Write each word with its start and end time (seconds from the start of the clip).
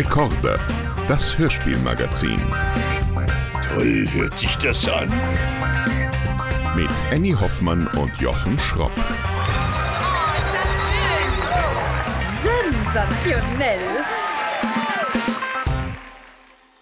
Rekorde, 0.00 0.58
das 1.08 1.36
Hörspielmagazin. 1.36 2.40
Toll 3.68 4.08
hört 4.12 4.38
sich 4.38 4.56
das 4.56 4.88
an. 4.88 5.10
Mit 6.74 6.88
Annie 7.12 7.38
Hoffmann 7.38 7.86
und 7.88 8.10
Jochen 8.18 8.58
Schropp. 8.58 8.92
Oh, 8.96 10.38
ist 10.38 10.54
das 10.56 10.88
schön! 12.40 12.72
Sensationell! 12.82 13.80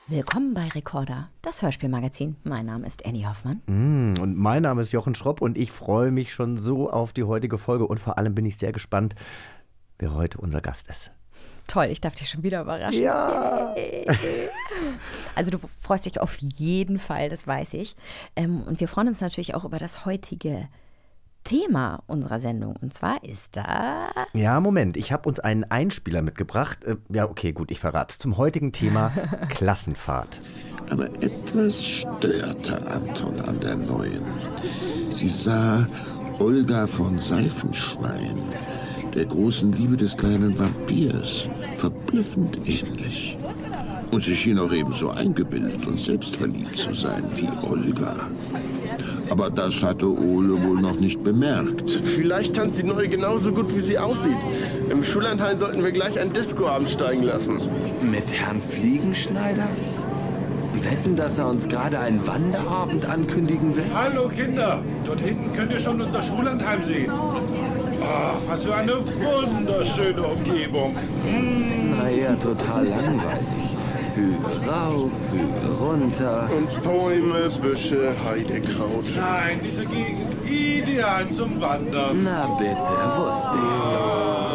Willkommen 0.07 0.55
bei 0.55 0.69
Recorder, 0.69 1.29
das 1.43 1.61
Hörspielmagazin. 1.61 2.37
Mein 2.45 2.67
Name 2.67 2.87
ist 2.87 3.05
Annie 3.05 3.27
Hoffmann. 3.27 3.63
Mm, 3.67 4.21
und 4.21 4.37
mein 4.37 4.63
Name 4.63 4.83
ist 4.83 4.93
Jochen 4.93 5.17
Schropp 5.17 5.43
und 5.43 5.59
ich 5.59 5.73
freue 5.73 6.13
mich 6.13 6.33
schon 6.33 6.57
so 6.57 6.89
auf 6.89 7.13
die 7.13 7.25
heutige 7.25 7.59
Folge 7.59 7.85
und 7.85 7.99
vor 7.99 8.17
allem 8.17 8.37
bin 8.37 8.47
ich 8.47 8.59
sehr 8.59 8.71
gespannt, 8.71 9.17
wer 9.99 10.15
heute 10.15 10.39
unser 10.39 10.61
Gast 10.61 10.89
ist. 10.89 11.11
Toll, 11.67 11.87
ich 11.87 12.01
darf 12.01 12.15
dich 12.15 12.31
schon 12.31 12.43
wieder 12.43 12.63
überraschen. 12.63 13.03
Ja. 13.03 13.75
Also 15.35 15.51
du 15.51 15.59
freust 15.81 16.07
dich 16.07 16.19
auf 16.21 16.39
jeden 16.39 16.99
Fall, 16.99 17.29
das 17.29 17.47
weiß 17.47 17.75
ich. 17.75 17.95
Ähm, 18.37 18.63
und 18.63 18.81
wir 18.81 18.89
freuen 18.89 19.09
uns 19.09 19.21
natürlich 19.21 19.55
auch 19.55 19.65
über 19.65 19.79
das 19.79 20.07
heutige 20.07 20.69
Thema 21.45 22.03
unserer 22.07 22.41
Sendung. 22.41 22.77
Und 22.77 22.93
zwar 22.93 23.23
ist 23.25 23.57
das. 23.57 23.67
Ja, 24.35 24.61
Moment, 24.61 24.97
ich 24.97 25.13
habe 25.13 25.29
uns 25.29 25.41
einen 25.41 25.65
Einspieler 25.65 26.23
mitgebracht. 26.23 26.85
Äh, 26.85 26.97
ja, 27.11 27.29
okay, 27.29 27.53
gut, 27.53 27.71
ich 27.71 27.81
verrate 27.81 28.13
es. 28.13 28.19
Zum 28.19 28.37
heutigen 28.37 28.73
Thema 28.73 29.13
Klassenfahrt. 29.49 30.41
Aber 30.91 31.07
etwas 31.23 31.85
störte 31.85 32.87
Anton 32.87 33.41
an 33.43 33.61
der 33.61 33.77
neuen. 33.77 34.23
Sie 35.11 35.29
sah 35.29 35.87
Olga 36.39 36.87
von 36.87 37.19
Seifenschwein, 37.19 38.39
der 39.19 39.27
großen 39.27 39.73
Liebe 39.73 39.97
des 39.97 40.17
kleinen 40.17 40.57
Vampirs, 40.57 41.49
verblüffend 41.75 42.57
ähnlich. 42.69 43.37
Und 44.13 44.23
sie 44.23 44.37
schien 44.37 44.61
auch 44.61 44.73
ebenso 44.73 45.11
eingebildet 45.11 45.85
und 45.89 46.01
selbstverliebt 46.01 46.77
zu 46.77 46.95
sein 46.95 47.25
wie 47.35 47.49
Olga. 47.69 48.15
Aber 49.29 49.51
das 49.51 49.83
hatte 49.83 50.07
Ole 50.07 50.63
wohl 50.63 50.81
noch 50.81 51.01
nicht 51.01 51.21
bemerkt. 51.25 51.91
Vielleicht 51.91 52.55
tanzt 52.55 52.79
die 52.79 52.85
Neue 52.85 53.09
genauso 53.09 53.51
gut, 53.51 53.75
wie 53.75 53.81
sie 53.81 53.99
aussieht. 53.99 54.39
Im 54.89 55.03
Schullandheim 55.03 55.59
sollten 55.59 55.83
wir 55.83 55.91
gleich 55.91 56.21
ein 56.21 56.33
Discoabend 56.33 56.89
steigen 56.89 57.25
lassen. 57.25 57.61
Mit 58.01 58.33
Herrn 58.33 58.63
Fliegenschneider? 58.63 59.67
Wetten, 60.85 61.17
dass 61.17 61.39
er 61.39 61.49
uns 61.49 61.69
gerade 61.69 61.99
einen 61.99 62.25
Wanderabend 62.27 63.09
ankündigen 63.09 63.75
will? 63.77 63.85
Hallo 63.95 64.29
Kinder, 64.29 64.81
dort 65.05 65.21
hinten 65.21 65.53
könnt 65.53 65.73
ihr 65.73 65.81
schon 65.81 66.01
unser 66.01 66.23
Schullandheim 66.23 66.85
sehen. 66.85 67.11
Ach, 67.11 68.35
was 68.49 68.63
für 68.65 68.75
eine 68.75 68.93
wunderschöne 68.93 70.23
Umgebung. 70.23 70.95
Hm, 71.27 71.99
Naja, 71.99 72.35
total 72.35 72.87
langweilig. 72.87 73.77
Hügel 74.15 74.69
rauf, 74.69 75.11
Hügel 75.33 75.75
runter. 75.81 76.49
Und 76.57 76.83
Bäume, 76.83 77.51
Büsche, 77.61 78.13
Heidekraut. 78.25 79.05
nein, 79.17 79.61
diese 79.65 79.85
Gegend 79.87 80.35
ideal 80.45 81.29
zum 81.29 81.61
Wandern. 81.61 82.25
Na 82.25 82.47
bitte, 82.59 82.95
wusste 83.17 83.53
ich's 83.65 83.83
doch. 83.83 84.48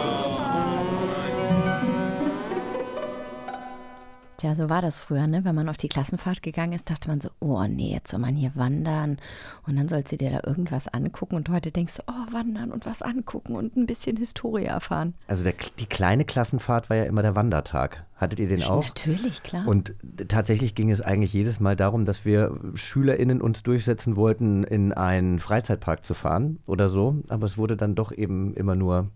Tja, 4.44 4.56
so 4.56 4.70
war 4.70 4.82
das 4.82 4.98
früher, 4.98 5.26
ne? 5.26 5.46
Wenn 5.46 5.56
man 5.56 5.70
auf 5.70 5.78
die 5.78 5.88
Klassenfahrt 5.88 6.44
gegangen 6.44 6.74
ist, 6.74 6.90
dachte 6.90 7.08
man 7.08 7.22
so, 7.22 7.30
oh 7.40 7.64
nee, 7.64 7.94
jetzt 7.94 8.12
soll 8.12 8.20
man 8.20 8.36
hier 8.36 8.52
wandern. 8.56 9.18
Und 9.66 9.78
dann 9.78 9.88
sollst 9.88 10.12
du 10.12 10.18
dir 10.18 10.32
da 10.32 10.42
irgendwas 10.46 10.90
angucken. 10.90 11.38
Und 11.38 11.48
heute 11.48 11.72
denkst 11.72 11.96
du, 11.96 12.04
oh, 12.08 12.34
wandern 12.34 12.74
und 12.74 12.86
was 12.86 13.02
angucken 13.02 13.56
und 13.56 13.78
ein 13.78 13.86
bisschen 13.86 14.18
Historie 14.18 14.66
erfahren. 14.66 15.14
Also 15.28 15.46
der, 15.46 15.54
die 15.80 15.86
kleine 15.86 16.26
Klassenfahrt 16.26 16.90
war 16.90 16.98
ja 16.98 17.06
immer 17.06 17.22
der 17.22 17.36
Wandertag. 17.36 18.06
Hattet 18.18 18.42
ihr 18.42 18.50
den 18.50 18.64
auch? 18.64 18.84
Natürlich, 18.84 19.44
klar. 19.44 19.66
Und 19.66 19.96
tatsächlich 20.28 20.76
ging 20.76 20.92
es 20.92 21.00
eigentlich 21.00 21.32
jedes 21.32 21.62
Mal 21.62 21.78
darum, 21.78 22.04
dass 22.04 22.26
wir 22.26 22.60
SchülerInnen 22.74 23.40
uns 23.40 23.64
durchsetzen 23.64 24.18
wollten, 24.18 24.66
in 24.66 24.92
einen 24.92 25.40
Freizeitpark 25.40 26.04
zu 26.04 26.16
fahren 26.16 26.60
oder 26.66 26.90
so. 26.90 27.16
Aber 27.30 27.46
es 27.46 27.58
wurde 27.58 27.78
dann 27.78 27.96
doch 27.96 28.12
eben 28.12 28.54
immer 28.56 28.76
nur 28.76 29.10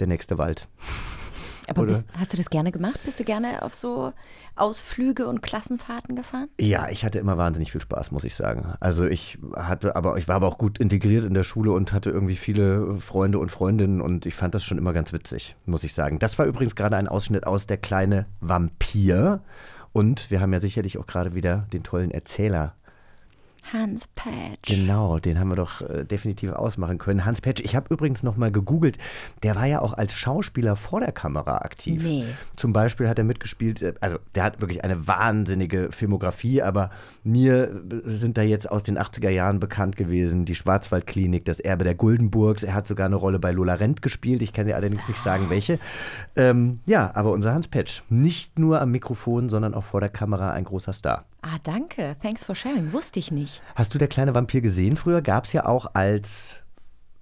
der 0.00 0.08
nächste 0.08 0.36
Wald. 0.36 0.66
Aber 1.68 1.84
bist, 1.84 2.08
hast 2.18 2.32
du 2.32 2.36
das 2.36 2.50
gerne 2.50 2.72
gemacht? 2.72 2.98
Bist 3.04 3.20
du 3.20 3.24
gerne 3.24 3.62
auf 3.62 3.74
so 3.74 4.12
Ausflüge 4.56 5.26
und 5.26 5.42
Klassenfahrten 5.42 6.16
gefahren? 6.16 6.48
Ja, 6.60 6.88
ich 6.90 7.04
hatte 7.04 7.18
immer 7.18 7.38
wahnsinnig 7.38 7.72
viel 7.72 7.80
Spaß, 7.80 8.10
muss 8.10 8.24
ich 8.24 8.34
sagen. 8.34 8.74
Also 8.80 9.04
ich 9.04 9.38
hatte, 9.56 9.96
aber 9.96 10.16
ich 10.18 10.28
war 10.28 10.36
aber 10.36 10.48
auch 10.48 10.58
gut 10.58 10.78
integriert 10.78 11.24
in 11.24 11.34
der 11.34 11.44
Schule 11.44 11.72
und 11.72 11.92
hatte 11.92 12.10
irgendwie 12.10 12.36
viele 12.36 12.98
Freunde 12.98 13.38
und 13.38 13.50
Freundinnen 13.50 14.00
und 14.00 14.26
ich 14.26 14.34
fand 14.34 14.54
das 14.54 14.64
schon 14.64 14.78
immer 14.78 14.92
ganz 14.92 15.12
witzig, 15.12 15.56
muss 15.66 15.84
ich 15.84 15.94
sagen. 15.94 16.18
Das 16.18 16.38
war 16.38 16.46
übrigens 16.46 16.76
gerade 16.76 16.96
ein 16.96 17.08
Ausschnitt 17.08 17.46
aus 17.46 17.66
Der 17.66 17.78
kleine 17.78 18.26
Vampir. 18.40 19.42
Und 19.92 20.30
wir 20.30 20.40
haben 20.40 20.52
ja 20.52 20.60
sicherlich 20.60 20.98
auch 20.98 21.06
gerade 21.06 21.34
wieder 21.34 21.66
den 21.72 21.82
tollen 21.82 22.10
Erzähler 22.10 22.74
Hans 23.72 24.06
Patch. 24.08 24.66
Genau, 24.66 25.18
den 25.18 25.38
haben 25.38 25.48
wir 25.48 25.56
doch 25.56 25.80
äh, 25.82 26.04
definitiv 26.04 26.52
ausmachen 26.52 26.98
können. 26.98 27.24
Hans 27.24 27.40
Petsch, 27.40 27.60
ich 27.64 27.76
habe 27.76 27.92
übrigens 27.92 28.22
noch 28.22 28.36
mal 28.36 28.50
gegoogelt, 28.50 28.98
der 29.42 29.54
war 29.54 29.66
ja 29.66 29.80
auch 29.80 29.92
als 29.92 30.14
Schauspieler 30.14 30.76
vor 30.76 31.00
der 31.00 31.12
Kamera 31.12 31.58
aktiv. 31.58 32.02
Nee. 32.02 32.24
Zum 32.56 32.72
Beispiel 32.72 33.08
hat 33.08 33.18
er 33.18 33.24
mitgespielt, 33.24 33.80
äh, 33.82 33.94
also 34.00 34.18
der 34.34 34.44
hat 34.44 34.60
wirklich 34.60 34.84
eine 34.84 35.06
wahnsinnige 35.06 35.90
Filmografie, 35.92 36.62
aber 36.62 36.90
mir 37.22 37.70
äh, 37.90 38.08
sind 38.08 38.36
da 38.36 38.42
jetzt 38.42 38.70
aus 38.70 38.82
den 38.82 38.98
80er 38.98 39.30
Jahren 39.30 39.60
bekannt 39.60 39.96
gewesen, 39.96 40.44
die 40.44 40.54
Schwarzwaldklinik, 40.54 41.44
das 41.44 41.60
Erbe 41.60 41.84
der 41.84 41.94
Guldenburgs, 41.94 42.62
er 42.62 42.74
hat 42.74 42.86
sogar 42.86 43.06
eine 43.06 43.16
Rolle 43.16 43.38
bei 43.38 43.52
Lola 43.52 43.74
Rent 43.74 44.02
gespielt, 44.02 44.42
ich 44.42 44.52
kann 44.52 44.66
dir 44.66 44.76
allerdings 44.76 45.08
nicht 45.08 45.20
sagen, 45.20 45.50
welche. 45.50 45.78
Ähm, 46.36 46.80
ja, 46.84 47.10
aber 47.14 47.30
unser 47.30 47.54
Hans 47.54 47.68
Petsch, 47.68 48.02
nicht 48.08 48.58
nur 48.58 48.80
am 48.80 48.90
Mikrofon, 48.90 49.48
sondern 49.48 49.74
auch 49.74 49.84
vor 49.84 50.00
der 50.00 50.08
Kamera 50.08 50.50
ein 50.50 50.64
großer 50.64 50.92
Star. 50.92 51.24
Ah, 51.42 51.58
danke. 51.64 52.16
Thanks 52.22 52.44
for 52.44 52.54
sharing. 52.54 52.92
Wusste 52.92 53.18
ich 53.18 53.32
nicht. 53.32 53.62
Hast 53.74 53.92
du 53.94 53.98
der 53.98 54.08
kleine 54.08 54.34
Vampir 54.34 54.60
gesehen 54.60 54.96
früher? 54.96 55.22
Gab 55.22 55.44
es 55.44 55.52
ja 55.52 55.66
auch 55.66 55.86
als 55.94 56.56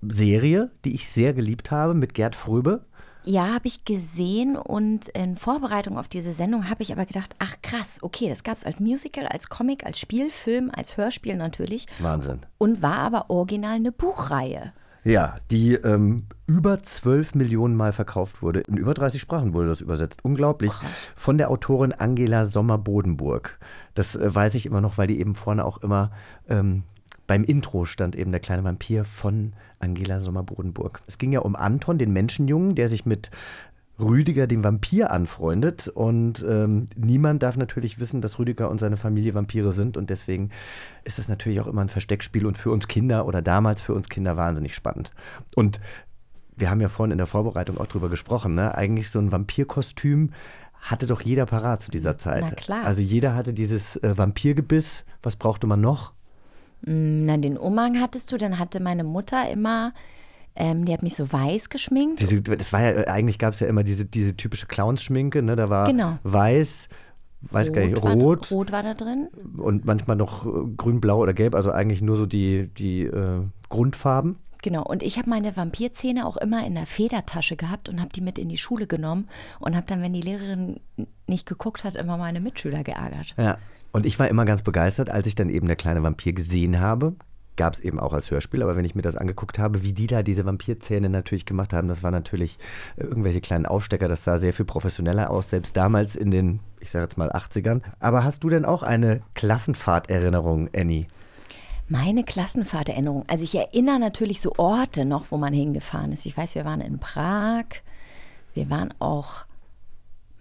Serie, 0.03 0.71
die 0.85 0.95
ich 0.95 1.09
sehr 1.09 1.33
geliebt 1.33 1.71
habe, 1.71 1.95
mit 1.95 2.15
Gerd 2.15 2.35
Fröbe. 2.35 2.85
Ja, 3.25 3.49
habe 3.53 3.67
ich 3.67 3.85
gesehen 3.85 4.57
und 4.57 5.09
in 5.09 5.37
Vorbereitung 5.37 5.99
auf 5.99 6.09
diese 6.09 6.33
Sendung 6.33 6.71
habe 6.71 6.83
ich 6.83 6.91
aber 6.93 7.05
gedacht, 7.05 7.37
ach 7.39 7.57
krass, 7.63 7.99
okay, 8.03 8.31
das 8.31 8.45
gab 8.45 8.57
es 8.57 8.65
als 8.65 8.81
Musical, 8.81 9.27
als 9.27 9.51
Comic, 9.51 9.85
als 9.85 10.01
Spielfilm, 10.01 10.71
als 10.75 10.97
Hörspiel 10.97 11.37
natürlich 11.37 11.87
Wahnsinn. 11.99 12.41
und 12.57 12.81
war 12.81 12.99
aber 12.99 13.29
original 13.29 13.75
eine 13.77 13.93
Buchreihe. 13.93 14.73
Ja, 15.05 15.39
die 15.51 15.75
ähm, 15.75 16.27
über 16.47 16.83
12 16.83 17.35
Millionen 17.35 17.75
Mal 17.75 17.93
verkauft 17.93 18.43
wurde. 18.43 18.61
In 18.61 18.77
über 18.77 18.93
30 18.93 19.21
Sprachen 19.21 19.55
wurde 19.55 19.69
das 19.69 19.81
übersetzt. 19.81 20.25
Unglaublich. 20.25 20.73
Von 21.17 21.39
der 21.39 21.51
Autorin 21.51 21.93
Angela 21.93 22.47
Sommer-Bodenburg. 22.47 23.59
Das 23.95 24.17
äh, 24.17 24.35
weiß 24.35 24.55
ich 24.55 24.67
immer 24.67 24.81
noch, 24.81 24.99
weil 24.99 25.07
die 25.07 25.21
eben 25.21 25.35
vorne 25.35 25.65
auch 25.65 25.79
immer 25.79 26.11
ähm, 26.49 26.83
beim 27.31 27.45
Intro 27.45 27.87
stand 27.87 28.17
eben 28.17 28.33
der 28.33 28.41
kleine 28.41 28.65
Vampir 28.65 29.05
von 29.05 29.53
Angela 29.79 30.21
Sommer-Bodenburg. 30.21 31.03
Es 31.07 31.17
ging 31.17 31.31
ja 31.31 31.39
um 31.39 31.55
Anton, 31.55 31.97
den 31.97 32.13
Menschenjungen, 32.13 32.75
der 32.75 32.89
sich 32.89 33.07
mit 33.07 33.31
Rüdiger, 34.03 34.47
dem 34.47 34.65
Vampir, 34.65 35.11
anfreundet. 35.11 35.89
Und 35.89 36.45
ähm, 36.49 36.89
niemand 36.97 37.43
darf 37.43 37.57
natürlich 37.57 37.99
wissen, 37.99 38.21
dass 38.21 38.39
Rüdiger 38.39 38.71
und 38.71 38.79
seine 38.79 38.97
Familie 38.97 39.35
Vampire 39.35 39.73
sind. 39.73 39.97
Und 39.97 40.11
deswegen 40.11 40.51
ist 41.05 41.19
das 41.19 41.29
natürlich 41.29 41.61
auch 41.61 41.67
immer 41.67 41.83
ein 41.83 41.89
Versteckspiel 41.89 42.47
und 42.47 42.59
für 42.59 42.71
uns 42.71 42.89
Kinder 42.89 43.27
oder 43.27 43.43
damals 43.43 43.83
für 43.83 43.95
uns 43.95 44.09
Kinder 44.09 44.37
wahnsinnig 44.37 44.75
spannend. 44.75 45.13
Und 45.57 45.81
wir 46.57 46.71
haben 46.71 46.81
ja 46.81 46.89
vorhin 46.89 47.13
in 47.13 47.19
der 47.19 47.27
Vorbereitung 47.27 47.79
auch 47.79 47.87
drüber 47.87 48.09
gesprochen, 48.09 48.55
ne? 48.55 48.75
Eigentlich 48.75 49.11
so 49.11 49.19
ein 49.19 49.33
Vampirkostüm 49.33 50.31
hatte 50.81 51.07
doch 51.07 51.21
jeder 51.21 51.47
parat 51.47 51.83
zu 51.83 51.91
dieser 51.91 52.17
Zeit. 52.17 52.43
Na 52.43 52.51
klar. 52.55 52.85
Also 52.85 53.03
jeder 53.03 53.35
hatte 53.35 53.53
dieses 53.53 53.97
äh, 53.97 54.17
Vampirgebiss. 54.17 55.05
Was 55.23 55.37
brauchte 55.37 55.67
man 55.67 55.81
noch? 55.81 56.13
Mm, 56.83 57.27
Na, 57.27 57.37
den 57.37 57.57
Umhang 57.57 58.01
hattest 58.01 58.33
du, 58.33 58.39
dann 58.39 58.59
hatte 58.59 58.81
meine 58.81 59.05
Mutter 59.05 59.51
immer, 59.51 59.93
ähm, 60.57 60.85
die 60.85 60.93
hat 60.93 61.03
mich 61.03 61.15
so 61.15 61.33
weiß 61.33 61.71
geschminkt. 61.71 62.21
Diese, 62.21 62.41
das 62.43 62.73
war 62.73 62.81
ja, 62.83 62.91
äh, 62.91 63.07
eigentlich 63.07 63.39
gab 63.39 63.55
es 63.55 63.61
ja 63.61 63.67
immer 63.67 63.85
diese, 63.85 64.05
diese 64.05 64.37
typische 64.37 64.67
Clownsschminke, 64.67 65.43
ne? 65.43 65.57
Da 65.57 65.71
war 65.71 65.87
Genau. 65.87 66.19
weiß, 66.25 66.89
weiß 67.43 67.73
gar 67.73 67.83
nicht, 67.85 68.03
war, 68.03 68.13
rot 68.13 68.51
rot 68.51 68.73
war 68.73 68.83
da 68.83 68.95
drin. 68.95 69.29
und 69.57 69.85
manchmal 69.85 70.17
noch 70.17 70.47
äh, 70.47 70.51
grün, 70.77 71.01
blau 71.01 71.19
oder 71.19 71.33
gelb, 71.33 71.55
also 71.55 71.71
eigentlich 71.71 72.03
nur 72.03 72.17
so 72.17 72.27
die, 72.27 72.69
die 72.69 73.03
äh, 73.05 73.43
Grundfarben. 73.69 74.37
Genau, 74.63 74.83
und 74.83 75.03
ich 75.03 75.17
habe 75.17 75.31
meine 75.31 75.57
Vampirzähne 75.57 76.27
auch 76.27 76.37
immer 76.37 76.67
in 76.67 76.75
der 76.75 76.85
Federtasche 76.85 77.57
gehabt 77.57 77.89
und 77.89 77.99
habe 77.99 78.11
die 78.15 78.21
mit 78.21 78.39
in 78.39 78.51
die 78.51 78.59
Schule 78.59 78.87
genommen 78.87 79.27
und 79.59 79.75
habe 79.75 79.87
dann, 79.87 80.03
wenn 80.03 80.13
die 80.13 80.21
Lehrerin 80.21 80.81
nicht 81.27 81.47
geguckt 81.47 81.83
hat, 81.83 81.97
immer 81.97 82.19
meine 82.19 82.41
Mitschüler 82.41 82.85
geärgert. 82.85 83.35
Ja. 83.39 83.57
Und 83.93 84.05
ich 84.05 84.19
war 84.19 84.29
immer 84.29 84.45
ganz 84.45 84.63
begeistert, 84.63 85.09
als 85.09 85.27
ich 85.27 85.35
dann 85.35 85.49
eben 85.49 85.67
der 85.67 85.77
kleine 85.77 86.03
Vampir 86.03 86.35
gesehen 86.35 86.79
habe. 86.79 87.15
Gab 87.57 87.75
es 87.75 87.81
eben 87.81 88.01
auch 88.01 88.13
als 88.13 88.31
Hörspiel, 88.31 88.63
aber 88.63 88.77
wenn 88.77 88.85
ich 88.85 88.95
mir 88.95 89.03
das 89.03 89.17
angeguckt 89.17 89.59
habe, 89.59 89.83
wie 89.83 89.93
die 89.93 90.07
da 90.07 90.23
diese 90.23 90.47
Vampirzähne 90.47 91.11
natürlich 91.11 91.45
gemacht 91.45 91.73
haben, 91.73 91.89
das 91.89 92.03
war 92.03 92.11
natürlich 92.11 92.59
äh, 92.97 93.05
irgendwelche 93.05 93.41
kleinen 93.41 93.67
Aufstecker, 93.67 94.09
das 94.09 94.25
sah 94.25 94.39
sehr 94.39 94.53
viel 94.53 94.65
professioneller 94.65 95.31
aus, 95.31 95.51
selbst 95.51 95.77
damals 95.77 96.17
in 96.17 96.31
den, 96.31 96.61
ich 96.81 96.91
sage 96.91 97.05
jetzt 97.05 97.19
mal 97.19 97.31
80ern. 97.31 97.83
Aber 97.99 98.25
hast 98.25 98.45
du 98.45 98.49
denn 98.49 98.65
auch 98.65 98.83
eine 98.83 99.21
Klassenfahrterinnerung, 99.35 100.71
Annie? 100.75 101.07
Meine 101.89 102.23
Klassenfahrterinnerung. 102.23 103.25
Also 103.27 103.43
ich 103.43 103.55
erinnere 103.57 103.99
natürlich 103.99 104.41
so 104.41 104.53
Orte 104.57 105.05
noch, 105.05 105.27
wo 105.31 105.37
man 105.37 105.53
hingefahren 105.53 106.13
ist. 106.13 106.25
Ich 106.25 106.37
weiß, 106.37 106.55
wir 106.55 106.65
waren 106.65 106.81
in 106.81 107.01
Prag. 107.01 107.65
Wir 108.55 108.71
waren 108.71 108.95
auch 109.01 109.45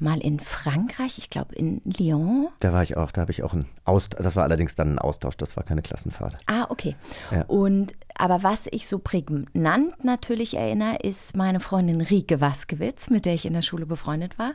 mal 0.01 0.19
in 0.19 0.39
Frankreich, 0.39 1.17
ich 1.17 1.29
glaube 1.29 1.55
in 1.55 1.81
Lyon. 1.83 2.47
Da 2.59 2.73
war 2.73 2.83
ich 2.83 2.97
auch, 2.97 3.11
da 3.11 3.21
habe 3.21 3.31
ich 3.31 3.43
auch 3.43 3.53
ein 3.53 3.65
Austausch, 3.85 4.23
das 4.23 4.35
war 4.35 4.43
allerdings 4.43 4.75
dann 4.75 4.93
ein 4.93 4.99
Austausch, 4.99 5.37
das 5.37 5.57
war 5.57 5.63
keine 5.63 5.81
Klassenfahrt. 5.81 6.37
Ah, 6.47 6.65
okay. 6.69 6.95
Ja. 7.31 7.43
Und 7.47 7.93
aber 8.15 8.43
was 8.43 8.67
ich 8.71 8.87
so 8.87 8.99
prägnant 8.99 10.03
natürlich 10.03 10.55
erinnere, 10.57 10.97
ist 10.97 11.37
meine 11.37 11.59
Freundin 11.59 12.01
Rike 12.01 12.41
Waskewitz, 12.41 13.09
mit 13.09 13.25
der 13.25 13.33
ich 13.33 13.45
in 13.45 13.53
der 13.53 13.61
Schule 13.61 13.85
befreundet 13.85 14.37
war. 14.37 14.51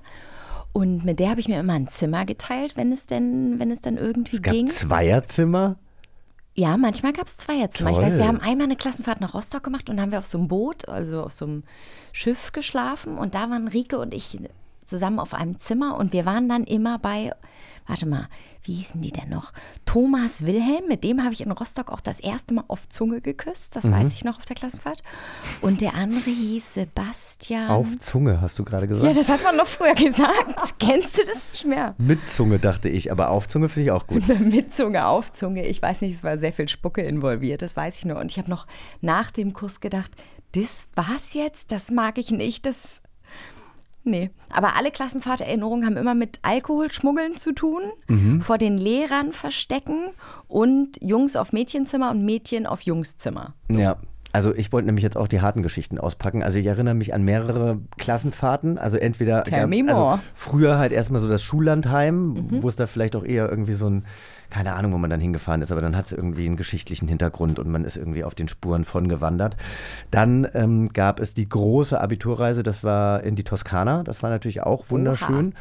Und 0.72 1.04
mit 1.04 1.20
der 1.20 1.30
habe 1.30 1.40
ich 1.40 1.48
mir 1.48 1.60
immer 1.60 1.74
ein 1.74 1.88
Zimmer 1.88 2.26
geteilt, 2.26 2.76
wenn 2.76 2.90
es 2.90 3.06
denn, 3.06 3.58
wenn 3.58 3.70
es 3.70 3.80
dann 3.80 3.96
irgendwie 3.96 4.36
Es 4.36 4.42
gab 4.42 4.52
ging. 4.52 4.68
Zweierzimmer. 4.68 5.76
Ja, 6.56 6.76
manchmal 6.76 7.12
gab 7.12 7.26
es 7.26 7.36
Zweierzimmer. 7.36 7.90
Ich 7.90 7.96
Toll. 7.96 8.06
weiß, 8.06 8.16
wir 8.18 8.26
haben 8.26 8.40
einmal 8.40 8.66
eine 8.66 8.76
Klassenfahrt 8.76 9.20
nach 9.20 9.34
Rostock 9.34 9.62
gemacht 9.64 9.88
und 9.88 10.00
haben 10.00 10.12
wir 10.12 10.18
auf 10.18 10.26
so 10.26 10.38
einem 10.38 10.48
Boot, 10.48 10.88
also 10.88 11.22
auf 11.22 11.32
so 11.32 11.46
einem 11.46 11.62
Schiff 12.12 12.52
geschlafen 12.52 13.18
und 13.18 13.34
da 13.34 13.50
waren 13.50 13.66
Rike 13.68 13.98
und 13.98 14.14
ich 14.14 14.38
zusammen 14.86 15.18
auf 15.18 15.34
einem 15.34 15.58
Zimmer 15.58 15.96
und 15.96 16.12
wir 16.12 16.26
waren 16.26 16.48
dann 16.48 16.64
immer 16.64 16.98
bei, 16.98 17.32
warte 17.86 18.06
mal, 18.06 18.28
wie 18.66 18.74
hießen 18.76 19.02
die 19.02 19.12
denn 19.12 19.28
noch? 19.28 19.52
Thomas 19.84 20.46
Wilhelm, 20.46 20.88
mit 20.88 21.04
dem 21.04 21.22
habe 21.22 21.34
ich 21.34 21.42
in 21.42 21.50
Rostock 21.50 21.90
auch 21.90 22.00
das 22.00 22.18
erste 22.18 22.54
Mal 22.54 22.64
auf 22.68 22.88
Zunge 22.88 23.20
geküsst, 23.20 23.76
das 23.76 23.90
weiß 23.90 24.14
ich 24.14 24.24
noch 24.24 24.38
auf 24.38 24.46
der 24.46 24.56
Klassenfahrt. 24.56 25.02
Und 25.60 25.82
der 25.82 25.94
andere 25.94 26.30
hieß 26.30 26.74
Sebastian. 26.74 27.68
Auf 27.68 27.98
Zunge, 27.98 28.40
hast 28.40 28.58
du 28.58 28.64
gerade 28.64 28.88
gesagt. 28.88 29.04
ja, 29.06 29.12
das 29.12 29.28
hat 29.28 29.42
man 29.42 29.56
noch 29.56 29.66
früher 29.66 29.94
gesagt. 29.94 30.74
Kennst 30.78 31.18
du 31.18 31.22
das 31.26 31.44
nicht 31.52 31.66
mehr? 31.66 31.94
Mit 31.98 32.30
Zunge 32.30 32.58
dachte 32.58 32.88
ich, 32.88 33.12
aber 33.12 33.28
auf 33.30 33.48
Zunge 33.48 33.68
finde 33.68 33.84
ich 33.84 33.90
auch 33.90 34.06
gut. 34.06 34.26
Mit 34.40 34.72
Zunge 34.74 35.06
auf 35.06 35.30
Zunge. 35.32 35.66
Ich 35.66 35.82
weiß 35.82 36.00
nicht, 36.00 36.14
es 36.14 36.24
war 36.24 36.38
sehr 36.38 36.54
viel 36.54 36.68
Spucke 36.68 37.02
involviert, 37.02 37.60
das 37.60 37.76
weiß 37.76 37.98
ich 37.98 38.06
nur. 38.06 38.18
Und 38.18 38.30
ich 38.30 38.38
habe 38.38 38.48
noch 38.48 38.66
nach 39.02 39.30
dem 39.30 39.52
Kuss 39.52 39.80
gedacht, 39.80 40.12
das 40.52 40.88
war's 40.94 41.34
jetzt, 41.34 41.70
das 41.70 41.90
mag 41.90 42.16
ich 42.16 42.30
nicht, 42.30 42.64
das. 42.64 43.02
Nee. 44.04 44.30
Aber 44.50 44.76
alle 44.76 44.90
Klassenfahrterinnerungen 44.90 45.86
haben 45.86 45.96
immer 45.96 46.14
mit 46.14 46.38
Alkoholschmuggeln 46.42 47.36
zu 47.36 47.52
tun, 47.52 47.82
vor 48.40 48.58
den 48.58 48.76
Lehrern 48.78 49.32
verstecken 49.32 50.10
und 50.46 50.98
Jungs 51.00 51.36
auf 51.36 51.52
Mädchenzimmer 51.52 52.10
und 52.10 52.24
Mädchen 52.24 52.66
auf 52.66 52.82
Jungszimmer. 52.82 53.54
Ja. 53.70 53.96
Also 54.32 54.52
ich 54.52 54.72
wollte 54.72 54.86
nämlich 54.86 55.04
jetzt 55.04 55.16
auch 55.16 55.28
die 55.28 55.40
harten 55.40 55.62
Geschichten 55.62 55.96
auspacken. 55.96 56.42
Also 56.42 56.58
ich 56.58 56.66
erinnere 56.66 56.94
mich 56.94 57.14
an 57.14 57.22
mehrere 57.22 57.78
Klassenfahrten. 57.98 58.78
Also 58.78 58.96
entweder 58.96 59.44
me 59.68 59.84
also 59.88 60.18
früher 60.34 60.76
halt 60.76 60.90
erstmal 60.90 61.20
so 61.20 61.28
das 61.28 61.44
Schullandheim, 61.44 62.32
Mhm. 62.32 62.62
wo 62.62 62.68
es 62.68 62.74
da 62.74 62.86
vielleicht 62.88 63.14
auch 63.14 63.24
eher 63.24 63.48
irgendwie 63.48 63.74
so 63.74 63.88
ein, 63.88 64.04
keine 64.54 64.74
Ahnung, 64.74 64.92
wo 64.92 64.98
man 64.98 65.10
dann 65.10 65.20
hingefahren 65.20 65.62
ist, 65.62 65.72
aber 65.72 65.80
dann 65.80 65.96
hat 65.96 66.06
es 66.06 66.12
irgendwie 66.12 66.46
einen 66.46 66.56
geschichtlichen 66.56 67.08
Hintergrund 67.08 67.58
und 67.58 67.68
man 67.68 67.84
ist 67.84 67.96
irgendwie 67.96 68.22
auf 68.22 68.36
den 68.36 68.46
Spuren 68.46 68.84
von 68.84 69.08
gewandert. 69.08 69.56
Dann 70.12 70.46
ähm, 70.54 70.92
gab 70.92 71.18
es 71.18 71.34
die 71.34 71.48
große 71.48 72.00
Abiturreise, 72.00 72.62
das 72.62 72.84
war 72.84 73.24
in 73.24 73.34
die 73.34 73.42
Toskana. 73.42 74.04
Das 74.04 74.22
war 74.22 74.30
natürlich 74.30 74.62
auch 74.62 74.90
wunderschön. 74.90 75.54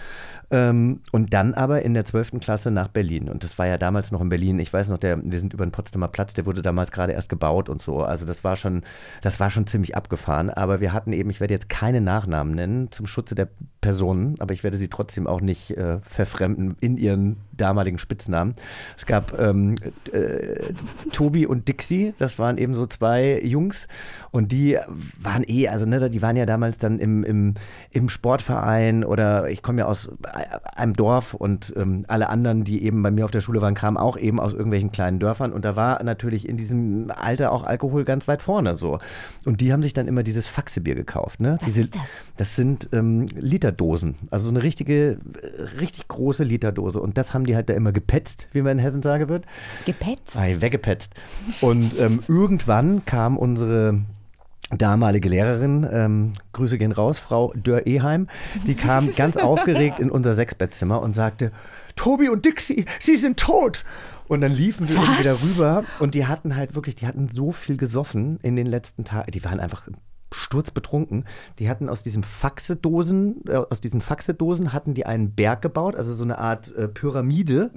Ähm, 0.52 1.00
und 1.12 1.34
dann 1.34 1.56
aber 1.56 1.82
in 1.82 1.96
der 1.96 2.06
12. 2.06 2.34
Klasse 2.40 2.70
nach 2.70 2.88
Berlin. 2.88 3.30
Und 3.30 3.44
das 3.44 3.58
war 3.58 3.66
ja 3.66 3.80
damals 3.80 4.12
noch 4.12 4.22
in 4.22 4.30
Berlin. 4.30 4.60
Ich 4.60 4.72
weiß 4.72 4.90
noch, 4.90 5.00
der, 5.00 5.20
wir 5.24 5.40
sind 5.40 5.56
über 5.56 5.66
den 5.66 5.72
Potsdamer 5.72 6.10
Platz, 6.10 6.36
der 6.36 6.46
wurde 6.46 6.62
damals 6.62 6.92
gerade 6.92 7.14
erst 7.14 7.30
gebaut 7.30 7.70
und 7.70 7.82
so. 7.82 8.04
Also 8.04 8.28
das 8.28 8.44
war 8.44 8.56
schon, 8.56 8.84
das 9.24 9.40
war 9.40 9.50
schon 9.50 9.66
ziemlich 9.66 9.96
abgefahren. 9.98 10.52
Aber 10.52 10.82
wir 10.82 10.94
hatten 10.94 11.14
eben, 11.14 11.32
ich 11.32 11.40
werde 11.40 11.56
jetzt 11.56 11.68
keine 11.68 12.00
Nachnamen 12.00 12.54
nennen 12.54 12.92
zum 12.92 13.08
Schutze 13.08 13.34
der 13.34 13.48
Personen, 13.82 14.36
aber 14.38 14.54
ich 14.54 14.64
werde 14.64 14.78
sie 14.78 14.88
trotzdem 14.88 15.26
auch 15.26 15.42
nicht 15.42 15.76
äh, 15.76 15.98
verfremden 16.02 16.78
in 16.80 16.98
ihren 16.98 17.38
damaligen 17.56 17.98
Spitznamen. 17.98 18.56
Es 18.98 19.06
gab 19.06 19.38
ähm, 19.40 19.76
äh, 20.12 20.74
Tobi 21.12 21.46
und 21.46 21.68
Dixie, 21.68 22.14
das 22.18 22.40
waren 22.40 22.58
eben 22.58 22.76
so 22.76 22.86
zwei 22.86 23.40
Jungs 23.42 23.88
und 24.32 24.52
die 24.52 24.78
waren 25.22 25.44
eh, 25.48 25.68
also 25.68 25.86
ne, 25.86 26.10
die 26.10 26.22
waren 26.22 26.36
ja 26.36 26.46
damals 26.46 26.78
dann 26.78 27.00
im, 27.00 27.24
im, 27.24 27.54
im 27.92 28.10
Sportverein 28.10 29.04
oder 29.04 29.50
ich 29.50 29.62
komme 29.62 29.80
ja 29.80 29.86
aus 29.86 30.10
einem 30.76 30.94
Dorf 30.94 31.34
und 31.34 31.74
ähm, 31.78 32.06
alle 32.08 32.30
anderen, 32.30 32.64
die 32.64 32.84
eben 32.84 33.04
bei 33.04 33.12
mir 33.12 33.26
auf 33.26 33.32
der 33.32 33.42
Schule 33.42 33.62
waren, 33.62 33.76
kamen 33.76 33.98
auch 33.98 34.18
eben 34.18 34.40
aus 34.40 34.54
irgendwelchen 34.54 34.92
kleinen 34.92 35.20
Dörfern 35.20 35.54
und 35.54 35.66
da 35.66 35.76
war 35.76 36.04
natürlich 36.04 36.48
in 36.48 36.58
diesem 36.58 37.12
Alter 37.16 37.52
auch 37.52 37.64
Alkohol 37.64 38.04
ganz 38.04 38.28
weit 38.28 38.42
vorne 38.42 38.76
so. 38.76 39.00
Und 39.46 39.62
die 39.62 39.72
haben 39.72 39.84
sich 39.84 39.94
dann 39.94 40.08
immer 40.08 40.24
dieses 40.24 40.48
Faxebier 40.48 40.96
gekauft. 40.96 41.40
Ne? 41.40 41.58
Was 41.60 41.66
Diese, 41.66 41.82
ist 41.82 41.96
das? 41.96 42.10
Das 42.38 42.56
sind 42.56 42.90
ähm, 42.94 43.28
Literdosen, 43.36 44.16
also 44.32 44.46
so 44.46 44.52
eine 44.52 44.64
richtige, 44.64 45.20
äh, 45.42 45.62
richtig 45.80 46.08
große 46.08 46.44
Literdose 46.44 47.00
und 47.00 47.18
das 47.18 47.34
haben 47.34 47.43
die 47.46 47.56
halt 47.56 47.70
da 47.70 47.74
immer 47.74 47.92
gepetzt, 47.92 48.48
wie 48.52 48.62
man 48.62 48.74
in 48.78 48.84
Hessen 48.84 49.02
sagen 49.02 49.30
wird. 49.30 49.46
Gepetzt. 49.86 50.38
Ei, 50.38 50.62
weggepetzt. 50.62 51.14
Und 51.62 52.00
ähm, 52.00 52.22
irgendwann 52.28 53.06
kam 53.06 53.38
unsere 53.38 54.02
damalige 54.78 55.30
Lehrerin, 55.30 55.88
ähm, 55.92 56.34
Grüße 56.54 56.78
gehen 56.78 56.92
raus, 56.92 57.20
Frau 57.20 57.54
Dörr-Eheim, 57.56 58.28
die 58.66 58.76
kam 58.76 59.12
ganz 59.16 59.38
aufgeregt 59.38 60.00
in 60.00 60.10
unser 60.10 60.34
Sechsbettzimmer 60.34 61.02
und 61.02 61.14
sagte, 61.14 61.52
Tobi 61.96 62.30
und 62.30 62.46
Dixie, 62.46 62.86
sie 63.00 63.18
sind 63.18 63.40
tot. 63.40 63.84
Und 64.28 64.42
dann 64.42 64.54
liefen 64.54 64.90
wir 64.90 64.98
Was? 64.98 65.24
darüber 65.24 65.84
und 66.00 66.16
die 66.16 66.26
hatten 66.26 66.56
halt 66.56 66.76
wirklich, 66.76 66.96
die 66.96 67.06
hatten 67.06 67.30
so 67.30 67.52
viel 67.52 67.78
gesoffen 67.78 68.40
in 68.42 68.56
den 68.56 68.66
letzten 68.66 69.04
Tagen, 69.04 69.30
die 69.32 69.44
waren 69.44 69.60
einfach 69.60 69.88
sturzbetrunken. 70.34 71.26
Die 71.60 71.70
hatten 71.70 71.90
aus 71.90 72.04
diesen 72.04 72.24
Faxedosen, 72.24 73.44
äh, 73.48 73.56
aus 73.56 73.82
diesen 73.82 74.02
Faxedosen 74.02 74.74
hatten 74.74 74.94
die 74.94 75.06
einen 75.06 75.32
Berg 75.32 75.62
gebaut, 75.62 75.96
also 75.96 76.14
so 76.14 76.24
eine 76.24 76.40
Art 76.40 76.76
äh, 76.76 76.88
Pyramide 76.88 77.72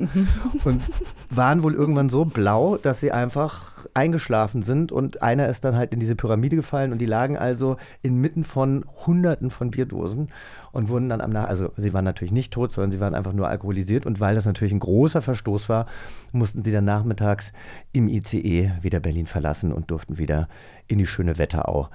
und 0.64 0.82
waren 1.30 1.62
wohl 1.62 1.74
irgendwann 1.74 2.08
so 2.08 2.24
blau, 2.24 2.76
dass 2.76 3.00
sie 3.00 3.12
einfach 3.12 3.86
eingeschlafen 3.94 4.62
sind 4.62 4.92
und 4.92 5.22
einer 5.22 5.48
ist 5.48 5.64
dann 5.64 5.76
halt 5.76 5.92
in 5.92 6.00
diese 6.00 6.16
Pyramide 6.16 6.56
gefallen 6.56 6.92
und 6.92 6.98
die 6.98 7.06
lagen 7.06 7.36
also 7.36 7.76
inmitten 8.02 8.44
von 8.44 8.84
Hunderten 9.06 9.50
von 9.50 9.70
Bierdosen 9.70 10.28
und 10.72 10.88
wurden 10.88 11.08
dann 11.08 11.20
am 11.20 11.30
Nach, 11.30 11.48
also 11.48 11.72
sie 11.76 11.92
waren 11.92 12.04
natürlich 12.04 12.32
nicht 12.32 12.52
tot, 12.52 12.72
sondern 12.72 12.92
sie 12.92 13.00
waren 13.00 13.14
einfach 13.14 13.32
nur 13.32 13.48
alkoholisiert 13.48 14.06
und 14.06 14.20
weil 14.20 14.34
das 14.34 14.44
natürlich 14.44 14.72
ein 14.72 14.80
großer 14.80 15.22
Verstoß 15.22 15.68
war, 15.68 15.86
mussten 16.32 16.64
sie 16.64 16.72
dann 16.72 16.84
nachmittags 16.84 17.52
im 17.92 18.08
ICE 18.08 18.72
wieder 18.82 19.00
Berlin 19.00 19.26
verlassen 19.26 19.72
und 19.72 19.90
durften 19.90 20.18
wieder 20.18 20.48
in 20.86 20.98
die 20.98 21.06
schöne 21.06 21.38
Wetterau 21.38 21.88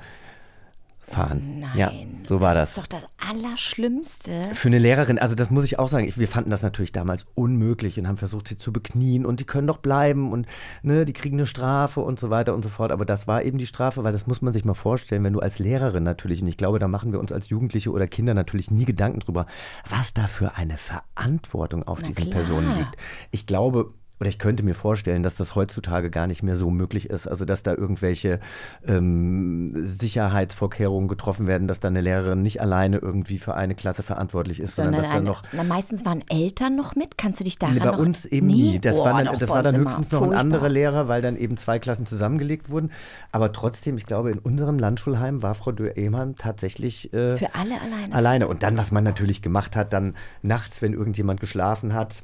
fahren. 1.12 1.60
Nein. 1.60 1.78
Ja, 1.78 1.92
so 2.28 2.42
war 2.42 2.54
das. 2.54 2.74
das. 2.74 2.78
ist 2.78 2.78
doch 2.78 3.00
das 3.00 3.10
Allerschlimmste. 3.30 4.54
Für 4.54 4.68
eine 4.68 4.80
Lehrerin, 4.80 5.20
also 5.20 5.36
das 5.36 5.50
muss 5.52 5.66
ich 5.66 5.80
auch 5.80 5.90
sagen, 5.90 6.12
wir 6.16 6.28
fanden 6.28 6.50
das 6.50 6.64
natürlich 6.64 6.92
damals 6.92 7.26
unmöglich 7.36 8.00
und 8.00 8.08
haben 8.08 8.18
versucht, 8.18 8.48
sie 8.48 8.58
zu 8.58 8.74
beknien 8.74 9.26
und 9.26 9.40
die 9.40 9.46
können 9.46 9.68
doch 9.68 9.78
bleiben 9.78 10.32
und 10.32 10.48
ne, 10.82 11.06
die 11.06 11.14
kriegen 11.14 11.38
eine 11.38 11.46
Strafe 11.46 12.02
und 12.02 12.20
so 12.20 12.30
weiter 12.30 12.54
und 12.54 12.64
so 12.64 12.70
fort. 12.70 12.92
Aber 12.92 13.06
das 13.06 13.28
war 13.28 13.44
eben 13.44 13.58
die 13.58 13.68
Strafe, 13.68 14.04
weil 14.04 14.12
das 14.12 14.28
muss 14.28 14.42
man 14.42 14.54
sich 14.54 14.66
mal 14.66 14.74
vorstellen, 14.74 15.24
wenn 15.24 15.34
du 15.34 15.40
als 15.40 15.60
Lehrerin 15.60 16.04
natürlich, 16.04 16.42
und 16.42 16.48
ich 16.48 16.58
glaube, 16.58 16.80
da 16.80 16.88
machen 16.88 17.12
wir 17.12 17.20
uns 17.20 17.32
als 17.32 17.50
Jugendliche 17.50 17.92
oder 17.92 18.08
Kinder 18.08 18.34
natürlich 18.34 18.72
nie 18.72 18.86
Gedanken 18.86 19.20
drüber, 19.20 19.46
was 19.90 20.14
da 20.14 20.28
für 20.28 20.56
eine 20.56 20.78
Verantwortung 20.78 21.84
auf 21.84 22.00
Na 22.02 22.08
diesen 22.08 22.24
klar. 22.26 22.36
Personen 22.36 22.78
liegt. 22.78 22.96
Ich 23.32 23.46
glaube, 23.46 23.94
oder 24.22 24.30
ich 24.30 24.38
könnte 24.38 24.62
mir 24.62 24.76
vorstellen, 24.76 25.24
dass 25.24 25.36
das 25.36 25.56
heutzutage 25.56 26.12
gar 26.12 26.28
nicht 26.28 26.44
mehr 26.44 26.56
so 26.56 26.70
möglich 26.70 27.10
ist. 27.10 27.26
Also, 27.28 27.44
dass 27.44 27.64
da 27.64 27.74
irgendwelche 27.74 28.40
ähm, 28.88 29.74
Sicherheitsvorkehrungen 29.88 31.08
getroffen 31.08 31.48
werden, 31.48 31.68
dass 31.68 31.80
da 31.80 31.88
eine 31.88 32.02
Lehrerin 32.02 32.44
nicht 32.44 32.62
alleine 32.62 32.98
irgendwie 32.98 33.40
für 33.40 33.56
eine 33.56 33.74
Klasse 33.74 34.04
verantwortlich 34.04 34.60
ist, 34.60 34.76
sondern, 34.76 35.02
Sondern 35.02 35.10
dass 35.10 35.12
da 35.12 35.18
eine, 35.18 35.26
noch. 35.26 35.44
na, 35.54 35.64
meistens 35.64 36.06
waren 36.06 36.24
Eltern 36.30 36.76
noch 36.76 36.96
mit. 36.96 37.18
Kannst 37.18 37.40
du 37.40 37.44
dich 37.44 37.58
daran 37.58 37.74
Nee, 37.74 37.82
bei 37.82 37.88
noch 37.92 37.98
uns 37.98 38.26
eben 38.28 38.46
nie. 38.46 38.78
Das, 38.80 38.96
Oh, 38.96 39.06
war 39.06 39.24
dann, 39.24 39.40
das 39.40 39.50
war 39.50 39.64
dann 39.64 39.76
höchstens 39.78 40.12
noch 40.12 40.22
ein 40.22 40.34
anderer 40.34 40.70
Lehrer, 40.70 41.08
weil 41.08 41.24
dann 41.24 41.36
eben 41.36 41.58
zwei 41.58 41.80
Klassen 41.80 42.06
zusammengelegt 42.06 42.70
wurden. 42.70 42.92
Aber 43.32 43.52
trotzdem, 43.52 43.98
ich 43.98 44.06
glaube, 44.06 44.30
in 44.30 44.38
unserem 44.38 44.78
Landschulheim 44.78 45.42
war 45.42 45.56
Frau 45.56 45.72
Dürr-Ehmann 45.72 46.36
tatsächlich 46.36 47.12
äh, 47.12 47.38
Für 47.38 47.56
alle 47.56 47.74
alleine. 47.82 48.14
alleine. 48.14 48.48
Und 48.48 48.62
dann, 48.62 48.78
was 48.78 48.92
man 48.92 49.04
natürlich 49.04 49.42
gemacht 49.42 49.76
hat, 49.76 49.94
dann 49.94 50.14
nachts, 50.44 50.84
wenn 50.84 50.94
irgendjemand 50.94 51.40
geschlafen 51.40 51.96
hat, 51.96 52.24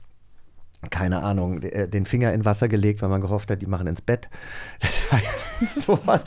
keine 0.92 1.24
Ahnung, 1.24 1.62
äh, 1.64 1.88
den 1.88 2.06
Finger 2.06 2.34
in 2.34 2.46
Wasser 2.46 2.68
gelegt, 2.68 3.02
weil 3.02 3.10
man 3.10 3.20
gehofft 3.22 3.50
hat, 3.52 3.62
die 3.62 3.66
machen 3.66 3.88
ins 3.88 4.02
Bett. 4.02 4.30
Sowas. 5.76 6.24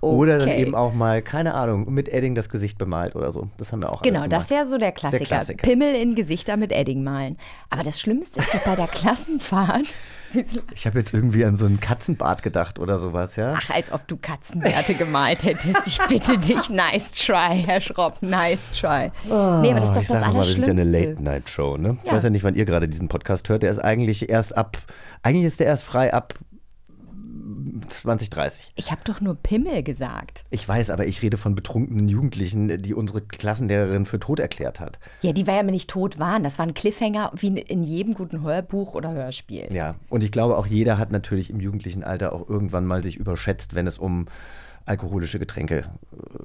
Oder 0.00 0.38
dann 0.38 0.48
Okay. 0.48 0.62
eben 0.62 0.74
auch 0.74 0.92
mal, 0.92 1.22
keine 1.22 1.54
Ahnung, 1.54 1.92
mit 1.92 2.08
Edding 2.08 2.34
das 2.34 2.48
Gesicht 2.48 2.78
bemalt 2.78 3.14
oder 3.14 3.30
so. 3.30 3.48
Das 3.58 3.72
haben 3.72 3.80
wir 3.82 3.92
auch 3.92 4.02
Genau, 4.02 4.26
das 4.26 4.44
ist 4.44 4.50
ja 4.50 4.64
so 4.64 4.76
der 4.78 4.92
Klassiker. 4.92 5.24
Klassiker. 5.24 5.66
Pimmel 5.66 5.94
in 5.94 6.14
Gesichter 6.14 6.56
mit 6.56 6.72
Edding 6.72 7.04
malen. 7.04 7.38
Aber 7.70 7.82
das 7.84 8.00
Schlimmste 8.00 8.40
ist 8.40 8.52
doch 8.54 8.64
bei 8.64 8.74
der 8.76 8.86
Klassenfahrt. 8.88 9.86
Ich 10.74 10.86
habe 10.86 10.98
jetzt 10.98 11.12
irgendwie 11.14 11.44
an 11.44 11.56
so 11.56 11.66
einen 11.66 11.80
Katzenbart 11.80 12.42
gedacht 12.42 12.78
oder 12.78 12.98
sowas, 12.98 13.36
ja? 13.36 13.54
Ach, 13.56 13.70
als 13.70 13.92
ob 13.92 14.06
du 14.08 14.16
Katzenbärte 14.16 14.94
gemalt 14.94 15.44
hättest. 15.44 15.86
Ich 15.86 15.98
bitte 16.08 16.38
dich, 16.38 16.70
nice 16.70 17.12
try, 17.12 17.62
Herr 17.66 17.80
Schropp, 17.80 18.20
nice 18.22 18.70
try. 18.72 19.10
nee, 19.24 19.30
aber 19.70 19.80
das 19.80 19.90
ist 19.90 19.90
doch 19.90 19.96
Oh, 19.96 20.00
ich 20.00 20.08
das 20.08 20.20
sage 20.20 20.32
mal, 20.32 20.38
wir 20.38 20.44
sind 20.44 20.66
ja 20.66 20.72
eine. 20.72 20.84
Late-Night-Show, 20.84 21.76
ne? 21.76 21.98
Ich 22.02 22.06
Ja. 22.08 22.14
weiß 22.16 22.22
ja 22.24 22.30
nicht, 22.30 22.44
wann 22.44 22.54
ihr 22.54 22.64
gerade 22.64 22.88
diesen 22.88 23.08
Podcast 23.08 23.48
hört. 23.48 23.62
Der 23.62 23.70
ist 23.70 23.78
eigentlich 23.78 24.28
erst 24.30 24.56
ab, 24.56 24.78
eigentlich 25.22 25.46
ist 25.46 25.60
der 25.60 25.66
erst 25.66 25.84
frei 25.84 26.12
ab 26.12 26.34
2030. 27.88 28.72
Ich 28.76 28.90
habe 28.90 29.02
doch 29.04 29.20
nur 29.20 29.34
Pimmel 29.34 29.82
gesagt. 29.82 30.44
Ich 30.50 30.66
weiß, 30.66 30.90
aber 30.90 31.06
ich 31.06 31.22
rede 31.22 31.36
von 31.36 31.54
betrunkenen 31.54 32.08
Jugendlichen, 32.08 32.82
die 32.82 32.94
unsere 32.94 33.20
Klassenlehrerin 33.20 34.06
für 34.06 34.20
tot 34.20 34.40
erklärt 34.40 34.80
hat. 34.80 34.98
Ja, 35.22 35.32
die 35.32 35.46
war 35.46 35.54
ja 35.54 35.62
nicht 35.62 35.90
tot 35.90 36.18
waren. 36.18 36.42
Das 36.42 36.58
war 36.58 36.66
ein 36.66 36.74
Cliffhanger 36.74 37.32
wie 37.34 37.48
in 37.48 37.82
jedem 37.82 38.14
guten 38.14 38.42
Hörbuch 38.42 38.94
oder 38.94 39.12
Hörspiel. 39.12 39.68
Ja, 39.72 39.96
und 40.08 40.22
ich 40.22 40.32
glaube, 40.32 40.56
auch 40.56 40.66
jeder 40.66 40.98
hat 40.98 41.10
natürlich 41.10 41.50
im 41.50 41.60
jugendlichen 41.60 42.04
Alter 42.04 42.32
auch 42.32 42.48
irgendwann 42.48 42.86
mal 42.86 43.02
sich 43.02 43.16
überschätzt, 43.16 43.74
wenn 43.74 43.86
es 43.86 43.98
um 43.98 44.26
alkoholische 44.86 45.38
Getränke 45.38 45.76
äh, 46.12 46.41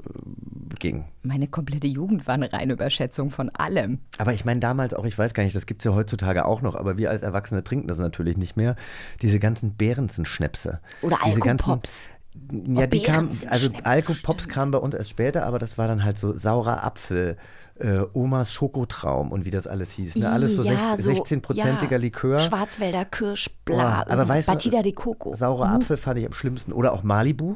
ging. 0.79 1.05
Meine 1.23 1.47
komplette 1.47 1.87
Jugend 1.87 2.27
war 2.27 2.33
eine 2.35 2.51
reine 2.51 2.73
Überschätzung 2.73 3.29
von 3.29 3.49
allem. 3.49 3.99
Aber 4.17 4.33
ich 4.33 4.45
meine 4.45 4.59
damals 4.59 4.93
auch, 4.93 5.05
ich 5.05 5.17
weiß 5.17 5.33
gar 5.33 5.43
nicht, 5.43 5.55
das 5.55 5.65
gibt 5.65 5.81
es 5.81 5.85
ja 5.85 5.93
heutzutage 5.95 6.45
auch 6.45 6.61
noch, 6.61 6.75
aber 6.75 6.97
wir 6.97 7.09
als 7.09 7.21
Erwachsene 7.21 7.63
trinken 7.63 7.87
das 7.87 7.97
natürlich 7.97 8.37
nicht 8.37 8.57
mehr. 8.57 8.75
Diese 9.21 9.39
ganzen 9.39 9.75
Behrensen-Schnäpse. 9.75 10.79
Oder 11.01 11.17
Diese 11.25 11.39
ganzen- 11.39 11.69
Alkopops. 11.69 12.09
Ja, 12.51 12.83
Oh, 12.83 12.85
die 12.85 13.01
kamen, 13.01 13.35
also 13.49 13.69
Alkopops 13.83 14.47
kamen 14.47 14.71
bei 14.71 14.77
uns 14.77 14.93
erst 14.93 15.09
später, 15.09 15.45
aber 15.47 15.57
das 15.57 15.77
war 15.79 15.87
dann 15.87 16.03
halt 16.03 16.19
so 16.19 16.37
saurer 16.37 16.83
Apfel, 16.83 17.35
äh, 17.79 18.01
Omas 18.13 18.53
Schokotraum 18.53 19.31
und 19.31 19.45
wie 19.45 19.49
das 19.49 19.65
alles 19.65 19.91
hieß. 19.93 20.17
Ne? 20.17 20.29
Alles 20.29 20.55
so, 20.55 20.63
Ja, 20.63 20.95
16 20.97 21.41
16-prozentiger 21.41 21.91
ja. 21.93 21.97
Likör. 21.97 22.39
Schwarzwälder 22.39 23.05
Kirsch, 23.05 23.49
bla. 23.65 24.05
aber 24.07 24.27
weißt 24.27 24.47
du, 24.47 24.51
Batida 24.51 24.81
de 24.83 24.91
Coco. 24.93 25.33
Saurer 25.33 25.69
Apfel 25.71 25.97
fand 25.97 26.19
ich 26.19 26.25
am 26.27 26.33
schlimmsten. 26.33 26.73
Oder 26.73 26.93
auch 26.93 27.01
Malibu. 27.03 27.55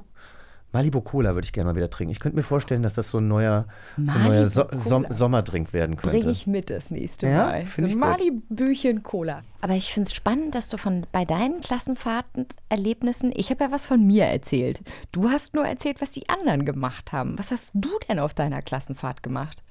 Malibu 0.73 1.01
Cola 1.01 1.33
würde 1.33 1.45
ich 1.45 1.53
gerne 1.53 1.69
mal 1.69 1.75
wieder 1.75 1.89
trinken. 1.89 2.11
Ich 2.11 2.19
könnte 2.19 2.37
mir 2.37 2.43
vorstellen, 2.43 2.81
dass 2.81 2.93
das 2.93 3.09
so 3.09 3.17
ein 3.17 3.27
neuer, 3.27 3.65
so 3.97 4.17
ein 4.17 4.25
neuer 4.25 4.45
so 4.45 4.65
Som. 4.71 5.05
Sommerdrink 5.09 5.73
werden 5.73 5.97
könnte. 5.97 6.19
Bring 6.19 6.29
ich 6.29 6.47
mit 6.47 6.69
das 6.69 6.91
nächste 6.91 7.27
Ja, 7.27 7.47
Mal. 7.47 7.65
So 7.65 7.85
ich 7.85 7.93
ein. 7.93 7.99
Mali-Büchen 7.99 9.03
Cola. 9.03 9.43
Aber 9.61 9.73
ich 9.73 9.93
finde 9.93 10.07
es 10.07 10.13
spannend, 10.13 10.55
dass 10.55 10.69
du 10.69 10.77
von 10.77 11.05
bei 11.11 11.25
deinen 11.25 11.61
Klassenfahrten-Erlebnissen, 11.61 13.31
ich 13.35 13.49
habe 13.49 13.65
ja 13.65 13.71
was 13.71 13.85
von 13.85 14.05
mir 14.05 14.25
erzählt. 14.25 14.81
Du 15.11 15.29
hast 15.29 15.53
nur 15.53 15.65
erzählt, 15.65 16.01
was 16.01 16.11
die 16.11 16.29
anderen 16.29 16.65
gemacht 16.65 17.11
haben. 17.11 17.37
Was 17.37 17.51
hast 17.51 17.71
du 17.73 17.89
denn 18.07 18.19
auf 18.19 18.33
deiner 18.33 18.61
Klassenfahrt 18.61 19.23
gemacht? 19.23 19.63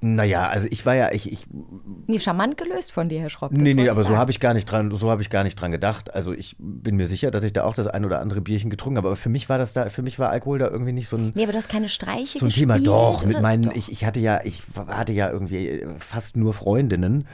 Naja, 0.00 0.48
also 0.48 0.66
ich 0.70 0.84
war 0.84 0.94
ja, 0.94 1.10
ich, 1.12 1.32
ich 1.32 1.46
Nee, 2.06 2.18
charmant 2.18 2.58
gelöst 2.58 2.92
von 2.92 3.08
dir, 3.08 3.20
Herr 3.20 3.30
Schropp. 3.30 3.50
das 3.52 3.58
Nee, 3.58 3.72
nee, 3.72 3.78
wollte 3.80 3.90
aber 3.92 4.00
ich 4.02 4.06
so 4.06 4.10
sagen. 4.12 4.20
habe 4.20 4.30
ich 4.30 4.40
gar 4.40 4.52
nicht 4.54 4.66
dran, 4.66 4.90
so 4.90 5.10
habe 5.10 5.22
ich 5.22 5.30
gar 5.30 5.42
nicht 5.42 5.58
dran 5.58 5.70
gedacht. 5.70 6.12
Also 6.14 6.32
ich 6.32 6.54
bin 6.58 6.96
mir 6.96 7.06
sicher, 7.06 7.30
dass 7.30 7.42
ich 7.42 7.52
da 7.54 7.64
auch 7.64 7.74
das 7.74 7.86
ein 7.86 8.04
oder 8.04 8.20
andere 8.20 8.42
Bierchen 8.42 8.68
getrunken 8.70 8.98
habe. 8.98 9.08
Aber 9.08 9.16
für 9.16 9.30
mich 9.30 9.48
war 9.48 9.56
das 9.58 9.72
da, 9.72 9.88
für 9.88 10.02
mich 10.02 10.18
war 10.18 10.28
Alkohol 10.30 10.58
da 10.58 10.68
irgendwie 10.68 10.92
nicht 10.92 11.08
so 11.08 11.16
ein, 11.16 11.32
Nee, 11.34 11.44
aber 11.44 11.52
du 11.52 11.58
hast 11.58 11.68
keine 11.70 11.88
Streiche 11.88 12.38
so 12.38 12.44
ein 12.44 12.48
gespielt. 12.48 12.68
Thema. 12.68 12.78
Doch, 12.78 13.24
mit 13.24 13.36
oder? 13.36 13.42
meinen, 13.42 13.62
Doch. 13.64 13.74
ich, 13.74 13.90
ich 13.90 14.04
hatte 14.04 14.20
ja, 14.20 14.40
ich 14.44 14.62
hatte 14.86 15.12
ja 15.12 15.30
irgendwie 15.30 15.84
fast 15.98 16.36
nur 16.36 16.52
Freundinnen. 16.52 17.26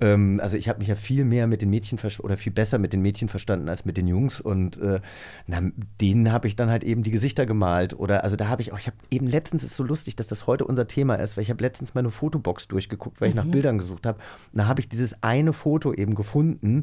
Ähm, 0.00 0.40
also 0.42 0.56
ich 0.56 0.68
habe 0.68 0.78
mich 0.78 0.88
ja 0.88 0.94
viel 0.94 1.24
mehr 1.24 1.46
mit 1.46 1.62
den 1.62 1.70
Mädchen 1.70 1.98
oder 2.18 2.36
viel 2.36 2.52
besser 2.52 2.78
mit 2.78 2.92
den 2.92 3.02
Mädchen 3.02 3.28
verstanden 3.28 3.68
als 3.68 3.84
mit 3.84 3.96
den 3.96 4.06
Jungs. 4.06 4.40
Und 4.40 4.78
äh, 4.78 5.00
na, 5.46 5.62
denen 6.00 6.32
habe 6.32 6.48
ich 6.48 6.56
dann 6.56 6.70
halt 6.70 6.84
eben 6.84 7.02
die 7.02 7.10
Gesichter 7.10 7.46
gemalt. 7.46 7.98
Oder 7.98 8.24
also 8.24 8.36
da 8.36 8.48
habe 8.48 8.62
ich 8.62 8.72
auch, 8.72 8.78
ich 8.78 8.86
habe 8.86 8.96
eben 9.10 9.26
letztens 9.26 9.62
ist 9.62 9.76
so 9.76 9.84
lustig, 9.84 10.16
dass 10.16 10.26
das 10.26 10.46
heute 10.46 10.64
unser 10.64 10.86
Thema 10.86 11.14
ist, 11.16 11.36
weil 11.36 11.42
ich 11.42 11.50
habe 11.50 11.62
letztens 11.62 11.94
meine 11.94 12.10
Fotobox 12.10 12.68
durchgeguckt, 12.68 13.20
weil 13.20 13.30
ich 13.30 13.34
nach 13.34 13.46
Bildern 13.46 13.78
gesucht 13.78 14.06
habe. 14.06 14.18
Und 14.52 14.58
da 14.58 14.66
habe 14.66 14.80
ich 14.80 14.88
dieses 14.88 15.22
eine 15.22 15.52
Foto 15.52 15.92
eben 15.92 16.14
gefunden, 16.14 16.82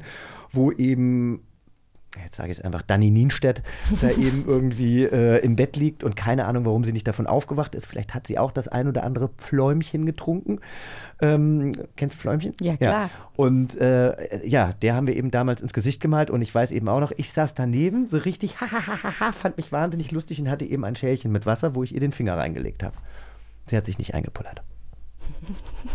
wo 0.51 0.71
eben 0.71 1.41
jetzt 2.23 2.35
sage 2.35 2.51
ich 2.51 2.59
es 2.59 2.63
einfach, 2.63 2.81
Dani 2.81 3.09
Nienstedt 3.09 3.63
da 4.01 4.09
eben 4.09 4.45
irgendwie 4.47 5.03
äh, 5.03 5.43
im 5.43 5.55
Bett 5.55 5.75
liegt 5.75 6.03
und 6.03 6.15
keine 6.15 6.45
Ahnung, 6.45 6.65
warum 6.65 6.83
sie 6.83 6.93
nicht 6.93 7.07
davon 7.07 7.27
aufgewacht 7.27 7.75
ist. 7.75 7.85
Vielleicht 7.85 8.13
hat 8.13 8.27
sie 8.27 8.37
auch 8.37 8.51
das 8.51 8.67
ein 8.67 8.87
oder 8.87 9.03
andere 9.03 9.29
Pfläumchen 9.29 10.05
getrunken. 10.05 10.59
Ähm, 11.21 11.73
kennst 11.95 12.17
du 12.17 12.21
Pfläumchen? 12.21 12.53
Ja, 12.61 12.77
klar. 12.77 13.09
Und 13.35 13.79
äh, 13.79 14.45
ja, 14.45 14.73
der 14.81 14.95
haben 14.95 15.07
wir 15.07 15.15
eben 15.15 15.31
damals 15.31 15.61
ins 15.61 15.73
Gesicht 15.73 16.01
gemalt 16.01 16.29
und 16.29 16.41
ich 16.41 16.53
weiß 16.53 16.71
eben 16.71 16.87
auch 16.89 16.99
noch, 16.99 17.11
ich 17.15 17.31
saß 17.31 17.55
daneben, 17.55 18.05
so 18.07 18.17
richtig, 18.17 18.59
hahaha, 18.61 19.31
fand 19.31 19.57
mich 19.57 19.71
wahnsinnig 19.71 20.11
lustig 20.11 20.39
und 20.39 20.49
hatte 20.49 20.65
eben 20.65 20.85
ein 20.85 20.95
Schälchen 20.95 21.31
mit 21.31 21.45
Wasser, 21.45 21.75
wo 21.75 21.83
ich 21.83 21.93
ihr 21.93 21.99
den 21.99 22.11
Finger 22.11 22.37
reingelegt 22.37 22.83
habe. 22.83 22.95
Sie 23.65 23.77
hat 23.77 23.85
sich 23.85 23.97
nicht 23.97 24.13
eingepullert. 24.13 24.61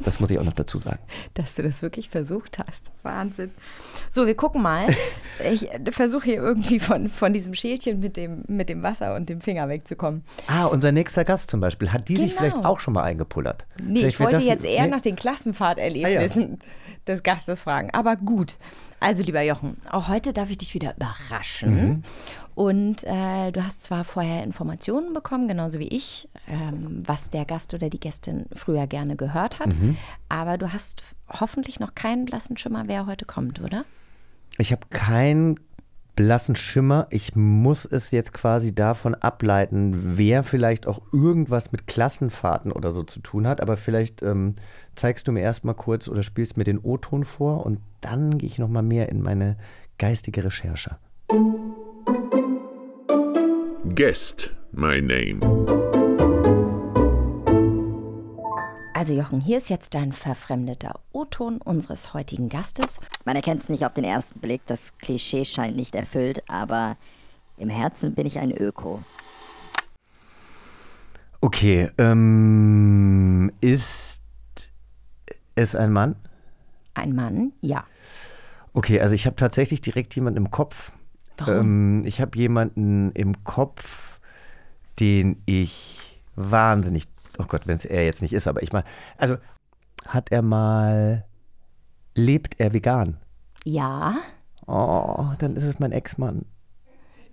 Das 0.04 0.20
muss 0.20 0.30
ich 0.30 0.38
auch 0.38 0.44
noch 0.44 0.52
dazu 0.52 0.78
sagen. 0.78 0.98
Dass 1.34 1.54
du 1.54 1.62
das 1.62 1.80
wirklich 1.82 2.10
versucht 2.10 2.58
hast. 2.58 2.90
Wahnsinn. 3.02 3.50
So, 4.10 4.26
wir 4.26 4.34
gucken 4.34 4.62
mal. 4.62 4.86
Ich 5.52 5.68
versuche 5.92 6.24
hier 6.24 6.34
irgendwie 6.42 6.80
von, 6.80 7.08
von 7.08 7.32
diesem 7.32 7.54
Schälchen 7.54 8.00
mit 8.00 8.16
dem, 8.16 8.42
mit 8.48 8.68
dem 8.68 8.82
Wasser 8.82 9.14
und 9.14 9.28
dem 9.28 9.40
Finger 9.40 9.68
wegzukommen. 9.68 10.24
Ah, 10.48 10.64
unser 10.64 10.90
nächster 10.90 11.24
Gast 11.24 11.48
zum 11.48 11.60
Beispiel, 11.60 11.92
hat 11.92 12.08
die 12.08 12.16
sich 12.16 12.30
Genau. 12.30 12.38
vielleicht 12.40 12.64
auch 12.64 12.80
schon 12.80 12.92
mal 12.94 13.04
eingepullert? 13.04 13.64
Nee, 13.80 14.00
Vielleicht 14.00 14.14
ich 14.14 14.20
wollte 14.20 14.34
das- 14.34 14.44
jetzt 14.44 14.64
eher 14.64 14.82
nee? 14.82 14.90
nach 14.90 15.00
den 15.00 15.14
Klassenfahrterlebnissen 15.14 16.58
des 17.06 17.22
Gastes 17.22 17.62
fragen. 17.62 17.90
Aber 17.92 18.16
gut. 18.16 18.56
Also, 19.00 19.22
lieber 19.22 19.42
Jochen, 19.42 19.76
auch 19.90 20.08
heute 20.08 20.32
darf 20.32 20.50
ich 20.50 20.58
dich 20.58 20.74
wieder 20.74 20.94
überraschen. 20.96 22.04
Und 22.54 23.04
äh, 23.04 23.52
du 23.52 23.64
hast 23.64 23.82
zwar 23.84 24.02
vorher 24.02 24.42
Informationen 24.42 25.12
bekommen, 25.12 25.46
genauso 25.46 25.78
wie 25.78 25.88
ich, 25.88 26.28
ähm, 26.48 27.04
was 27.06 27.30
der 27.30 27.44
Gast 27.44 27.72
oder 27.74 27.88
die 27.88 28.00
Gästin 28.00 28.46
früher 28.52 28.88
gerne 28.88 29.14
gehört 29.14 29.60
hat. 29.60 29.72
Aber 30.28 30.58
du 30.58 30.72
hast 30.72 31.02
hoffentlich 31.28 31.78
noch 31.78 31.94
keinen 31.94 32.24
blassen 32.24 32.56
Schimmer, 32.56 32.84
wer 32.86 33.06
heute 33.06 33.26
kommt, 33.26 33.60
oder? 33.60 33.84
Ich 34.58 34.72
habe 34.72 34.82
keinen 34.90 35.60
blassen 36.16 36.56
Schimmer. 36.56 37.06
Ich 37.10 37.36
muss 37.36 37.84
es 37.84 38.10
jetzt 38.10 38.32
quasi 38.32 38.74
davon 38.74 39.14
ableiten, 39.14 40.18
wer 40.18 40.42
vielleicht 40.42 40.88
auch 40.88 41.00
irgendwas 41.12 41.70
mit 41.70 41.86
Klassenfahrten 41.86 42.72
oder 42.72 42.90
so 42.90 43.04
zu 43.04 43.20
tun 43.20 43.46
hat. 43.46 43.60
Aber 43.60 43.76
vielleicht 43.76 44.20
ähm, 44.22 44.56
zeigst 44.98 45.28
du 45.28 45.32
mir 45.32 45.40
erstmal 45.40 45.74
kurz 45.74 46.08
oder 46.08 46.22
spielst 46.22 46.56
mir 46.56 46.64
den 46.64 46.78
O-Ton 46.78 47.24
vor 47.24 47.64
und 47.64 47.80
dann 48.00 48.36
gehe 48.36 48.48
ich 48.48 48.58
nochmal 48.58 48.82
mehr 48.82 49.08
in 49.08 49.22
meine 49.22 49.56
geistige 49.98 50.44
Recherche. 50.44 50.98
Guest, 53.94 54.52
my 54.72 55.00
name. 55.00 55.40
Also 58.92 59.12
Jochen, 59.12 59.40
hier 59.40 59.58
ist 59.58 59.70
jetzt 59.70 59.94
dein 59.94 60.12
verfremdeter 60.12 60.98
O-Ton 61.12 61.58
unseres 61.58 62.14
heutigen 62.14 62.48
Gastes. 62.48 62.98
Man 63.24 63.36
erkennt 63.36 63.62
es 63.62 63.68
nicht 63.68 63.86
auf 63.86 63.92
den 63.92 64.02
ersten 64.02 64.40
Blick, 64.40 64.62
das 64.66 64.92
Klischee 64.98 65.44
scheint 65.44 65.76
nicht 65.76 65.94
erfüllt, 65.94 66.42
aber 66.48 66.96
im 67.56 67.68
Herzen 67.68 68.14
bin 68.16 68.26
ich 68.26 68.40
ein 68.40 68.50
Öko. 68.50 69.00
Okay, 71.40 71.88
ähm, 71.98 73.52
ist 73.60 74.07
es 75.58 75.74
ein 75.74 75.92
Mann? 75.92 76.16
Ein 76.94 77.14
Mann, 77.14 77.52
ja. 77.60 77.84
Okay, 78.72 79.00
also 79.00 79.14
ich 79.14 79.26
habe 79.26 79.36
tatsächlich 79.36 79.80
direkt 79.80 80.14
jemanden 80.14 80.38
im 80.38 80.50
Kopf. 80.50 80.92
Warum? 81.38 81.54
Ähm, 82.00 82.02
ich 82.04 82.20
habe 82.20 82.36
jemanden 82.38 83.12
im 83.12 83.44
Kopf, 83.44 84.18
den 84.98 85.42
ich 85.46 86.20
wahnsinnig, 86.36 87.04
oh 87.38 87.44
Gott, 87.46 87.66
wenn 87.66 87.76
es 87.76 87.84
er 87.84 88.04
jetzt 88.04 88.22
nicht 88.22 88.32
ist, 88.32 88.46
aber 88.48 88.62
ich 88.62 88.72
meine, 88.72 88.84
also 89.16 89.36
hat 90.06 90.30
er 90.32 90.42
mal, 90.42 91.24
lebt 92.14 92.58
er 92.58 92.72
vegan? 92.72 93.16
Ja. 93.64 94.16
Oh, 94.66 95.26
dann 95.38 95.56
ist 95.56 95.62
es 95.64 95.78
mein 95.78 95.92
Ex-Mann. 95.92 96.44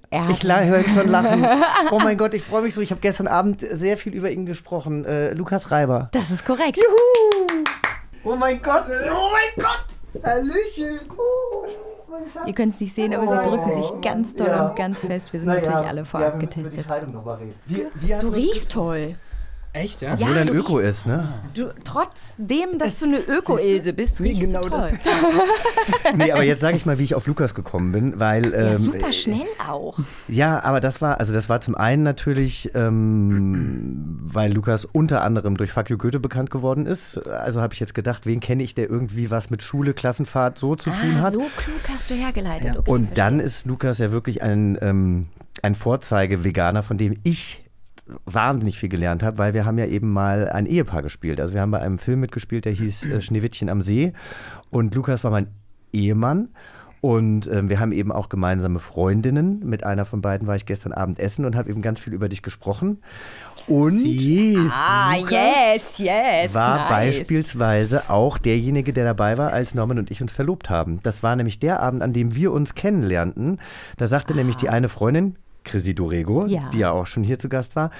Er 0.10 0.28
hat 0.28 0.32
Ich 0.32 0.44
höre 0.44 0.80
ihn 0.80 0.94
schon 0.94 1.10
lachen. 1.10 1.46
Oh 1.92 2.00
mein 2.00 2.18
Gott, 2.18 2.34
ich 2.34 2.44
freue 2.44 2.62
mich 2.62 2.74
so. 2.74 2.82
Ich 2.82 2.92
habe 2.92 3.02
gestern 3.02 3.28
Abend 3.28 3.66
sehr 3.72 3.98
viel 3.98 4.14
über 4.14 4.32
ihn 4.32 4.46
gesprochen. 4.46 5.06
Äh, 5.06 5.34
Lukas 5.34 5.72
Reiber. 5.72 6.10
das 6.14 6.32
ist 6.32 6.46
korrekt. 6.46 6.78
Juhu! 6.78 7.05
Oh 8.26 8.36
mein 8.36 8.62
Gott! 8.62 8.84
Oh 8.90 9.30
mein 9.32 9.64
Gott! 9.66 10.24
Hallöchen! 10.24 11.00
Oh. 11.18 11.66
Ihr 12.46 12.54
könnt 12.54 12.74
es 12.74 12.82
nicht 12.82 12.96
sehen, 12.96 13.14
aber 13.14 13.28
sie 13.28 13.50
drücken 13.50 13.76
sich 13.82 14.02
ganz 14.02 14.36
doll 14.36 14.48
Ja. 14.48 14.68
und 14.68 14.76
ganz 14.76 15.00
fest. 15.00 15.32
Wir 15.34 15.40
sind 15.40 15.50
Naja, 15.50 15.62
natürlich 15.62 15.88
alle 15.88 16.06
vorab 16.06 16.34
ja, 16.34 16.40
getestet. 16.40 16.86
Wie, 17.66 17.86
wie 17.96 18.14
Du 18.20 18.30
riechst 18.30 18.72
toll. 18.72 19.16
Echt, 19.76 20.02
ja? 20.02 20.16
Ja, 20.16 20.28
Obwohl 20.28 20.36
er 20.38 20.42
ein 20.42 20.48
du 20.48 20.54
Öko 20.54 20.78
riechst- 20.78 21.00
ist, 21.02 21.06
ne? 21.08 21.28
Du, 21.54 21.66
trotzdem, 21.84 22.78
dass 22.80 23.00
du 23.00 23.06
eine 23.08 23.18
Öko-Ilse 23.20 23.92
bist, 23.94 24.22
Nee, 24.22 24.30
riechst 24.30 24.44
genau 24.44 24.62
du 24.62 24.70
toll. 24.70 24.92
Nee, 26.16 26.32
aber 26.32 26.44
jetzt 26.44 26.62
sage 26.62 26.78
ich 26.78 26.86
mal, 26.86 26.98
wie 26.98 27.04
ich 27.04 27.14
auf 27.16 27.28
Lukas 27.28 27.54
gekommen 27.54 27.92
bin, 27.92 28.20
weil. 28.20 28.52
Ja, 28.54 28.74
ähm, 28.74 28.84
super 28.86 29.12
schnell 29.12 29.42
auch. 29.68 30.00
Ja, 30.30 30.64
aber 30.64 30.80
das 30.80 31.02
war, 31.02 31.20
also 31.20 31.34
das 31.34 31.50
war 31.50 31.60
zum 31.60 31.76
einen 31.76 32.04
natürlich, 32.04 32.72
ähm, 32.74 34.18
weil 34.22 34.54
Lukas 34.54 34.86
unter 34.86 35.22
anderem 35.24 35.58
durch 35.58 35.72
Fuck 35.72 35.90
You 35.90 35.98
Goethe 35.98 36.20
bekannt 36.20 36.52
geworden 36.52 36.86
ist. 36.86 37.18
Also 37.28 37.62
habe 37.62 37.74
ich 37.74 37.80
jetzt 37.80 37.94
gedacht, 37.94 38.26
wen 38.26 38.40
kenne 38.40 38.64
ich, 38.64 38.76
der 38.76 38.90
irgendwie 38.90 39.30
was 39.30 39.50
mit 39.50 39.62
Schule, 39.62 39.94
Klassenfahrt 39.94 40.58
so 40.58 40.76
zu 40.76 40.90
tun 40.92 41.18
Ah, 41.18 41.24
hat. 41.24 41.34
so 41.34 41.40
klug 41.58 41.82
hast 41.94 42.10
du 42.10 42.14
hergeleitet. 42.16 42.78
Okay, 42.78 42.90
Und 42.92 43.18
dann 43.18 43.40
verstehe. 43.40 43.46
ist 43.48 43.66
Lukas 43.66 43.98
ja 43.98 44.12
wirklich 44.12 44.42
ein, 44.42 44.78
ähm, 44.82 45.28
ein 45.62 45.76
Vorzeige-Veganer, 45.76 46.82
von 46.84 46.98
dem 46.98 47.18
ich 47.24 47.65
wahnsinnig 48.26 48.78
viel 48.78 48.90
gelernt 48.90 49.24
habe, 49.24 49.38
weil 49.38 49.54
wir 49.54 49.66
haben 49.66 49.78
ja 49.78 49.86
eben 49.86 50.12
mal 50.12 50.50
ein 50.50 50.66
Ehepaar 50.66 51.02
gespielt. 51.02 51.40
Also 51.42 51.54
wir 51.54 51.62
haben 51.62 51.72
bei 51.72 51.80
einem 51.80 51.98
Film 51.98 52.20
mitgespielt, 52.20 52.66
der 52.66 52.72
hieß 52.74 53.06
äh, 53.06 53.22
Schneewittchen 53.22 53.70
am 53.70 53.82
See. 53.82 54.14
Und 54.70 54.94
Lukas 54.94 55.24
war 55.24 55.32
mein 55.32 55.48
Ehemann. 55.92 56.50
Und 57.02 57.46
ähm, 57.52 57.70
wir 57.70 57.80
haben 57.80 57.92
eben 57.92 58.12
auch 58.12 58.30
gemeinsame 58.30 58.80
Freundinnen. 58.80 59.60
Mit 59.64 59.84
einer 59.84 60.06
von 60.06 60.22
beiden 60.22 60.48
war 60.48 60.56
ich 60.56 60.66
gestern 60.66 60.92
Abend 60.92 61.20
essen 61.20 61.46
und 61.46 61.56
habe 61.56 61.70
eben 61.70 61.84
ganz 61.84 62.00
viel 62.00 62.14
über 62.14 62.30
dich 62.30 62.42
gesprochen. 62.42 63.00
Und 63.68 64.04
Ah, 64.72 65.16
yes, 65.16 65.98
yes. 66.00 66.54
war 66.54 66.78
nice. 66.78 66.90
beispielsweise 66.90 68.10
auch 68.10 68.38
derjenige, 68.40 68.92
der 68.94 69.06
dabei 69.06 69.38
war, 69.38 69.54
als 69.54 69.76
Norman 69.76 70.00
und 70.00 70.10
ich 70.12 70.22
uns 70.22 70.32
verlobt 70.32 70.70
haben. 70.70 71.00
Das 71.04 71.22
war 71.22 71.36
nämlich 71.36 71.60
der 71.60 71.80
Abend, 71.80 72.02
an 72.02 72.14
dem 72.14 72.34
wir 72.36 72.52
uns 72.52 72.74
kennenlernten. 72.76 73.60
Da 73.98 74.08
sagte 74.08 74.34
nämlich 74.36 74.56
die 74.56 74.70
eine 74.70 74.90
Freundin, 74.90 75.36
Chrissy 75.66 75.94
Dorego, 75.94 76.46
Ja. 76.46 76.70
die 76.72 76.80
ja 76.80 76.92
auch 76.92 77.08
schon 77.08 77.24
hier 77.24 77.38
zu 77.40 77.50
Gast 77.50 77.76
war, 77.76 77.92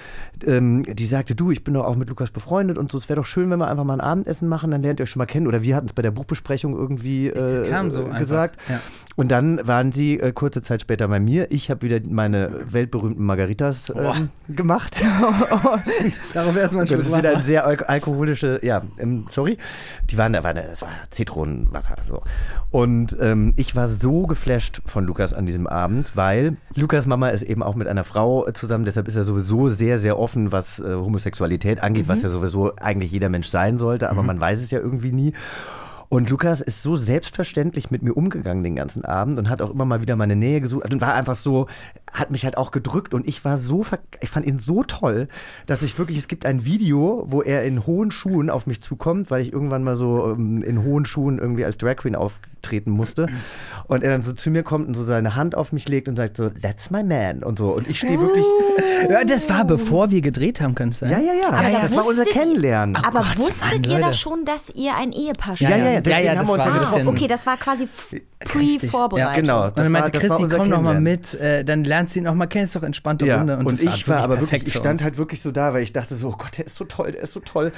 ähm, 0.46 0.84
die 0.84 1.06
sagte, 1.06 1.36
du, 1.36 1.52
ich 1.52 1.64
bin 1.64 1.74
doch 1.74 1.86
auch 1.86 1.96
mit 1.96 2.08
Lukas 2.10 2.32
befreundet 2.32 2.78
und 2.78 2.92
so, 2.92 2.98
es 2.98 3.10
wäre 3.10 3.18
doch 3.20 3.26
schön, 3.26 3.50
wenn 3.50 3.60
wir 3.60 3.68
einfach 3.68 3.84
mal 3.84 3.94
ein 3.96 4.02
Abendessen 4.02 4.48
machen, 4.48 4.72
dann 4.72 4.82
lernt 4.84 5.00
ihr 5.00 5.04
euch 5.04 5.10
schon 5.10 5.20
mal 5.20 5.26
kennen. 5.26 5.48
Oder 5.48 5.62
wir 5.64 5.76
hatten 5.76 5.88
es 5.88 5.94
bei 5.94 6.02
der 6.02 6.12
Buchbesprechung 6.12 6.74
irgendwie 6.78 7.28
äh, 7.28 7.90
so 7.90 8.06
gesagt. 8.06 8.60
ja. 8.70 8.80
Und 9.18 9.30
dann 9.32 9.66
waren 9.68 9.92
sie 9.92 10.20
äh, 10.20 10.32
kurze 10.32 10.62
Zeit 10.62 10.82
später 10.82 11.08
bei 11.08 11.20
mir. 11.20 11.50
Ich 11.52 11.70
habe 11.70 11.82
wieder 11.84 12.00
meine 12.10 12.66
weltberühmten 12.72 13.24
Margaritas 13.26 13.92
ähm, 13.96 14.30
gemacht. 14.50 14.98
Darauf 16.34 16.56
erstmal 16.58 16.84
ein 16.84 16.88
Das 16.88 17.02
Schluck 17.02 17.14
ist 17.14 17.18
wieder 17.18 17.38
ein 17.38 17.44
sehr 17.44 17.66
al 17.66 17.78
alkoholische, 17.84 18.60
ja, 18.64 18.82
ähm, 18.98 19.26
sorry. 19.30 19.58
Die 20.10 20.18
waren, 20.18 20.34
da 20.34 20.44
waren, 20.44 20.56
das 20.58 20.82
war 20.82 20.90
Zitronenwasser 21.12 21.96
so. 22.04 22.22
Und 22.72 23.16
ähm, 23.20 23.54
ich 23.56 23.76
war 23.76 23.90
so 23.90 24.24
geflasht 24.28 24.82
von 24.86 25.06
Lukas 25.06 25.34
an 25.34 25.46
diesem 25.46 25.68
Abend, 25.68 26.12
weil 26.16 26.58
Lukas 26.76 27.06
Mama 27.06 27.30
ist 27.30 27.42
eben 27.44 27.55
auch 27.64 27.76
mit 27.76 27.88
einer 27.88 28.04
Frau 28.04 28.48
äh, 28.48 28.54
zusammen, 28.54 28.86
deshalb 28.86 29.08
ist 29.08 29.16
er 29.16 29.24
sowieso 29.24 29.70
sehr, 29.70 30.00
sehr 30.00 30.20
offen, 30.20 30.52
was 30.52 30.80
äh, 30.80 30.94
Homosexualität 30.96 31.82
angeht, 31.82 32.08
was 32.08 32.22
ja 32.22 32.30
sowieso 32.30 32.76
eigentlich 32.76 33.12
jeder 33.12 33.30
Mensch 33.30 33.48
sein 33.48 33.78
sollte, 33.78 34.10
aber 34.10 34.24
man 34.24 34.40
weiß 34.40 34.62
es 34.62 34.72
ja 34.72 34.80
irgendwie 34.80 35.12
nie. 35.12 35.34
Und 36.08 36.30
Lukas 36.30 36.62
ist 36.62 36.84
so 36.84 36.96
selbstverständlich 36.96 37.90
mit 37.90 38.04
mir 38.04 38.14
umgegangen 38.14 38.64
den 38.64 38.76
ganzen 38.76 39.04
Abend 39.06 39.38
und 39.38 39.50
hat 39.50 39.62
auch 39.62 39.72
immer 39.72 39.86
mal 39.86 40.02
wieder 40.02 40.16
meine 40.16 40.36
Nähe 40.36 40.62
gesucht 40.62 40.94
und 40.94 41.02
war 41.02 41.14
einfach 41.14 41.36
so, 41.36 41.68
hat 42.12 42.32
mich 42.32 42.46
halt 42.46 42.58
auch 42.58 42.72
gedrückt 42.72 43.14
und 43.14 43.28
ich 43.28 43.44
war 43.44 43.58
so, 43.58 43.84
ver 43.84 44.00
ich 44.22 44.30
fand 44.30 44.46
ihn 44.46 44.60
so 44.60 44.84
toll, 44.84 45.28
dass 45.66 45.82
ich 45.82 45.98
wirklich, 45.98 46.18
es 46.18 46.28
gibt 46.28 46.46
ein 46.46 46.64
Video, 46.64 47.26
wo 47.28 47.42
er 47.42 47.66
in 47.66 47.86
hohen 47.86 48.12
Schuhen 48.12 48.50
auf 48.50 48.68
mich 48.68 48.82
zukommt, 48.82 49.32
weil 49.32 49.42
ich 49.42 49.52
irgendwann 49.52 49.84
mal 49.84 49.96
so 49.96 50.32
ähm, 50.32 50.62
in 50.64 50.84
hohen 50.84 51.06
Schuhen 51.06 51.40
irgendwie 51.40 51.66
als 51.66 51.78
Drag 51.78 51.96
Queen 51.98 52.16
auftreten 52.66 52.90
musste 52.92 53.28
und 53.88 54.04
er 54.04 54.10
dann 54.12 54.22
so 54.24 54.34
zu 54.34 54.50
mir 54.50 54.64
kommt 54.64 54.88
und 54.88 54.96
so 54.96 55.04
seine 55.04 55.36
Hand 55.36 55.56
auf 55.56 55.72
mich 55.72 55.88
legt 55.88 56.08
und 56.08 56.16
sagt 56.16 56.38
so, 56.38 56.50
that's 56.50 56.90
my 56.90 57.04
man 57.04 57.44
und 57.44 57.60
so 57.60 57.72
und 57.72 57.88
ich 57.88 58.00
stehe 58.00 58.20
wirklich, 58.20 58.46
Ja, 59.10 59.24
das 59.24 59.48
war 59.50 59.66
bevor 59.66 60.10
wir 60.10 60.22
gedreht 60.22 60.62
haben, 60.62 60.74
kann 60.74 60.90
es 60.90 61.00
sein? 61.00 61.12
ja, 61.12 61.20
ja, 61.20 61.34
ja, 61.42 61.50
Aber 61.50 61.70
da 61.70 61.82
das 61.82 61.92
war 61.96 62.06
unser 62.08 62.22
wusstet 62.22 62.36
ihr- 62.36 62.42
Kennenlernen. 62.42 62.96
Aber 62.96 63.20
Gott, 63.20 63.38
wusstet 63.38 63.88
Mann, 63.88 63.92
ihr 63.92 64.00
da 64.00 64.14
schon, 64.14 64.46
dass 64.46 64.70
ihr 64.72 64.96
ein 64.96 65.12
Ehepaar 65.12 65.56
ja, 65.60 65.70
ja, 65.70 65.78
ja, 65.78 65.92
ja, 65.94 66.02
deswegen 66.02 66.26
ja, 66.26 66.32
haben 66.32 66.38
das 66.40 66.48
wir 66.48 66.54
uns 66.54 66.64
war 66.66 66.68
ja 66.68 66.76
Ah, 66.76 66.80
bisschen- 66.80 67.08
okay, 67.08 67.28
das 67.28 67.46
war 67.46 67.58
quasi 67.58 67.88
Richtig. 68.12 68.82
pre-Vorbereitung. 68.92 69.44
Genau, 69.44 69.66
Und 69.68 69.78
dann 69.80 69.92
meinte 69.92 70.12
das 70.12 70.30
war 70.30 70.38
Christi, 70.40 70.56
komm 70.56 70.70
noch 70.70 70.82
mal 70.82 71.00
mit, 71.00 71.34
äh, 71.36 71.64
dann 71.64 71.84
lernst 71.84 72.16
du 72.16 72.20
ihn 72.20 72.28
auch 72.28 72.34
mal 72.36 72.48
kennen, 72.48 72.66
ist 72.66 72.76
doch 72.76 72.84
entspannte 72.84 73.26
Ja, 73.26 73.38
Runde. 73.40 73.58
und, 73.58 73.72
das 73.72 73.82
ich 73.82 74.08
war 74.08 74.18
aber 74.22 74.40
wirklich, 74.40 74.68
ich 74.68 74.74
stand 74.76 75.04
halt 75.04 75.18
wirklich 75.18 75.42
so 75.42 75.52
da, 75.52 75.74
weil 75.74 75.84
ich 75.84 75.94
dachte 75.94 76.16
so, 76.16 76.30
oh 76.30 76.36
Gott, 76.38 76.58
der 76.58 76.66
ist 76.66 76.76
so 76.76 76.86
toll, 76.86 77.12
der 77.12 77.22
ist 77.22 77.34
so 77.34 77.40
toll. 77.40 77.72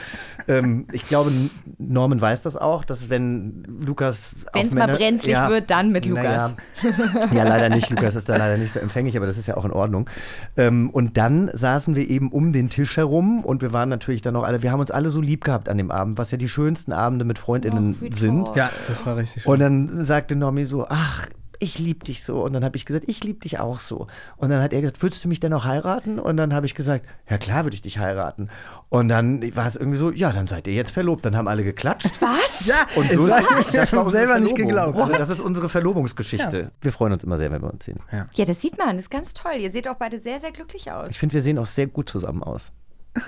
ähm, 0.47 0.87
ich 0.91 1.07
glaube, 1.07 1.31
Norman 1.77 2.19
weiß 2.21 2.41
das 2.43 2.55
auch, 2.57 2.85
dass 2.85 3.09
wenn 3.09 3.63
Lukas. 3.85 4.35
auf 4.53 4.61
Wenn's 4.61 4.73
mal 4.77 4.85
Männer- 4.87 4.97
brenzlig 4.97 5.35
wird, 5.47 5.69
dann 5.69 5.91
mit 5.91 6.05
naja. 6.05 6.51
ja, 7.33 7.43
leider 7.43 7.69
nicht. 7.69 7.89
Lukas 7.89 8.15
ist 8.15 8.29
da 8.29 8.37
leider 8.37 8.57
nicht 8.57 8.73
so 8.73 8.79
empfänglich, 8.79 9.17
aber 9.17 9.25
das 9.25 9.37
ist 9.37 9.47
ja 9.47 9.57
auch 9.57 9.65
in 9.65 9.71
Ordnung. 9.71 10.09
Ähm, 10.55 10.89
und 10.89 11.17
dann 11.17 11.49
saßen 11.53 11.95
wir 11.95 12.09
eben 12.09 12.31
um 12.31 12.53
den 12.53 12.69
Tisch 12.69 12.97
herum 12.97 13.43
und 13.43 13.61
wir 13.61 13.73
waren 13.73 13.89
natürlich 13.89 14.21
dann 14.21 14.33
noch 14.33 14.43
alle, 14.43 14.63
wir 14.63 14.71
haben 14.71 14.79
uns 14.79 14.91
alle 14.91 15.09
so 15.09 15.21
lieb 15.21 15.43
gehabt 15.43 15.69
an 15.69 15.77
dem 15.77 15.91
Abend, 15.91 16.17
was 16.17 16.31
ja 16.31 16.37
die 16.37 16.49
schönsten 16.49 16.93
Abende 16.93 17.25
mit 17.25 17.39
FreundInnen 17.39 17.95
Oh, 18.01 18.05
sind. 18.15 18.51
Ja, 18.55 18.69
das 18.87 19.05
war 19.05 19.17
richtig 19.17 19.43
schön. 19.43 19.51
Und 19.51 19.59
dann 19.59 20.03
sagte 20.03 20.35
Normi 20.35 20.65
so, 20.65 20.85
ach, 20.89 21.27
ich 21.59 21.79
liebe 21.79 22.03
dich 22.05 22.23
so. 22.23 22.41
Und 22.43 22.53
dann 22.53 22.63
habe 22.63 22.75
ich 22.77 22.85
gesagt, 22.85 23.05
ich 23.07 23.23
liebe 23.23 23.39
dich 23.39 23.59
auch 23.59 23.79
so. 23.79 24.07
Und 24.37 24.49
dann 24.49 24.61
hat 24.61 24.73
er 24.73 24.81
gesagt, 24.81 25.01
würdest 25.01 25.23
du 25.23 25.27
mich 25.27 25.39
denn 25.39 25.53
auch 25.53 25.65
heiraten? 25.65 26.19
Und 26.19 26.37
dann 26.37 26.53
habe 26.53 26.65
ich 26.65 26.75
gesagt, 26.75 27.05
ja 27.29 27.37
klar 27.37 27.63
würde 27.65 27.75
ich 27.75 27.81
dich 27.81 27.97
heiraten. 27.99 28.49
Und 28.89 29.09
dann 29.09 29.55
war 29.55 29.67
es 29.67 29.75
irgendwie 29.75 29.97
so, 29.97 30.11
ja, 30.11 30.31
dann 30.33 30.47
seid 30.47 30.67
ihr 30.67 30.73
jetzt 30.73 30.91
verlobt. 30.91 31.25
Dann 31.25 31.35
haben 31.35 31.47
alle 31.47 31.63
geklatscht. 31.63 32.21
Was? 32.21 32.65
ja, 32.65 32.85
Und 32.95 33.11
so 33.11 33.27
Was? 33.27 33.43
das 33.57 33.71
Das 33.71 33.93
haben 33.93 34.09
selber 34.09 34.39
nicht 34.39 34.57
Verlobung. 34.57 34.67
geglaubt. 34.93 34.97
Also 34.99 35.13
das 35.17 35.29
ist 35.29 35.39
unsere 35.41 35.69
Verlobungsgeschichte. 35.69 36.71
Wir 36.81 36.91
freuen 36.91 37.13
uns 37.13 37.23
immer 37.23 37.37
sehr, 37.37 37.51
wenn 37.51 37.61
wir 37.61 37.71
uns 37.71 37.85
sehen. 37.85 37.99
Ja, 38.33 38.45
das 38.45 38.61
sieht 38.61 38.77
man, 38.77 38.95
das 38.95 39.05
ist 39.05 39.09
ganz 39.09 39.33
toll. 39.33 39.53
Ihr 39.59 39.71
seht 39.71 39.87
auch 39.87 39.95
beide 39.95 40.19
sehr, 40.19 40.39
sehr 40.39 40.51
glücklich 40.51 40.91
aus. 40.91 41.11
Ich 41.11 41.19
finde, 41.19 41.33
wir 41.35 41.41
sehen 41.41 41.57
auch 41.59 41.65
sehr 41.65 41.87
gut 41.87 42.09
zusammen 42.09 42.43
aus. 42.43 42.71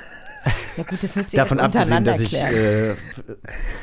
Ja 0.80 0.86
gut, 0.86 1.04
das 1.04 1.14
müsst 1.16 1.34
ihr 1.34 1.38
Davon 1.40 1.58
jetzt 1.58 1.76
abgesehen, 1.76 2.04
dass 2.06 2.22
ich 2.22 2.34
äh, 2.36 2.96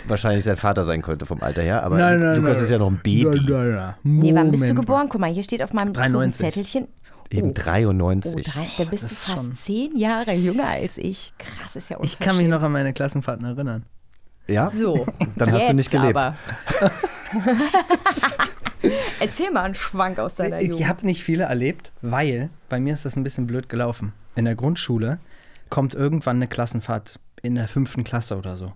wahrscheinlich 0.08 0.44
sein 0.44 0.56
Vater 0.56 0.86
sein 0.86 1.02
könnte 1.02 1.26
vom 1.26 1.42
Alter 1.42 1.60
her. 1.60 1.82
Aber 1.82 1.98
Nein, 1.98 2.20
nein, 2.20 2.36
Lukas 2.36 2.54
nein. 2.54 2.64
ist 2.64 2.70
ja 2.70 2.78
noch 2.78 2.90
ein 2.90 3.00
Baby. 3.02 3.24
Nein, 3.24 3.44
nein, 3.48 3.74
nein. 3.74 3.94
nee, 4.02 4.34
wann 4.34 4.50
bist 4.50 4.66
du 4.68 4.74
geboren? 4.74 5.08
Guck 5.10 5.20
mal, 5.20 5.30
hier 5.30 5.42
steht 5.42 5.62
auf 5.62 5.74
meinem 5.74 5.92
klugen 5.92 6.12
93. 6.12 6.46
Zettelchen. 6.46 6.88
Eben 7.30 7.50
Oh. 7.50 7.54
93. 7.54 8.34
Oh, 8.34 8.40
drei, 8.50 8.68
da 8.78 8.84
bist 8.84 9.02
du 9.02 9.06
ist 9.08 9.18
fast 9.18 9.44
schon- 9.44 9.56
zehn 9.58 9.96
Jahre 9.96 10.32
jünger 10.32 10.68
als 10.68 10.96
ich. 10.96 11.34
Krass, 11.38 11.76
ist 11.76 11.90
ja 11.90 11.96
Ich 11.96 12.02
unverschämt. 12.02 12.20
kann 12.26 12.36
mich 12.38 12.48
noch 12.48 12.62
an 12.62 12.72
meine 12.72 12.92
Klassenfahrten 12.94 13.44
erinnern. 13.46 13.82
Ja? 14.46 14.70
So, 14.70 15.06
Dann 15.36 15.52
hast 15.52 15.68
du 15.68 15.74
nicht 15.74 15.90
gelebt. 15.90 16.16
Aber. 16.16 16.36
Erzähl 19.20 19.50
mal 19.50 19.64
einen 19.64 19.74
Schwank 19.74 20.18
aus 20.18 20.34
deiner 20.36 20.60
Ich 20.60 20.68
Jugend. 20.68 20.88
habe 20.88 21.04
nicht 21.06 21.22
viele 21.24 21.44
erlebt, 21.44 21.92
weil 22.02 22.50
bei 22.68 22.78
mir 22.78 22.94
ist 22.94 23.04
das 23.04 23.16
ein 23.16 23.24
bisschen 23.24 23.46
blöd 23.46 23.68
gelaufen. 23.68 24.12
In 24.36 24.44
der 24.44 24.54
Grundschule 24.54 25.18
kommt 25.70 25.94
irgendwann 25.94 26.36
eine 26.36 26.48
Klassenfahrt 26.48 27.18
in 27.42 27.54
der 27.54 27.68
fünften 27.68 28.04
Klasse 28.04 28.36
oder 28.36 28.56
so. 28.56 28.72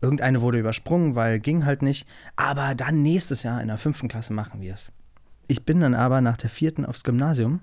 Irgendeine 0.00 0.40
wurde 0.40 0.58
übersprungen, 0.58 1.14
weil 1.14 1.40
ging 1.40 1.64
halt 1.64 1.82
nicht. 1.82 2.06
Aber 2.36 2.74
dann 2.74 3.02
nächstes 3.02 3.42
Jahr 3.42 3.60
in 3.60 3.68
der 3.68 3.78
fünften 3.78 4.08
Klasse 4.08 4.32
machen 4.32 4.60
wir 4.60 4.74
es. 4.74 4.92
Ich 5.46 5.64
bin 5.64 5.80
dann 5.80 5.94
aber 5.94 6.20
nach 6.20 6.36
der 6.36 6.48
vierten 6.48 6.86
aufs 6.86 7.04
Gymnasium. 7.04 7.60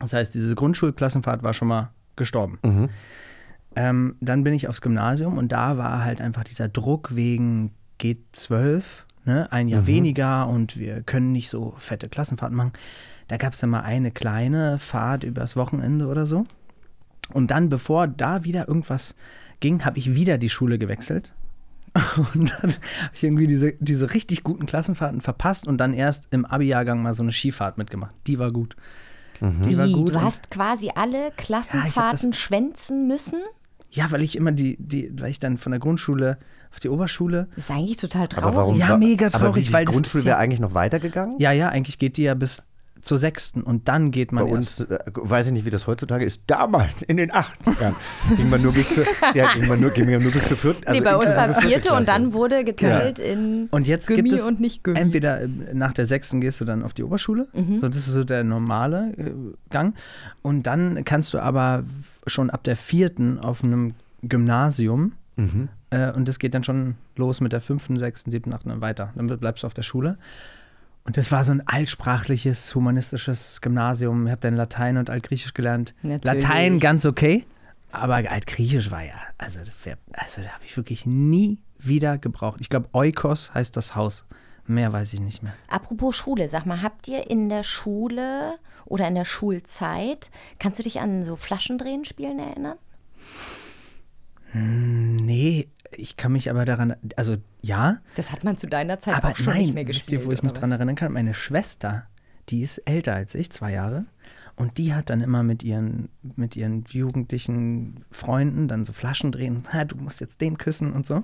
Das 0.00 0.12
heißt, 0.12 0.34
diese 0.34 0.54
Grundschulklassenfahrt 0.54 1.42
war 1.42 1.54
schon 1.54 1.68
mal 1.68 1.90
gestorben. 2.16 2.58
Ähm, 3.76 4.16
dann 4.20 4.44
bin 4.44 4.54
ich 4.54 4.68
aufs 4.68 4.80
Gymnasium 4.80 5.38
und 5.38 5.52
da 5.52 5.78
war 5.78 6.04
halt 6.04 6.20
einfach 6.20 6.44
dieser 6.44 6.68
Druck 6.68 7.14
wegen 7.14 7.72
G12, 8.00 8.82
ne? 9.24 9.50
ein 9.52 9.68
Jahr 9.68 9.86
weniger 9.86 10.48
und 10.48 10.78
wir 10.78 11.02
können 11.02 11.32
nicht 11.32 11.48
so 11.48 11.74
fette 11.78 12.08
Klassenfahrten 12.08 12.56
machen. 12.56 12.72
Da 13.28 13.36
gab 13.36 13.52
es 13.52 13.60
dann 13.60 13.70
mal 13.70 13.80
eine 13.80 14.10
kleine 14.10 14.78
Fahrt 14.78 15.24
übers 15.24 15.56
Wochenende 15.56 16.06
oder 16.06 16.26
so. 16.26 16.44
Und 17.32 17.50
dann, 17.50 17.68
bevor 17.68 18.08
da 18.08 18.44
wieder 18.44 18.68
irgendwas 18.68 19.14
ging, 19.60 19.84
habe 19.84 19.98
ich 19.98 20.14
wieder 20.14 20.38
die 20.38 20.50
Schule 20.50 20.78
gewechselt. 20.78 21.32
Und 22.34 22.50
dann 22.50 22.72
habe 22.72 23.12
ich 23.14 23.22
irgendwie 23.22 23.46
diese, 23.46 23.74
diese 23.80 24.14
richtig 24.14 24.42
guten 24.42 24.64
Klassenfahrten 24.64 25.20
verpasst 25.20 25.66
und 25.68 25.76
dann 25.76 25.92
erst 25.92 26.26
im 26.30 26.46
Abi-Jahrgang 26.46 27.02
mal 27.02 27.12
so 27.12 27.22
eine 27.22 27.32
Skifahrt 27.32 27.76
mitgemacht. 27.76 28.14
Die 28.26 28.38
war 28.38 28.50
gut. 28.50 28.76
Die 29.42 29.76
war 29.76 29.88
gut. 29.88 30.14
du 30.14 30.20
hast 30.22 30.50
quasi 30.50 30.90
alle 30.94 31.32
Klassenfahrten 31.36 32.32
schwänzen 32.32 33.08
müssen? 33.08 33.40
Ja, 33.90 34.10
weil 34.10 34.22
ich 34.22 34.36
immer 34.36 34.52
die, 34.52 34.76
die, 34.78 35.10
weil 35.20 35.30
ich 35.30 35.40
dann 35.40 35.58
von 35.58 35.72
der 35.72 35.80
Grundschule 35.80 36.38
auf 36.70 36.80
die 36.80 36.88
Oberschule. 36.88 37.48
Ist 37.56 37.70
eigentlich 37.70 37.98
total 37.98 38.28
traurig. 38.28 38.46
Aber 38.46 38.56
warum? 38.56 38.76
Ja, 38.78 38.96
mega 38.96 39.26
aber 39.26 39.38
traurig, 39.38 39.68
wie, 39.68 39.72
weil 39.72 39.84
die 39.84 39.86
das 39.86 39.94
Grundschule 39.94 40.22
ja- 40.24 40.28
wäre 40.28 40.38
eigentlich 40.38 40.60
noch 40.60 40.74
weitergegangen? 40.74 41.38
Ja, 41.38 41.52
ja, 41.52 41.68
eigentlich 41.68 41.98
geht 41.98 42.16
die 42.16 42.22
ja 42.22 42.34
bis 42.34 42.62
zur 43.02 43.18
sechsten 43.18 43.62
und 43.62 43.88
dann 43.88 44.10
geht 44.12 44.32
man 44.32 44.44
Bei 44.46 44.50
uns, 44.52 44.80
erst. 44.80 44.90
äh, 44.92 44.98
weiß 45.14 45.46
ich 45.48 45.52
nicht, 45.52 45.64
wie 45.66 45.70
das 45.70 45.86
heutzutage 45.86 46.24
ist. 46.24 46.42
Damals, 46.46 47.02
in 47.02 47.16
den 47.18 47.32
80ern, 47.32 47.94
ging 48.36 48.48
man 48.48 48.62
nur 48.62 48.72
bis 48.72 48.94
zur, 48.94 49.04
ja, 49.34 49.52
ging 49.52 49.66
man 49.68 49.80
nur, 49.80 49.90
ging 49.90 50.10
man 50.10 50.22
nur 50.22 50.32
bis 50.32 50.46
zur 50.46 50.56
vierten. 50.56 50.82
nee, 50.90 51.00
bei 51.00 51.16
uns 51.16 51.26
war 51.26 51.48
vierte 51.54 51.66
vierte 51.68 51.92
und 51.94 52.06
dann 52.08 52.32
wurde 52.32 52.64
geteilt 52.64 53.18
in 53.18 53.66
Und 53.72 53.86
jetzt 53.86 54.06
Gummi 54.06 54.22
gibt 54.22 54.32
es 54.32 54.42
und 54.46 54.60
nicht 54.60 54.84
Gummi. 54.84 54.98
entweder 54.98 55.42
äh, 55.42 55.48
nach 55.74 55.92
der 55.92 56.06
sechsten 56.06 56.40
gehst 56.40 56.60
du 56.60 56.64
dann 56.64 56.82
auf 56.84 56.94
die 56.94 57.02
Oberschule, 57.02 57.48
Mhm. 57.52 57.80
so 57.80 57.88
das 57.88 57.96
ist 58.06 58.12
so 58.14 58.24
der 58.24 58.44
normale 58.44 59.12
äh, 59.18 59.32
Gang. 59.70 59.94
Und 60.42 60.66
dann 60.68 61.04
kannst 61.04 61.34
du 61.34 61.38
aber 61.40 61.82
schon 62.26 62.50
ab 62.50 62.62
der 62.64 62.76
vierten 62.76 63.38
auf 63.40 63.62
einem 63.64 63.94
Gymnasium 64.22 65.12
Mhm. 65.36 65.68
äh, 65.90 66.12
und 66.12 66.28
das 66.28 66.38
geht 66.38 66.52
dann 66.54 66.62
schon 66.62 66.94
los 67.16 67.40
mit 67.40 67.52
der 67.52 67.60
fünften, 67.62 67.98
sechsten, 67.98 68.30
siebten, 68.30 68.52
achten 68.54 68.70
und 68.70 68.80
weiter. 68.82 69.12
Dann 69.16 69.26
bleibst 69.26 69.62
du 69.62 69.66
auf 69.66 69.72
der 69.74 69.82
Schule. 69.82 70.18
Und 71.04 71.16
das 71.16 71.32
war 71.32 71.44
so 71.44 71.52
ein 71.52 71.66
altsprachliches, 71.66 72.74
humanistisches 72.74 73.60
Gymnasium. 73.60 74.26
Ich 74.26 74.30
habe 74.30 74.40
dann 74.40 74.54
Latein 74.54 74.96
und 74.96 75.10
Altgriechisch 75.10 75.52
gelernt. 75.52 75.94
Natürlich. 76.02 76.42
Latein 76.42 76.78
ganz 76.78 77.04
okay, 77.06 77.44
aber 77.90 78.16
Altgriechisch 78.16 78.90
war 78.90 79.02
ja, 79.02 79.14
also, 79.36 79.60
also 80.12 80.42
da 80.42 80.48
habe 80.48 80.64
ich 80.64 80.76
wirklich 80.76 81.04
nie 81.04 81.58
wieder 81.78 82.18
gebraucht. 82.18 82.58
Ich 82.60 82.68
glaube, 82.68 82.88
Oikos 82.92 83.52
heißt 83.52 83.76
das 83.76 83.94
Haus. 83.94 84.24
Mehr 84.66 84.92
weiß 84.92 85.12
ich 85.12 85.20
nicht 85.20 85.42
mehr. 85.42 85.54
Apropos 85.68 86.16
Schule, 86.16 86.48
sag 86.48 86.66
mal, 86.66 86.82
habt 86.82 87.08
ihr 87.08 87.28
in 87.28 87.48
der 87.48 87.64
Schule 87.64 88.58
oder 88.84 89.08
in 89.08 89.16
der 89.16 89.24
Schulzeit, 89.24 90.30
kannst 90.58 90.78
du 90.78 90.84
dich 90.84 91.00
an 91.00 91.24
so 91.24 91.34
Flaschendrehen 91.36 92.04
spielen 92.04 92.38
erinnern? 92.38 92.78
Nee, 94.54 95.68
ich 95.96 96.16
kann 96.16 96.32
mich 96.32 96.50
aber 96.50 96.64
daran, 96.64 96.94
also 97.16 97.36
ja, 97.62 97.98
Das 98.16 98.32
hat 98.32 98.44
man 98.44 98.56
zu 98.58 98.66
deiner 98.66 98.98
Zeit 99.00 99.14
aber 99.14 99.30
auch 99.30 99.36
schon 99.36 99.54
nein, 99.54 99.62
nicht 99.62 99.74
mehr 99.74 99.86
wisst 99.86 100.00
gespielt. 100.00 100.22
ihr, 100.22 100.26
wo 100.26 100.32
ich 100.32 100.42
mich 100.42 100.52
dran 100.52 100.70
was? 100.70 100.78
erinnern 100.78 100.94
kann? 100.96 101.12
Meine 101.12 101.34
Schwester, 101.34 102.06
die 102.48 102.60
ist 102.62 102.78
älter 102.78 103.14
als 103.14 103.34
ich, 103.34 103.50
zwei 103.50 103.72
Jahre. 103.72 104.06
Und 104.54 104.76
die 104.78 104.92
hat 104.94 105.08
dann 105.08 105.22
immer 105.22 105.42
mit 105.42 105.62
ihren, 105.62 106.08
mit 106.36 106.56
ihren 106.56 106.84
jugendlichen 106.88 108.04
Freunden 108.10 108.68
dann 108.68 108.84
so 108.84 108.92
Flaschen 108.92 109.32
drehen. 109.32 109.64
Ha, 109.72 109.84
du 109.84 109.96
musst 109.96 110.20
jetzt 110.20 110.40
den 110.40 110.58
küssen 110.58 110.92
und 110.92 111.06
so. 111.06 111.22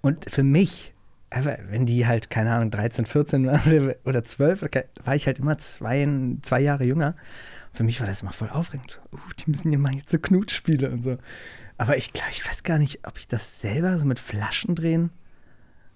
Und 0.00 0.28
für 0.28 0.42
mich, 0.42 0.92
aber 1.30 1.58
wenn 1.70 1.86
die 1.86 2.06
halt, 2.06 2.30
keine 2.30 2.52
Ahnung, 2.52 2.70
13, 2.70 3.06
14 3.06 3.46
waren 3.46 3.72
oder- 3.72 3.96
oder 4.04 4.24
12, 4.24 4.62
war 5.04 5.14
ich 5.14 5.26
halt 5.26 5.38
immer 5.38 5.56
zwei, 5.58 6.06
zwei 6.42 6.60
Jahre 6.60 6.84
jünger. 6.84 7.14
Für 7.72 7.84
mich 7.84 8.00
war 8.00 8.06
das 8.08 8.22
immer 8.22 8.32
voll 8.32 8.48
aufregend. 8.50 9.00
Uh, 9.12 9.18
die 9.38 9.50
müssen 9.52 9.70
ja 9.70 9.78
mal 9.78 9.94
jetzt 9.94 10.10
so 10.10 10.18
Knutspiele 10.18 10.90
und 10.90 11.04
so. 11.04 11.16
Aber 11.78 11.96
ich 11.96 12.12
glaube, 12.12 12.30
ich 12.32 12.46
weiß 12.46 12.62
gar 12.64 12.78
nicht, 12.78 13.06
ob 13.06 13.18
ich 13.18 13.26
das 13.28 13.60
selber 13.60 13.98
so 13.98 14.04
mit 14.04 14.18
Flaschen 14.18 14.74
drehen 14.74 15.10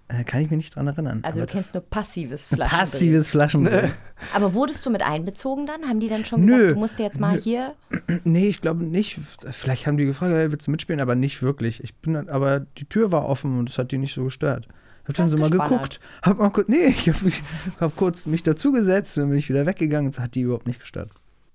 Äh, 0.08 0.24
kann 0.24 0.42
ich 0.42 0.50
mich 0.50 0.58
nicht 0.58 0.76
dran 0.76 0.86
erinnern. 0.88 1.20
Also 1.22 1.40
Aber 1.40 1.46
du 1.46 1.52
kennst 1.52 1.74
nur 1.74 1.82
passives 1.82 2.46
Flaschendrehen. 2.46 2.80
passives 2.80 3.30
Flaschendrehen. 3.30 3.92
Aber 4.34 4.52
wurdest 4.52 4.84
du 4.84 4.90
mit 4.90 5.00
einbezogen 5.02 5.64
dann? 5.66 5.88
Haben 5.88 6.00
die 6.00 6.08
dann 6.08 6.24
schon 6.26 6.44
Nö. 6.44 6.52
gesagt, 6.52 6.76
du 6.76 6.78
musst 6.80 6.98
jetzt 6.98 7.18
mal 7.20 7.36
Nö. 7.36 7.40
hier... 7.40 7.74
Nee, 8.24 8.48
ich 8.48 8.60
glaube 8.60 8.84
nicht. 8.84 9.18
Vielleicht 9.50 9.86
haben 9.86 9.96
die 9.96 10.04
gefragt, 10.04 10.32
hey, 10.34 10.50
willst 10.52 10.66
du 10.66 10.70
mitspielen? 10.70 11.00
Aber 11.00 11.14
nicht 11.14 11.40
wirklich. 11.42 11.82
Ich 11.82 11.94
bin 11.96 12.14
dann, 12.14 12.28
aber 12.28 12.60
die 12.60 12.84
Tür 12.84 13.10
war 13.10 13.26
offen 13.26 13.58
und 13.58 13.68
das 13.70 13.78
hat 13.78 13.90
die 13.90 13.98
nicht 13.98 14.12
so 14.14 14.24
gestört. 14.24 14.68
Ich 15.04 15.08
hab 15.08 15.16
dann 15.16 15.28
so 15.28 15.36
mal 15.38 15.50
geguckt. 15.50 15.98
Hab 16.22 16.38
mal 16.38 16.50
kurz, 16.50 16.68
nee, 16.68 16.86
ich 16.88 17.08
hab, 17.08 17.22
mich, 17.22 17.42
hab 17.80 17.96
kurz 17.96 18.26
mich 18.26 18.42
dazugesetzt 18.42 19.16
und 19.16 19.22
dann 19.22 19.30
bin 19.30 19.38
ich 19.38 19.48
wieder 19.48 19.64
weggegangen. 19.66 20.10
Das 20.10 20.20
hat 20.20 20.34
die 20.34 20.42
überhaupt 20.42 20.66
nicht 20.66 20.80
gestört. 20.80 21.10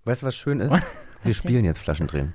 Weißt 0.06 0.22
du, 0.24 0.26
was 0.26 0.36
schön 0.36 0.60
ist? 0.62 0.74
Wir 1.24 1.34
spielen 1.34 1.64
jetzt 1.64 1.80
Flaschendrehen. 1.80 2.34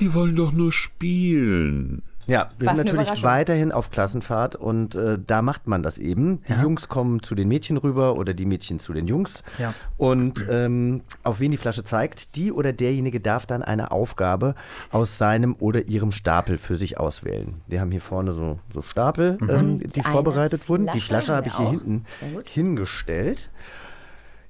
Die 0.00 0.12
wollen 0.14 0.36
doch 0.36 0.52
nur 0.52 0.72
spielen. 0.72 2.02
Ja, 2.26 2.48
wir 2.58 2.68
Was 2.68 2.78
sind 2.78 2.94
natürlich 2.94 3.22
weiterhin 3.22 3.70
auf 3.70 3.90
Klassenfahrt 3.90 4.56
und 4.56 4.94
äh, 4.94 5.18
da 5.26 5.42
macht 5.42 5.66
man 5.66 5.82
das 5.82 5.98
eben. 5.98 6.40
Die 6.48 6.52
Ja. 6.52 6.62
Jungs 6.62 6.88
kommen 6.88 7.22
zu 7.22 7.34
den 7.34 7.48
Mädchen 7.48 7.76
rüber 7.76 8.16
oder 8.16 8.32
die 8.32 8.46
Mädchen 8.46 8.78
zu 8.78 8.94
den 8.94 9.06
Jungs. 9.06 9.42
Ja. 9.58 9.74
Und 9.98 10.42
ähm, 10.48 11.02
auf 11.22 11.38
wen 11.40 11.50
die 11.50 11.58
Flasche 11.58 11.84
zeigt, 11.84 12.34
die 12.36 12.50
oder 12.50 12.72
derjenige 12.72 13.20
darf 13.20 13.44
dann 13.44 13.62
eine 13.62 13.90
Aufgabe 13.90 14.54
aus 14.90 15.18
seinem 15.18 15.54
oder 15.58 15.86
ihrem 15.86 16.12
Stapel 16.12 16.56
für 16.56 16.76
sich 16.76 16.98
auswählen. 16.98 17.56
Wir 17.66 17.82
haben 17.82 17.90
hier 17.90 18.00
vorne 18.00 18.32
so, 18.32 18.58
so 18.72 18.80
Stapel, 18.80 19.36
Mhm. 19.42 19.50
ähm, 19.50 19.76
die 19.78 20.02
vorbereitet 20.02 20.66
wurden. 20.70 20.88
Die 20.94 21.00
Flasche 21.00 21.34
habe 21.34 21.48
ich 21.48 21.56
hier 21.58 21.68
hinten 21.68 22.04
auch. 22.06 22.20
Sehr 22.20 22.30
gut. 22.30 22.48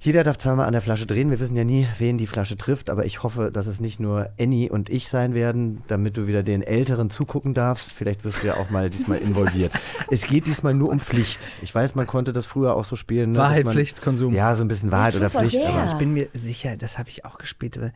Jeder 0.05 0.23
darf 0.23 0.37
zweimal 0.37 0.67
an 0.67 0.73
der 0.73 0.83
Flasche 0.83 1.07
drehen. 1.07 1.31
Wir 1.31 1.41
wissen 1.41 1.57
ja 1.57 1.65
nie, 1.65 1.89
wen 1.99 2.19
die 2.19 2.27
Flasche 2.27 2.59
trifft, 2.59 2.91
aber 2.91 3.07
ich 3.07 3.23
hoffe, 3.23 3.51
dass 3.51 3.67
es 3.67 3.81
nicht 3.81 4.01
nur 4.01 4.29
Annie 4.39 4.69
und 4.71 4.91
ich 4.91 5.09
sein 5.09 5.33
werden, 5.33 5.83
damit 5.89 6.19
du 6.19 6.27
wieder 6.27 6.43
den 6.43 6.63
Älteren 6.63 7.09
zugucken 7.09 7.55
darfst. 7.55 7.91
Vielleicht 7.91 8.23
wirst 8.23 8.43
du 8.43 8.49
ja 8.49 8.55
auch 8.55 8.69
mal 8.69 8.91
diesmal 8.91 9.17
involviert. 9.19 9.73
es 10.11 10.27
geht 10.27 10.47
diesmal 10.47 10.75
nur 10.75 10.91
um 10.91 11.01
Pflicht. 11.01 11.57
Ich 11.63 11.75
weiß, 11.75 11.95
man 11.95 12.07
konnte 12.07 12.35
das 12.35 12.45
früher 12.45 12.77
auch 12.77 12.85
so 12.85 12.97
spielen. 12.97 13.33
Ne, 13.33 13.39
Wahrheit, 13.39 13.65
man- 13.65 13.73
Pflicht, 13.73 14.03
Konsum. 14.03 14.35
Ja, 14.35 14.55
so 14.55 14.63
ein 14.63 14.69
bisschen 14.69 14.93
Wahrheit 14.93 15.17
oder 15.17 15.31
Pflicht. 15.31 15.59
Aber 15.65 15.87
Ich 15.87 15.95
bin 15.95 16.13
mir 16.13 16.29
sicher, 16.35 16.77
das 16.77 16.99
habe 16.99 17.09
ich 17.09 17.25
auch 17.25 17.39
gespielt. 17.39 17.79
Aber 17.79 17.91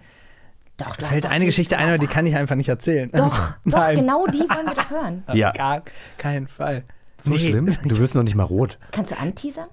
Doch, 0.79 0.97
du 0.97 1.03
da 1.03 1.09
fällt 1.09 1.25
doch 1.27 1.31
eine 1.31 1.45
Geschichte 1.45 1.77
ein, 1.77 1.89
aber 1.89 1.99
die 1.99 2.07
kann 2.07 2.25
ich 2.25 2.35
einfach 2.37 2.57
nicht 2.57 2.71
erzählen. 2.71 3.11
Doch, 3.13 3.37
doch, 3.37 3.55
Nein. 3.65 3.97
genau 3.97 4.27
die 4.27 4.39
wollen 4.41 4.67
wir 4.67 4.75
doch 4.75 4.91
hören. 4.91 5.25
Ja. 5.35 5.53
Gar 5.53 5.83
keinen 6.17 6.49
Fall. 6.49 6.85
so 7.23 7.33
Nee. 7.33 7.39
schlimm. 7.51 7.77
Du 7.85 7.99
wirst 7.99 8.15
noch 8.15 8.23
nicht 8.23 8.35
mal 8.35 8.45
rot. 8.45 8.79
Kannst 8.93 9.11
du 9.13 9.19
anteasern? 9.19 9.67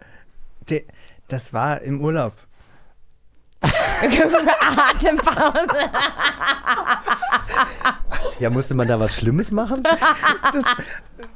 Der- 0.70 0.82
Das 1.28 1.54
war 1.54 1.82
im 1.82 2.02
Urlaub. 2.02 2.34
Atempause. 3.62 5.68
Ja, 8.40 8.50
musste 8.50 8.76
man 8.76 8.88
da 8.88 9.00
was 9.00 9.16
Schlimmes 9.16 9.52
machen? 9.52 9.84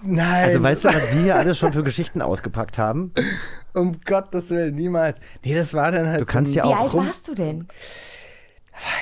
Nein, 0.02 0.46
Also 0.50 0.64
weißt 0.64 0.86
du, 0.86 0.90
was 0.90 1.14
wir 1.14 1.22
hier 1.22 1.36
alles 1.36 1.58
schon 1.58 1.72
für 1.74 1.84
Geschichten 1.84 2.22
ausgepackt 2.22 2.78
haben? 2.78 3.14
um 3.74 4.00
Gottes 4.06 4.50
Willen, 4.50 4.76
niemals. 4.76 5.18
Nee, 5.44 5.56
das 5.56 5.74
war 5.74 5.92
dann 5.92 6.08
halt 6.08 6.22
Du 6.22 6.26
kannst 6.26 6.54
so 6.54 6.60
ja 6.60 6.66
Wie 6.66 6.70
auch 6.74 6.80
alt 6.82 6.94
rum. 6.94 7.08
warst 7.08 7.28
du 7.28 7.36
denn? 7.36 7.68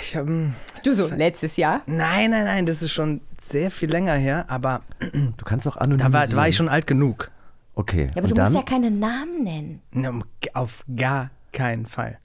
Ich 0.01 0.15
hab, 0.15 0.25
hm, 0.27 0.53
Du 0.83 0.93
so, 0.93 1.07
letztes 1.07 1.57
Jahr? 1.57 1.81
nein, 1.85 2.31
nein, 2.31 2.45
nein, 2.45 2.65
das 2.65 2.81
ist 2.81 2.91
schon 2.91 3.21
sehr 3.39 3.71
viel 3.71 3.89
länger 3.91 4.13
her, 4.13 4.45
aber 4.49 4.81
Du 5.37 5.45
kannst 5.45 5.67
auch 5.67 5.75
da 5.75 5.81
anonymisieren. 5.81 6.13
war, 6.13 6.27
da 6.27 6.35
war 6.35 6.47
ich 6.47 6.55
schon 6.55 6.69
alt 6.69 6.87
genug. 6.87 7.29
Okay. 7.77 8.07
Ja, 8.07 8.11
aber 8.13 8.23
und 8.23 8.31
du 8.31 8.35
dann 8.35 8.53
musst 8.53 8.55
ja 8.55 8.63
keine 8.63 8.89
Namen 8.89 9.43
nennen. 9.43 9.81
Na, 9.91 10.19
Auf 10.55 10.83
gar 10.95 11.29
keinen 11.51 11.85
Fall. 11.85 12.17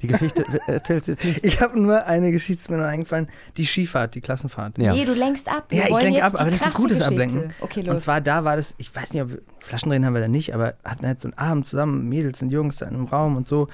die 0.00 0.06
Geschichte 0.06 0.46
erzählst 0.66 1.08
du 1.08 1.12
jetzt 1.12 1.24
nicht. 1.26 1.40
Ich 1.44 1.60
habe 1.60 1.78
nur 1.78 2.06
eine 2.06 2.32
Geschichte 2.32 2.62
ist 2.62 2.70
mir 2.70 2.78
noch 2.78 2.86
eingefallen, 2.86 3.28
die 3.58 3.66
Skifahrt, 3.66 4.14
die 4.14 4.22
Klassenfahrt. 4.22 4.78
Ja. 4.78 4.94
Nee, 4.94 5.04
du 5.04 5.12
lenkst 5.12 5.46
ab. 5.46 5.66
Wir 5.68 5.80
Ja, 5.80 5.84
ich 5.84 6.02
lenke 6.02 6.20
jetzt 6.20 6.24
ab, 6.24 6.40
aber 6.40 6.50
das 6.50 6.60
ist 6.60 6.66
ein 6.66 6.72
gutes 6.72 6.98
Geschichte. 7.00 7.22
Ablenken. 7.22 7.54
Okay, 7.60 7.82
los. 7.82 7.94
Und 7.94 8.00
zwar 8.00 8.22
da 8.22 8.44
war 8.44 8.56
das, 8.56 8.74
ich 8.78 8.94
weiß 8.94 9.12
nicht, 9.12 9.22
ob 9.22 9.30
Flaschendrehen 9.60 10.06
haben 10.06 10.14
wir 10.14 10.22
da 10.22 10.28
nicht, 10.28 10.54
aber 10.54 10.74
hatten 10.84 11.06
halt 11.06 11.20
so 11.20 11.28
einen 11.28 11.36
Abend 11.36 11.66
zusammen, 11.66 12.08
Mädels 12.08 12.40
und 12.40 12.50
Jungs 12.50 12.78
da 12.78 12.86
in 12.86 12.94
einem 12.94 13.06
Raum 13.08 13.36
und 13.36 13.46
so. 13.46 13.68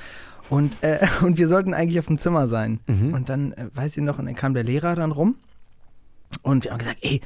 Und, 0.50 0.77
äh, 0.83 1.07
und 1.20 1.38
wir 1.38 1.46
sollten 1.46 1.74
eigentlich 1.74 2.00
auf 2.00 2.07
dem 2.07 2.18
Zimmer 2.18 2.48
sein. 2.48 2.81
Mhm. 2.88 3.14
Und 3.14 3.29
dann, 3.29 3.53
äh, 3.53 3.66
weiß 3.72 3.96
ich 3.96 4.03
noch, 4.03 4.18
und 4.18 4.27
dann 4.27 4.35
kam 4.35 4.53
der 4.55 4.64
Lehrer 4.64 4.96
dann 4.96 5.12
rum. 5.12 5.37
Und 6.42 6.64
wir 6.64 6.72
haben 6.72 6.79
gesagt, 6.79 6.98
ey, 7.03 7.20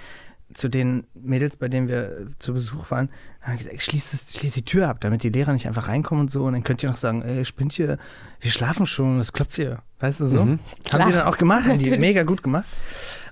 zu 0.55 0.69
den 0.69 1.07
Mädels, 1.15 1.57
bei 1.57 1.69
denen 1.69 1.89
wir 1.89 2.05
äh, 2.21 2.27
zu 2.39 2.55
Besuch 2.55 2.91
waren, 2.91 3.11
haben 3.43 3.53
wir 3.53 3.59
gesagt, 3.59 3.83
schließ, 3.83 4.11
das, 4.13 4.35
schließ 4.39 4.53
die 4.53 4.65
Tür 4.65 4.89
ab, 4.89 5.01
damit 5.01 5.23
die 5.23 5.29
Lehrer 5.29 5.53
nicht 5.53 5.67
einfach 5.67 5.89
reinkommen 5.89 6.23
und 6.23 6.31
so. 6.31 6.45
Und 6.45 6.55
dann 6.55 6.65
könnt 6.65 6.83
ihr 6.83 6.89
noch 6.89 6.97
sagen, 6.97 7.23
ey, 7.23 7.45
spinnt 7.45 7.73
hier, 7.73 7.99
wir 8.41 8.51
schlafen 8.51 8.87
schon, 8.87 9.19
das 9.19 9.33
klopft 9.33 9.57
hier. 9.57 9.83
Weißt 10.01 10.21
du 10.21 10.27
so? 10.27 10.45
Mhm. 10.45 10.59
Haben 10.91 11.07
die 11.09 11.13
dann 11.13 11.27
auch 11.27 11.37
gemacht, 11.39 11.67
haben 11.67 11.79
die 11.79 11.91
mega 11.99 12.23
gut 12.23 12.43
gemacht. 12.43 12.67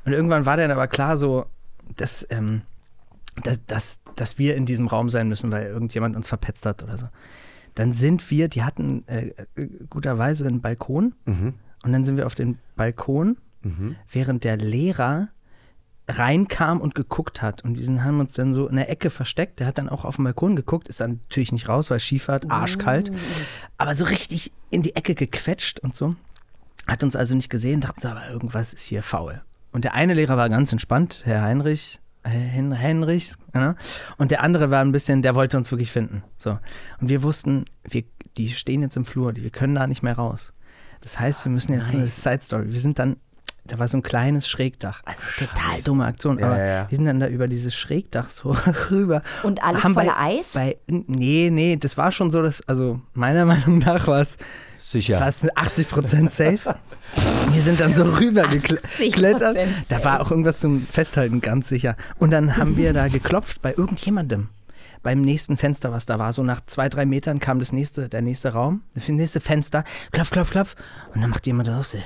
Und 0.04 0.12
irgendwann 0.12 0.44
war 0.46 0.56
dann 0.56 0.70
aber 0.70 0.86
klar 0.88 1.16
so, 1.18 1.46
dass, 1.96 2.26
ähm, 2.30 2.62
dass, 3.42 3.64
dass, 3.66 4.00
dass 4.14 4.38
wir 4.38 4.56
in 4.56 4.66
diesem 4.66 4.86
Raum 4.86 5.08
sein 5.08 5.28
müssen, 5.28 5.50
weil 5.52 5.66
irgendjemand 5.66 6.16
uns 6.16 6.28
verpetzt 6.28 6.66
hat 6.66 6.82
oder 6.82 6.98
so. 6.98 7.08
Dann 7.74 7.92
sind 7.92 8.30
wir, 8.30 8.48
die 8.48 8.62
hatten 8.62 9.06
äh, 9.08 9.28
äh, 9.54 9.66
guterweise 9.90 10.46
einen 10.46 10.60
Balkon 10.60 11.14
Mhm. 11.24 11.54
und 11.82 11.92
dann 11.92 12.04
sind 12.04 12.16
wir 12.16 12.26
auf 12.26 12.34
den 12.34 12.58
Balkon, 12.76 13.36
Mhm. 13.62 13.96
während 14.12 14.44
der 14.44 14.56
Lehrer 14.56 15.28
reinkam 16.08 16.80
und 16.80 16.94
geguckt 16.94 17.42
hat. 17.42 17.64
Und 17.64 17.78
wir 17.78 18.04
haben 18.04 18.20
uns 18.20 18.34
dann 18.34 18.54
so 18.54 18.68
in 18.68 18.76
der 18.76 18.90
Ecke 18.90 19.10
versteckt. 19.10 19.60
Der 19.60 19.66
hat 19.66 19.78
dann 19.78 19.88
auch 19.88 20.04
auf 20.04 20.16
den 20.16 20.24
Balkon 20.24 20.56
geguckt, 20.56 20.88
ist 20.88 21.00
dann 21.00 21.20
natürlich 21.24 21.52
nicht 21.52 21.68
raus, 21.68 21.90
weil 21.90 22.00
Skifahrt, 22.00 22.50
arschkalt. 22.50 23.10
Aber 23.76 23.94
so 23.94 24.04
richtig 24.04 24.52
in 24.70 24.82
die 24.82 24.94
Ecke 24.94 25.14
gequetscht 25.14 25.80
und 25.80 25.96
so. 25.96 26.14
Hat 26.86 27.02
uns 27.02 27.16
also 27.16 27.34
nicht 27.34 27.50
gesehen, 27.50 27.80
dachten 27.80 28.00
so, 28.00 28.08
aber 28.08 28.28
irgendwas 28.30 28.72
ist 28.72 28.84
hier 28.84 29.02
faul. 29.02 29.42
Und 29.72 29.84
der 29.84 29.94
eine 29.94 30.14
Lehrer 30.14 30.36
war 30.36 30.48
ganz 30.48 30.70
entspannt, 30.72 31.22
Herr 31.24 31.42
Heinrich, 31.42 32.00
Hen 32.22 32.72
Henrichs, 32.72 33.38
ja. 33.54 33.76
und 34.16 34.30
der 34.30 34.42
andere 34.42 34.70
war 34.70 34.80
ein 34.80 34.92
bisschen, 34.92 35.22
der 35.22 35.34
wollte 35.34 35.56
uns 35.56 35.70
wirklich 35.70 35.90
finden. 35.90 36.22
So. 36.38 36.58
Und 37.00 37.08
wir 37.08 37.22
wussten, 37.22 37.64
wir, 37.84 38.04
die 38.36 38.48
stehen 38.48 38.82
jetzt 38.82 38.96
im 38.96 39.04
Flur, 39.04 39.32
die, 39.32 39.42
wir 39.42 39.50
können 39.50 39.74
da 39.74 39.86
nicht 39.86 40.02
mehr 40.02 40.16
raus. 40.16 40.54
Das 41.00 41.20
heißt, 41.20 41.44
wir 41.44 41.52
müssen 41.52 41.74
jetzt 41.74 41.94
eine 41.94 42.08
Side 42.08 42.40
Story. 42.40 42.72
Wir 42.72 42.80
sind 42.80 42.98
dann, 42.98 43.16
da 43.66 43.78
war 43.78 43.88
so 43.88 43.98
ein 43.98 44.02
kleines 44.02 44.48
Schrägdach, 44.48 45.02
also 45.04 45.22
total 45.38 45.82
dumme 45.82 46.04
Aktion, 46.06 46.38
Ja, 46.38 46.46
aber 46.46 46.58
ja, 46.58 46.66
ja. 46.66 46.90
wir 46.90 46.96
sind 46.96 47.06
dann 47.06 47.20
da 47.20 47.26
über 47.28 47.48
dieses 47.48 47.74
Schrägdach 47.74 48.30
so 48.30 48.56
rüber. 48.90 49.22
Und 49.42 49.62
alles 49.62 49.82
Haben 49.84 49.94
voller 49.94 50.14
bei, 50.14 50.38
Eis? 50.38 50.48
Bei, 50.54 50.76
nee, 50.86 51.50
nee, 51.52 51.76
das 51.76 51.96
war 51.96 52.12
schon 52.12 52.30
so, 52.30 52.42
dass, 52.42 52.60
also 52.68 53.00
meiner 53.14 53.44
Meinung 53.44 53.78
nach 53.78 54.06
war 54.06 54.20
es 54.22 54.36
Sicher. 54.78 55.18
fast 55.18 55.56
80 55.56 55.88
Prozent 55.90 56.32
safe. 56.32 56.58
Wir 57.52 57.62
sind 57.62 57.80
dann 57.80 57.94
so 57.94 58.02
rüber 58.04 58.42
geklettert. 58.42 59.56
80% 59.56 59.66
Da 59.88 60.04
war 60.04 60.20
auch 60.20 60.30
irgendwas 60.30 60.60
zum 60.60 60.86
Festhalten, 60.88 61.40
ganz 61.40 61.68
sicher. 61.68 61.96
Und 62.18 62.30
dann 62.30 62.56
haben 62.56 62.76
wir 62.76 62.92
da 62.92 63.08
geklopft 63.08 63.62
bei 63.62 63.72
irgendjemandem. 63.76 64.48
Beim 65.02 65.20
nächsten 65.20 65.56
Fenster, 65.56 65.92
was 65.92 66.04
da 66.06 66.18
war. 66.18 66.32
So 66.32 66.42
nach 66.42 66.60
zwei, 66.66 66.88
drei 66.88 67.06
Metern 67.06 67.38
kam 67.38 67.60
das 67.60 67.72
nächste, 67.72 68.08
der 68.08 68.22
nächste 68.22 68.52
Raum, 68.52 68.82
das 68.94 69.08
nächste 69.08 69.40
Fenster. 69.40 69.84
Klopf, 70.10 70.30
klopf, 70.30 70.50
klopf. 70.50 70.74
Und 71.14 71.20
dann 71.22 71.30
macht 71.30 71.46
jemand 71.46 71.68
raus, 71.68 71.94
hä? 71.94 72.00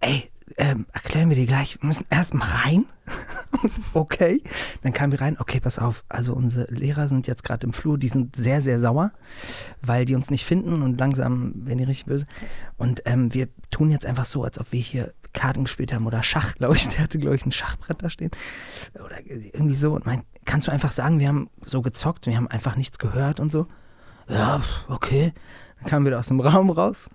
Ey, 0.00 0.30
ähm, 0.56 0.86
erklären 0.92 1.28
wir 1.28 1.36
dir 1.36 1.46
gleich. 1.46 1.78
Wir 1.80 1.86
müssen 1.88 2.06
erst 2.10 2.34
mal 2.34 2.46
rein. 2.46 2.86
okay. 3.94 4.42
Dann 4.82 4.92
kamen 4.92 5.12
wir 5.12 5.20
rein. 5.20 5.36
Okay, 5.38 5.60
pass 5.60 5.78
auf. 5.78 6.04
Also 6.08 6.32
unsere 6.34 6.72
Lehrer 6.72 7.08
sind 7.08 7.26
jetzt 7.26 7.44
gerade 7.44 7.66
im 7.66 7.72
Flur. 7.72 7.98
Die 7.98 8.08
sind 8.08 8.36
sehr, 8.36 8.60
sehr 8.62 8.80
sauer, 8.80 9.12
weil 9.82 10.04
die 10.04 10.14
uns 10.14 10.30
nicht 10.30 10.44
finden 10.44 10.82
und 10.82 10.98
langsam 10.98 11.52
werden 11.66 11.78
die 11.78 11.84
richtig 11.84 12.06
böse. 12.06 12.26
Und 12.76 13.02
ähm, 13.06 13.32
wir 13.34 13.48
tun 13.70 13.90
jetzt 13.90 14.06
einfach 14.06 14.24
so, 14.24 14.44
als 14.44 14.58
ob 14.58 14.72
wir 14.72 14.80
hier 14.80 15.12
Karten 15.32 15.64
gespielt 15.64 15.92
haben 15.92 16.06
oder 16.06 16.22
Schach, 16.22 16.54
glaube 16.56 16.76
ich. 16.76 16.88
Der 16.88 17.00
hatte, 17.00 17.18
glaube 17.18 17.36
ich, 17.36 17.46
ein 17.46 17.52
Schachbrett 17.52 18.02
da 18.02 18.10
stehen. 18.10 18.30
Oder 18.94 19.20
irgendwie 19.26 19.76
so. 19.76 19.94
Und 19.94 20.06
meint, 20.06 20.24
kannst 20.44 20.66
du 20.68 20.72
einfach 20.72 20.92
sagen, 20.92 21.18
wir 21.18 21.28
haben 21.28 21.50
so 21.64 21.82
gezockt, 21.82 22.26
wir 22.26 22.36
haben 22.36 22.48
einfach 22.48 22.76
nichts 22.76 22.98
gehört 22.98 23.40
und 23.40 23.50
so? 23.52 23.66
Ja, 24.28 24.60
okay. 24.88 25.32
Dann 25.80 25.90
kamen 25.90 26.06
wir 26.06 26.18
aus 26.18 26.28
dem 26.28 26.40
Raum 26.40 26.70
raus. 26.70 27.10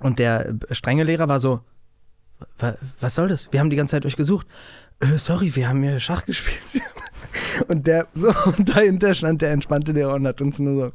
Und 0.00 0.18
der 0.18 0.48
äh, 0.68 0.74
strenge 0.74 1.04
Lehrer 1.04 1.28
war 1.28 1.40
so, 1.40 1.52
"Wa- 1.54 1.60
was 3.00 3.14
soll 3.14 3.28
das? 3.28 3.48
Wir 3.50 3.60
haben 3.60 3.70
die 3.70 3.76
ganze 3.76 3.92
Zeit 3.92 4.06
euch 4.06 4.16
gesucht. 4.16 4.46
Äh, 5.00 5.18
sorry, 5.18 5.54
wir 5.54 5.68
haben 5.68 5.82
hier 5.82 6.00
Schach 6.00 6.24
gespielt. 6.24 6.60
Und 7.68 7.86
der, 7.86 8.06
so, 8.14 8.28
und 8.46 8.74
dahinter 8.74 9.14
stand 9.14 9.42
der 9.42 9.50
entspannte 9.50 10.08
und 10.08 10.26
hat 10.26 10.40
uns 10.40 10.58
nur 10.58 10.86
so 10.86 10.92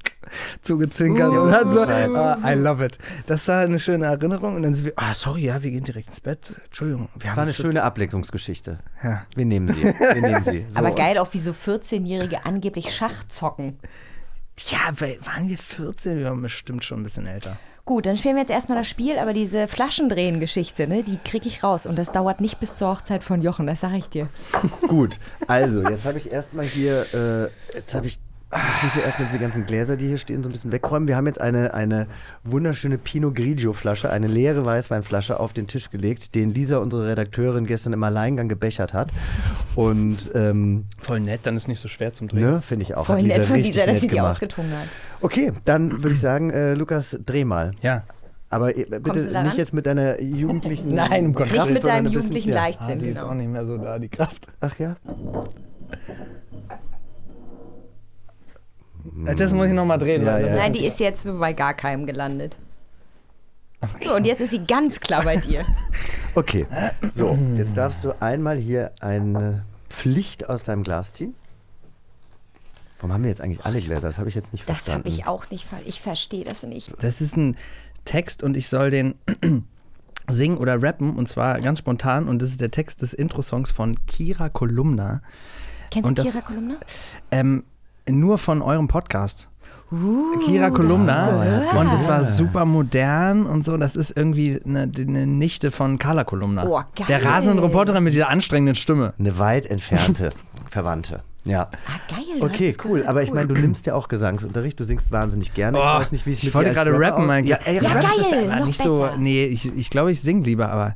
zugezwinkert 0.61 1.31
und 1.31 1.51
hat 1.51 1.71
so, 1.71 1.81
ah, 1.81 2.37
I 2.45 2.55
love 2.55 2.83
it. 2.83 2.97
Das 3.25 3.47
war 3.47 3.61
eine 3.61 3.79
schöne 3.79 4.05
Erinnerung. 4.05 4.55
Und 4.55 4.63
dann 4.63 4.73
sind 4.73 4.85
wir, 4.85 4.93
ah, 4.95 5.13
sorry, 5.13 5.45
ja, 5.45 5.61
wir 5.61 5.71
gehen 5.71 5.83
direkt 5.83 6.09
ins 6.09 6.19
Bett. 6.19 6.53
Entschuldigung. 6.65 7.09
Wir 7.19 7.31
haben 7.31 7.37
War 7.37 7.43
eine 7.43 7.53
schöne 7.53 7.83
Ablenkungsgeschichte. 7.83 8.79
Ja. 9.03 9.25
Wir 9.35 9.45
nehmen 9.45 9.67
sie. 9.69 9.83
Wir 9.83 10.21
nehmen 10.21 10.43
sie. 10.43 10.65
So. 10.69 10.79
Aber 10.79 10.95
geil, 10.95 11.17
auch 11.17 11.33
wie 11.33 11.39
so 11.39 11.51
14-Jährige 11.51 12.45
angeblich 12.45 12.93
Schach 12.93 13.23
zocken. 13.27 13.79
Ja, 14.67 14.79
weil, 14.97 15.19
waren 15.25 15.49
wir 15.49 15.57
14? 15.57 16.19
Wir 16.19 16.25
waren 16.25 16.41
bestimmt 16.41 16.83
schon 16.83 17.01
ein 17.01 17.03
bisschen 17.03 17.25
älter. 17.25 17.57
Gut, 17.85 18.05
dann 18.05 18.15
spielen 18.15 18.35
wir 18.35 18.41
jetzt 18.41 18.51
erstmal 18.51 18.77
das 18.77 18.87
Spiel, 18.87 19.17
aber 19.17 19.33
diese 19.33 19.67
Flaschendrehen-Geschichte, 19.67 20.87
ne, 20.87 21.03
die 21.03 21.17
kriege 21.17 21.47
ich 21.47 21.63
raus. 21.63 21.85
Und 21.85 21.97
das 21.97 22.11
dauert 22.11 22.39
nicht 22.39 22.59
bis 22.59 22.77
zur 22.77 22.89
Hochzeit 22.89 23.23
von 23.23 23.41
Jochen, 23.41 23.65
das 23.67 23.81
sage 23.81 23.97
ich 23.97 24.09
dir. 24.09 24.29
Gut, 24.87 25.19
also 25.47 25.81
jetzt 25.81 26.05
habe 26.05 26.17
ich 26.17 26.31
erstmal 26.31 26.65
hier, 26.65 27.05
äh, 27.13 27.75
jetzt 27.75 27.93
habe 27.95 28.07
ich 28.07 28.19
Ich 28.75 28.83
muss 28.83 28.95
ja 28.95 29.01
erstmal 29.01 29.27
diese 29.27 29.39
ganzen 29.39 29.65
Gläser, 29.65 29.95
die 29.95 30.07
hier 30.07 30.17
stehen, 30.17 30.43
so 30.43 30.49
ein 30.49 30.51
bisschen 30.51 30.71
wegräumen. 30.73 31.07
Wir 31.07 31.15
haben 31.15 31.25
jetzt 31.25 31.39
eine, 31.39 31.73
eine 31.73 32.07
wunderschöne 32.43 32.97
Pinot 32.97 33.33
Grigio 33.33 33.71
Flasche, 33.73 34.09
eine 34.09 34.27
leere 34.27 34.65
Weißweinflasche 34.65 35.39
auf 35.39 35.53
den 35.53 35.67
Tisch 35.67 35.89
gelegt, 35.89 36.35
den 36.35 36.53
Lisa, 36.53 36.77
unsere 36.77 37.07
Redakteurin, 37.07 37.65
gestern 37.65 37.93
im 37.93 38.03
Alleingang 38.03 38.49
gebechert 38.49 38.93
hat. 38.93 39.09
Und 39.75 40.31
ähm, 40.35 40.85
Voll 40.99 41.21
nett, 41.21 41.41
dann 41.43 41.55
ist 41.55 41.67
nicht 41.67 41.79
so 41.79 41.87
schwer 41.87 42.11
zum 42.13 42.27
Drehen. 42.27 42.41
ne, 42.41 42.61
finde 42.61 42.83
ich 42.83 42.95
auch. 42.95 43.05
Voll 43.05 43.17
hat 43.17 43.23
Lisa 43.23 43.37
nett 43.37 43.47
von 43.47 43.55
Lisa, 43.57 43.85
dass 43.85 44.01
sie 44.01 44.07
die 44.09 44.19
ausgetrunken 44.19 44.77
hat. 44.77 44.87
Okay, 45.21 45.51
dann 45.65 46.03
würde 46.03 46.15
ich 46.15 46.21
sagen, 46.21 46.49
äh, 46.49 46.73
Lukas, 46.73 47.17
dreh 47.25 47.45
mal. 47.45 47.71
Ja. 47.81 48.03
Aber 48.49 48.75
äh, 48.75 48.85
bitte 48.85 49.43
nicht 49.43 49.57
jetzt 49.57 49.73
mit 49.73 49.85
deiner 49.85 50.21
jugendlichen. 50.21 50.93
Nein, 50.95 51.27
um 51.27 51.33
Gottes 51.33 51.53
Nicht 51.53 51.69
mit 51.69 51.83
deinem 51.85 52.11
jugendlichen 52.11 52.49
ja. 52.49 52.55
Leichtsinn, 52.55 52.99
die 52.99 53.07
ist 53.07 53.19
genau. 53.19 53.31
auch 53.31 53.35
nicht 53.35 53.49
mehr 53.49 53.65
so 53.65 53.77
da, 53.77 53.97
die 53.97 54.09
Kraft. 54.09 54.47
Ach 54.59 54.77
ja? 54.77 54.97
Äh, 59.25 59.35
Das 59.35 59.53
muss 59.53 59.67
ich 59.67 59.73
nochmal 59.73 59.97
drehen. 59.97 60.23
Ja, 60.25 60.37
ja. 60.37 60.55
Nein, 60.55 60.73
die 60.73 60.85
ist 60.85 60.99
jetzt 60.99 61.25
bei 61.25 61.53
gar 61.53 61.73
keinem 61.73 62.05
gelandet. 62.05 62.57
So, 64.03 64.15
und 64.15 64.25
jetzt 64.25 64.41
ist 64.41 64.51
sie 64.51 64.63
ganz 64.65 64.99
klar 64.99 65.23
bei 65.23 65.37
dir. 65.37 65.65
Okay, 66.35 66.65
so, 67.11 67.37
jetzt 67.57 67.75
darfst 67.75 68.03
du 68.03 68.13
einmal 68.21 68.57
hier 68.57 68.91
eine 68.99 69.65
Pflicht 69.89 70.47
aus 70.49 70.63
deinem 70.63 70.83
Glas 70.83 71.11
ziehen. 71.13 71.35
Warum 73.01 73.13
haben 73.13 73.23
wir 73.23 73.29
jetzt 73.31 73.41
eigentlich 73.41 73.65
alle 73.65 73.81
Gläser? 73.81 74.01
Das 74.01 74.17
habe 74.19 74.29
ich 74.29 74.35
jetzt 74.35 74.53
nicht 74.53 74.69
Das 74.69 74.77
verstanden. 74.77 75.05
habe 75.07 75.09
ich 75.09 75.25
auch 75.27 75.49
nicht, 75.49 75.65
weil 75.73 75.81
ich 75.87 75.99
verstehe 76.01 76.43
das 76.45 76.61
nicht. 76.63 76.91
Das 77.01 77.19
ist 77.19 77.35
ein 77.35 77.57
Text 78.05 78.43
und 78.43 78.55
ich 78.55 78.67
soll 78.69 78.91
den 78.91 79.15
singen 80.29 80.57
oder 80.57 80.81
rappen 80.81 81.15
und 81.15 81.27
zwar 81.27 81.59
ganz 81.61 81.79
spontan 81.79 82.27
und 82.27 82.41
das 82.41 82.49
ist 82.51 82.61
der 82.61 82.71
Text 82.71 83.01
des 83.01 83.13
Intro-Songs 83.13 83.71
von 83.71 83.95
Kira 84.05 84.49
Kolumna. 84.49 85.21
Kennst 85.89 86.07
Und 86.07 86.17
du 86.19 86.23
das- 86.23 86.31
Kira 86.33 86.45
Kolumna? 86.45 86.75
Ähm, 87.31 87.63
nur 88.07 88.37
von 88.37 88.61
eurem 88.61 88.87
Podcast. 88.87 89.47
Kira 90.45 90.69
Kolumna 90.69 91.63
und 91.77 91.91
es 91.93 92.07
war 92.07 92.23
super 92.23 92.63
modern 92.63 93.45
und 93.45 93.65
so. 93.65 93.75
Das 93.75 93.97
ist 93.97 94.15
irgendwie 94.15 94.61
eine, 94.63 94.83
eine 94.97 95.27
Nichte 95.27 95.69
von 95.69 95.97
Carla 95.99 96.23
Kolumna. 96.23 96.65
Oh, 96.65 96.81
geil. 96.95 97.07
Der 97.09 97.25
rasenden 97.25 97.59
Reporterin 97.59 98.01
mit 98.01 98.13
dieser 98.13 98.29
anstrengenden 98.29 98.75
Stimme. 98.75 99.13
Eine 99.19 99.37
weit 99.37 99.65
entfernte 99.65 100.29
Verwandte. 100.69 101.23
Ja. 101.45 101.69
Ah, 101.87 101.99
geil. 102.07 102.39
du 102.39 102.45
Okay, 102.45 102.75
cool. 102.85 103.03
Aber 103.07 103.23
ich 103.23 103.31
meine, 103.33 103.47
du 103.47 103.53
nimmst 103.59 103.85
ja 103.87 103.95
auch 103.95 104.07
Gesangsunterricht. 104.07 104.79
Du 104.79 104.83
singst 104.83 105.11
wahnsinnig 105.11 105.53
gerne. 105.55 105.77
ich 105.79 105.83
Oh, 105.83 105.87
weiß 105.87 106.11
nicht, 106.11 106.25
wie 106.27 106.31
es 106.33 106.37
ich 106.39 106.45
mit 106.45 106.53
wollte 106.53 106.71
dir 106.71 106.79
als 106.79 106.87
gerade 106.89 106.99
rappen 107.03 107.23
aus- 107.25 107.29
eigentlich. 107.31 107.49
Ja, 107.49 107.57
ey, 107.65 107.81
Ja, 107.83 107.91
rapp. 107.91 108.01
das 108.03 108.17
ist 108.17 108.31
geil, 108.31 108.43
aber 108.51 108.59
noch 108.59 108.65
nicht 108.67 108.81
so. 108.81 108.99
besser. 108.99 109.17
Nee, 109.17 109.45
ich, 109.45 109.75
ich 109.75 109.89
glaube, 109.89 110.11
ich 110.11 110.21
singe 110.21 110.43
lieber, 110.45 110.69
aber. 110.69 110.95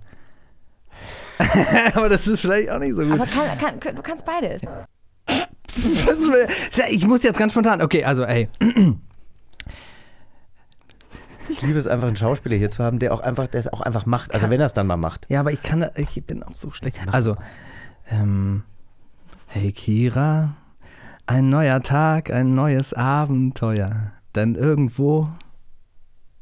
aber 1.95 2.09
das 2.09 2.27
ist 2.27 2.41
vielleicht 2.41 2.69
auch 2.69 2.79
nicht 2.79 2.95
so 2.95 3.03
gut. 3.03 3.13
Aber 3.13 3.25
kann, 3.25 3.79
kann, 3.79 3.95
du 3.95 4.01
kannst 4.01 4.23
beides. 4.25 4.61
Ich 6.89 7.05
muss 7.07 7.23
jetzt 7.23 7.37
ganz 7.39 7.51
spontan. 7.51 7.81
Okay, 7.81 8.03
also, 8.05 8.23
ey. 8.23 8.47
Ich 11.49 11.61
liebe 11.61 11.77
es 11.77 11.87
einfach, 11.87 12.07
einen 12.07 12.17
Schauspieler 12.17 12.55
hier 12.55 12.71
zu 12.71 12.83
haben, 12.83 12.99
der 12.99 13.13
auch 13.13 13.19
einfach, 13.19 13.47
der 13.47 13.59
es 13.59 13.71
auch 13.71 13.81
einfach 13.81 14.05
macht. 14.05 14.33
Also 14.33 14.49
wenn 14.49 14.59
er 14.59 14.65
es 14.67 14.73
dann 14.73 14.87
mal 14.87 14.97
macht. 14.97 15.25
Ja, 15.29 15.39
aber 15.41 15.51
ich 15.51 15.61
kann, 15.61 15.85
ich 15.95 16.23
bin 16.25 16.41
auch 16.43 16.55
so 16.55 16.71
schlecht. 16.71 16.99
Also, 17.11 17.35
ähm, 18.09 18.63
hey 19.55 19.71
Kira, 19.71 20.57
ein 21.27 21.49
neuer 21.49 21.81
Tag, 21.81 22.29
ein 22.29 22.55
neues 22.55 22.93
Abenteuer. 22.93 24.11
Denn 24.35 24.55
irgendwo 24.55 25.29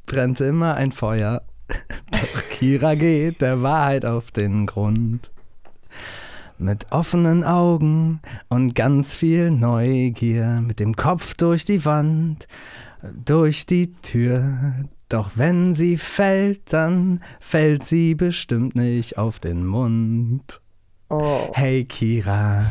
brennt 0.07 0.41
immer 0.41 0.73
ein 0.73 0.91
Feuer. 0.91 1.43
Doch 2.11 2.41
Kira 2.49 2.95
geht 2.95 3.39
der 3.39 3.61
Wahrheit 3.61 4.03
auf 4.03 4.31
den 4.31 4.65
Grund. 4.65 5.29
Mit 6.57 6.91
offenen 6.91 7.43
Augen 7.43 8.19
und 8.49 8.73
ganz 8.73 9.13
viel 9.13 9.51
Neugier, 9.51 10.63
mit 10.65 10.79
dem 10.79 10.95
Kopf 10.95 11.35
durch 11.35 11.65
die 11.65 11.85
Wand, 11.85 12.47
durch 13.03 13.67
die 13.67 13.91
Tür. 13.91 14.73
Doch 15.07 15.33
wenn 15.35 15.75
sie 15.75 15.97
fällt, 15.97 16.73
dann 16.73 17.21
fällt 17.39 17.85
sie 17.85 18.15
bestimmt 18.15 18.73
nicht 18.73 19.19
auf 19.19 19.39
den 19.39 19.67
Mund. 19.67 20.62
Hey 21.53 21.85
Kira, 21.85 22.65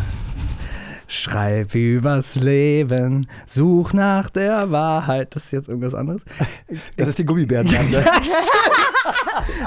schreib 1.07 1.75
übers 1.77 2.35
Leben, 2.35 3.29
such 3.47 3.93
nach 3.93 4.31
der 4.31 4.71
Wahrheit. 4.73 5.35
Das 5.37 5.45
ist 5.45 5.51
jetzt 5.53 5.69
irgendwas 5.69 5.95
anderes. 5.95 6.23
Das 6.97 7.09
ist 7.09 7.19
die 7.19 7.25
Gummibärenbande. 7.25 8.05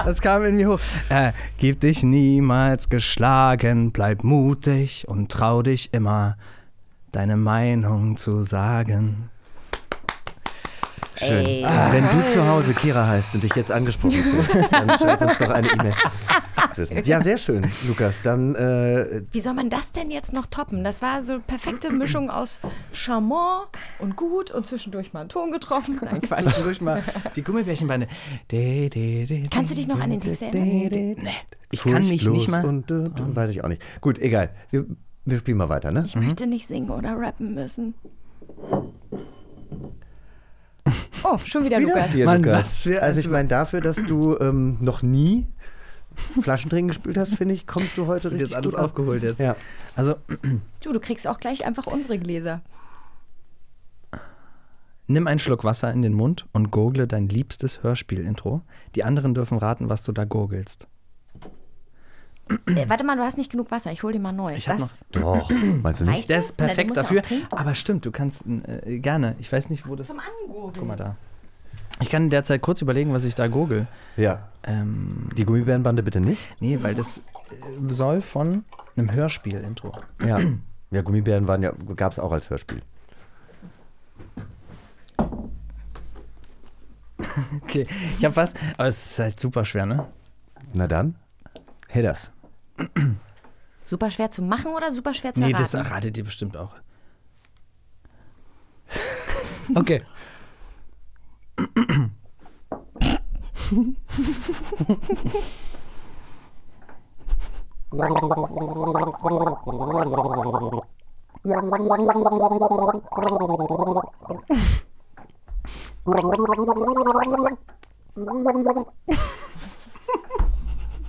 Das 0.05 0.21
kam 0.21 0.43
in 0.45 0.55
mir 0.55 0.69
hoch. 0.69 0.79
Äh, 1.09 1.31
gib 1.57 1.81
dich 1.81 2.03
niemals 2.03 2.87
geschlagen, 2.89 3.91
bleib 3.91 4.23
mutig 4.23 5.05
und 5.07 5.29
trau 5.31 5.61
dich 5.63 5.93
immer, 5.93 6.37
deine 7.11 7.35
Meinung 7.35 8.15
zu 8.15 8.43
sagen. 8.43 9.29
Schön. 11.17 11.45
Ey, 11.45 11.65
Ah, 11.65 11.91
Wenn 11.91 12.03
du 12.09 12.25
zu 12.31 12.47
Hause 12.47 12.73
Kira 12.73 13.07
heißt 13.07 13.33
und 13.35 13.43
dich 13.43 13.55
jetzt 13.55 13.71
angesprochen 13.71 14.23
fühlst, 14.23 14.71
dann 14.71 14.89
schreib 14.97 15.21
uns 15.21 15.37
doch 15.37 15.49
eine 15.49 15.67
E-Mail. 15.69 15.93
Ja, 17.05 17.21
sehr 17.21 17.37
schön, 17.37 17.65
Lukas. 17.87 18.21
Dann 18.21 18.55
äh, 18.55 19.21
Wie 19.31 19.41
soll 19.41 19.53
man 19.53 19.69
das 19.69 19.91
denn 19.91 20.11
jetzt 20.11 20.33
noch 20.33 20.45
toppen? 20.45 20.83
Das 20.83 21.01
war 21.01 21.21
so 21.23 21.33
eine 21.33 21.41
perfekte 21.41 21.91
Mischung 21.91 22.29
aus 22.29 22.59
Charmant 22.91 23.67
und 23.99 24.15
gut 24.15 24.51
und 24.51 24.65
zwischendurch 24.65 25.13
mal 25.13 25.21
einen 25.21 25.29
Ton 25.29 25.51
getroffen. 25.51 25.99
Nein, 26.03 26.21
Quatsch. 26.21 26.43
Zwischendurch 26.43 26.81
mal 26.81 27.03
die 27.35 27.43
Gummibärchenbeine. 27.43 28.07
Kannst 29.49 29.71
du 29.71 29.75
dich 29.75 29.87
noch 29.87 29.99
an 29.99 30.09
den 30.09 30.21
Text 30.21 30.41
erinnern? 30.41 30.67
Nee, 30.67 31.15
ich 31.71 31.81
kann 31.83 32.07
mich 32.07 32.27
nicht 32.27 32.49
mal. 32.49 32.65
Und, 32.65 32.91
äh, 32.91 33.05
weiß 33.17 33.49
ich 33.49 33.63
auch 33.63 33.67
nicht. 33.69 33.81
Gut, 34.01 34.19
egal. 34.19 34.49
Wir, 34.71 34.85
wir 35.25 35.37
spielen 35.37 35.57
mal 35.57 35.69
weiter, 35.69 35.91
ne? 35.91 36.03
Ich 36.05 36.15
möchte 36.15 36.47
nicht 36.47 36.67
singen 36.67 36.89
oder 36.89 37.17
rappen 37.17 37.53
müssen. 37.55 37.93
Oh, 41.23 41.39
schon 41.39 41.65
wieder, 41.65 41.79
Lukas. 41.79 42.11
Hier, 42.11 42.25
Mann, 42.25 42.43
Lukas. 42.43 42.59
was 42.59 42.81
für 42.81 43.01
also 43.01 43.19
ich 43.19 43.25
ein- 43.25 43.31
meine, 43.31 43.47
dafür, 43.47 43.81
dass 43.81 43.95
du 43.95 44.37
ähm, 44.37 44.77
noch 44.79 45.01
nie 45.01 45.47
Flaschendrehen 46.41 46.87
gespielt 46.87 47.17
hast, 47.17 47.35
finde 47.35 47.53
ich, 47.53 47.67
kommst 47.67 47.97
du 47.97 48.07
heute 48.07 48.31
richtig 48.31 48.49
jetzt 48.49 48.55
alles 48.55 48.71
gut 48.71 48.79
an. 48.79 48.85
aufgeholt 48.85 49.23
jetzt. 49.23 49.39
Ja. 49.39 49.55
Also, 49.95 50.15
Du, 50.81 50.93
du 50.93 50.99
kriegst 50.99 51.27
auch 51.27 51.39
gleich 51.39 51.65
einfach 51.65 51.87
unsere 51.87 52.17
Gläser. 52.19 52.61
nimm 55.07 55.27
einen 55.27 55.39
Schluck 55.39 55.63
Wasser 55.63 55.91
in 55.91 56.01
den 56.01 56.13
Mund 56.13 56.45
und 56.51 56.71
gurgle 56.71 57.07
dein 57.07 57.29
liebstes 57.29 57.83
Hörspiel-Intro. 57.83 58.61
Die 58.95 59.03
anderen 59.03 59.33
dürfen 59.33 59.57
raten, 59.57 59.89
was 59.89 60.03
du 60.03 60.11
da 60.11 60.25
gurgelst. 60.25 60.87
Äh, 62.67 62.87
warte 62.87 63.03
mal, 63.03 63.15
du 63.17 63.23
hast 63.23 63.37
nicht 63.39 63.51
genug 63.51 63.71
Wasser. 63.71 63.91
Ich 63.91 64.03
hol 64.03 64.13
dir 64.13 64.19
mal 64.19 64.31
neues. 64.31 64.57
Ich 64.57 64.69
hab 64.69 64.77
das 64.77 65.03
Doch, 65.11 65.49
meinst 65.81 66.01
du 66.01 66.05
nicht? 66.05 66.29
das? 66.29 66.51
ist 66.51 66.59
Na, 66.59 66.65
du 66.67 66.73
perfekt 66.75 66.95
ja 66.95 67.01
dafür. 67.03 67.21
Aber 67.51 67.73
stimmt, 67.73 68.05
du 68.05 68.11
kannst 68.11 68.43
äh, 68.45 68.99
gerne. 68.99 69.35
Ich 69.39 69.51
weiß 69.51 69.69
nicht, 69.71 69.87
wo 69.87 69.95
das. 69.95 70.07
Zum 70.07 70.19
Angurgeln. 70.19 70.73
Guck 70.77 70.87
mal 70.87 70.95
da. 70.95 71.15
Ich 72.01 72.09
kann 72.09 72.29
derzeit 72.29 72.61
kurz 72.61 72.81
überlegen, 72.81 73.13
was 73.13 73.23
ich 73.23 73.35
da 73.35 73.47
gurgel. 73.47 73.87
Ja. 74.17 74.49
Ähm, 74.63 75.29
Die 75.37 75.45
Gummibärenbande 75.45 76.03
bitte 76.03 76.19
nicht? 76.19 76.55
nee, 76.59 76.77
weil 76.81 76.93
das 76.95 77.19
äh, 77.19 77.21
soll 77.93 78.21
von 78.21 78.65
einem 78.97 79.11
Hörspiel-Intro. 79.11 79.93
Ja. 80.25 80.37
Ja, 80.91 81.01
Gummibären 81.01 81.47
waren 81.47 81.63
ja, 81.63 81.71
gab 81.95 82.11
es 82.11 82.19
auch 82.19 82.31
als 82.31 82.49
Hörspiel. 82.49 82.81
Okay, 87.63 87.87
ich 88.19 88.25
hab 88.25 88.35
was, 88.35 88.53
aber 88.77 88.87
es 88.87 89.11
ist 89.11 89.19
halt 89.19 89.39
super 89.39 89.65
schwer, 89.65 89.85
ne? 89.85 90.07
Na 90.73 90.87
dann, 90.87 91.15
hey 91.87 92.03
das. 92.03 92.31
Super 93.85 94.09
schwer 94.11 94.31
zu 94.31 94.41
machen 94.41 94.71
oder 94.73 94.91
super 94.91 95.13
schwer 95.13 95.33
zu 95.33 95.39
Nee, 95.39 95.47
erraten? 95.51 95.63
das 95.63 95.73
erratet 95.73 96.17
ihr 96.17 96.23
bestimmt 96.23 96.57
auch. 96.57 96.73
Okay. 99.73 100.03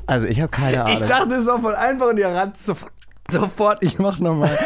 Also 0.06 0.26
ich 0.26 0.40
habe 0.40 0.50
keine 0.50 0.82
Ahnung. 0.84 0.94
Ich 0.94 1.04
dachte, 1.04 1.34
es 1.34 1.46
war 1.46 1.60
voll 1.60 1.74
einfach 1.74 2.08
und 2.10 2.18
ihr 2.18 2.28
rannt 2.28 2.56
sof- 2.58 2.86
sofort. 3.30 3.82
Ich 3.82 3.98
mach 3.98 4.18
nochmal. 4.18 4.56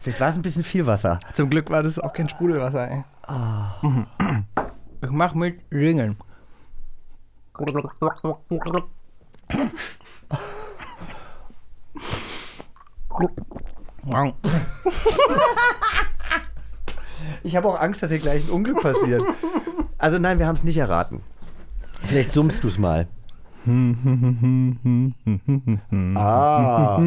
Vielleicht 0.00 0.20
war 0.20 0.28
es 0.28 0.34
ein 0.34 0.42
bisschen 0.42 0.64
viel 0.64 0.86
Wasser. 0.86 1.18
Zum 1.34 1.50
Glück 1.50 1.70
war 1.70 1.82
das 1.82 1.98
auch 1.98 2.12
kein 2.12 2.28
Sprudelwasser, 2.28 2.90
ey. 2.90 3.04
Mhm. 3.82 4.06
Ich 5.02 5.10
mach 5.10 5.34
mit 5.34 5.60
Ringeln. 5.72 6.16
Ich 17.42 17.56
habe 17.56 17.68
auch 17.68 17.80
Angst, 17.80 18.02
dass 18.02 18.10
hier 18.10 18.18
gleich 18.18 18.44
ein 18.44 18.50
Unglück 18.50 18.82
passiert. 18.82 19.22
Also 19.98 20.18
nein, 20.18 20.38
wir 20.38 20.46
haben 20.46 20.56
es 20.56 20.64
nicht 20.64 20.76
erraten. 20.78 21.22
Vielleicht 22.02 22.32
summst 22.32 22.62
du 22.64 22.68
es 22.68 22.78
mal. 22.78 23.08
Ah. 26.16 26.96
Oh, 26.96 27.00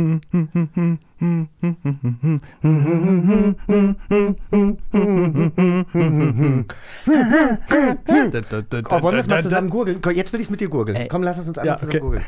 wollen 9.01 9.15
wir 9.15 9.19
es 9.19 9.27
mal 9.27 9.41
zusammen 9.41 9.71
gurgeln? 9.71 9.99
Komm, 10.01 10.13
Jetzt 10.13 10.31
will 10.31 10.41
ich 10.41 10.45
es 10.47 10.51
mit 10.51 10.61
dir 10.61 10.69
gurgeln. 10.69 10.95
Ey. 10.95 11.07
Komm, 11.07 11.23
lass 11.23 11.39
es 11.39 11.47
uns 11.47 11.57
alle 11.57 11.69
Ja, 11.69 11.77
zusammen 11.77 11.97
okay. 11.97 12.01
gurgeln. 12.01 12.23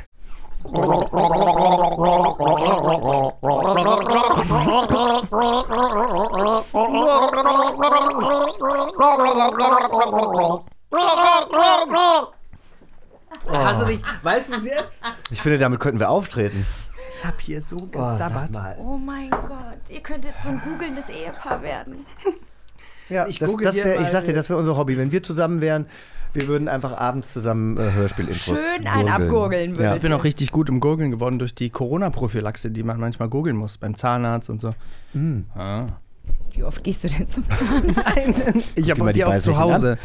Hast 13.51 13.81
du 13.81 13.85
nicht, 13.85 14.03
weißt 14.23 14.51
du 14.51 14.55
es 14.57 14.65
jetzt? 14.65 15.01
Ich 15.31 15.41
finde, 15.41 15.57
damit 15.57 15.79
könnten 15.79 15.99
wir 15.99 16.09
auftreten. 16.09 16.65
Ich 17.17 17.23
hab 17.25 17.39
hier 17.39 17.61
so 17.61 17.77
Oh, 17.77 17.85
gesabbert. 17.87 18.51
mal. 18.51 18.75
Oh 18.79 18.97
mein 18.97 19.29
Gott, 19.29 19.77
ihr 19.89 20.01
könntet 20.01 20.33
so 20.43 20.49
ein 20.49 20.61
googelndes 20.61 21.09
Ehepaar 21.09 21.61
werden. 21.63 22.05
Ja, 23.09 23.27
Ich 23.27 23.37
das, 23.37 23.49
google 23.49 23.65
das 23.67 23.75
wär, 23.75 23.95
ich 23.95 24.01
mal- 24.01 24.07
sag 24.07 24.25
dir, 24.25 24.33
das 24.33 24.49
wäre 24.49 24.59
unser 24.59 24.75
Hobby. 24.77 24.97
Wenn 24.97 25.11
wir 25.11 25.21
zusammen 25.23 25.61
wären, 25.61 25.85
wir 26.33 26.47
würden 26.47 26.67
einfach 26.67 26.97
abends 26.97 27.31
zusammen 27.31 27.77
äh, 27.77 27.91
Hörspielintros 27.93 28.43
Schön 28.59 28.85
ein 28.87 29.05
gurgeln. 29.05 29.07
abgurgeln 29.09 29.75
Ja. 29.75 29.95
Ich 29.95 30.01
bin 30.01 30.11
auch 30.11 30.23
richtig 30.25 30.51
gut 30.51 30.67
im 30.67 30.79
Gurgeln 30.81 31.11
geworden 31.11 31.39
durch 31.39 31.55
die 31.55 31.69
Corona-Prophylaxe, 31.69 32.71
die 32.71 32.83
man 32.83 32.99
manchmal 32.99 33.29
gurgeln 33.29 33.55
muss, 33.55 33.77
beim 33.77 33.95
Zahnarzt 33.95 34.49
und 34.49 34.59
so. 34.59 34.73
Ah. 35.55 35.87
Wie 36.51 36.63
oft 36.63 36.83
gehst 36.83 37.03
du 37.05 37.09
denn 37.09 37.29
zum 37.29 37.45
Zahnarzt? 37.49 38.53
Ich 38.75 38.89
habe 38.89 39.05
die 39.07 39.13
die 39.13 39.23
auch 39.25 39.37
zu 39.39 39.57
Hause. 39.57 39.97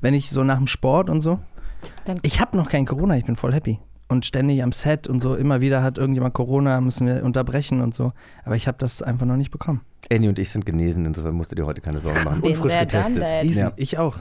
Wenn 0.00 0.14
ich 0.14 0.30
so 0.30 0.44
nach 0.44 0.58
dem 0.58 0.66
Sport 0.68 1.08
und 1.10 1.22
so. 1.22 1.40
Dann- 2.04 2.18
Ich 2.22 2.40
habe 2.40 2.56
noch 2.56 2.68
kein 2.68 2.86
Corona, 2.86 3.16
ich 3.16 3.24
bin 3.24 3.36
voll 3.36 3.52
happy. 3.52 3.78
Und 4.08 4.26
ständig 4.26 4.62
am 4.62 4.72
Set 4.72 5.08
und 5.08 5.20
so, 5.22 5.34
immer 5.36 5.60
wieder 5.62 5.82
hat 5.82 5.96
irgendjemand 5.96 6.34
Corona, 6.34 6.80
müssen 6.82 7.06
wir 7.06 7.24
unterbrechen 7.24 7.80
und 7.80 7.94
so. 7.94 8.12
Aber 8.44 8.56
ich 8.56 8.66
habe 8.68 8.76
das 8.78 9.00
einfach 9.00 9.24
noch 9.24 9.36
nicht 9.36 9.50
bekommen. 9.50 9.80
Annie 10.12 10.28
und 10.28 10.38
ich 10.38 10.50
sind 10.50 10.66
genesen, 10.66 11.06
insofern 11.06 11.34
musst 11.34 11.50
du 11.50 11.54
dir 11.54 11.64
heute 11.64 11.80
keine 11.80 12.00
Sorgen 12.00 12.22
machen. 12.24 12.42
Und 12.42 12.56
frisch 12.56 12.72
getestet. 12.78 13.26
Ja. 13.54 13.72
ich 13.76 13.96
auch. 13.98 14.16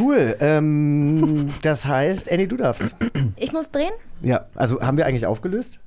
Cool. 0.00 0.36
Ähm, 0.40 1.50
das 1.62 1.86
heißt, 1.86 2.30
Annie, 2.30 2.48
du 2.48 2.56
darfst. 2.56 2.94
Ich 3.36 3.52
muss 3.52 3.70
drehen? 3.70 3.92
Ja, 4.20 4.46
also 4.54 4.80
haben 4.80 4.96
wir 4.96 5.06
eigentlich 5.06 5.26
aufgelöst? 5.26 5.78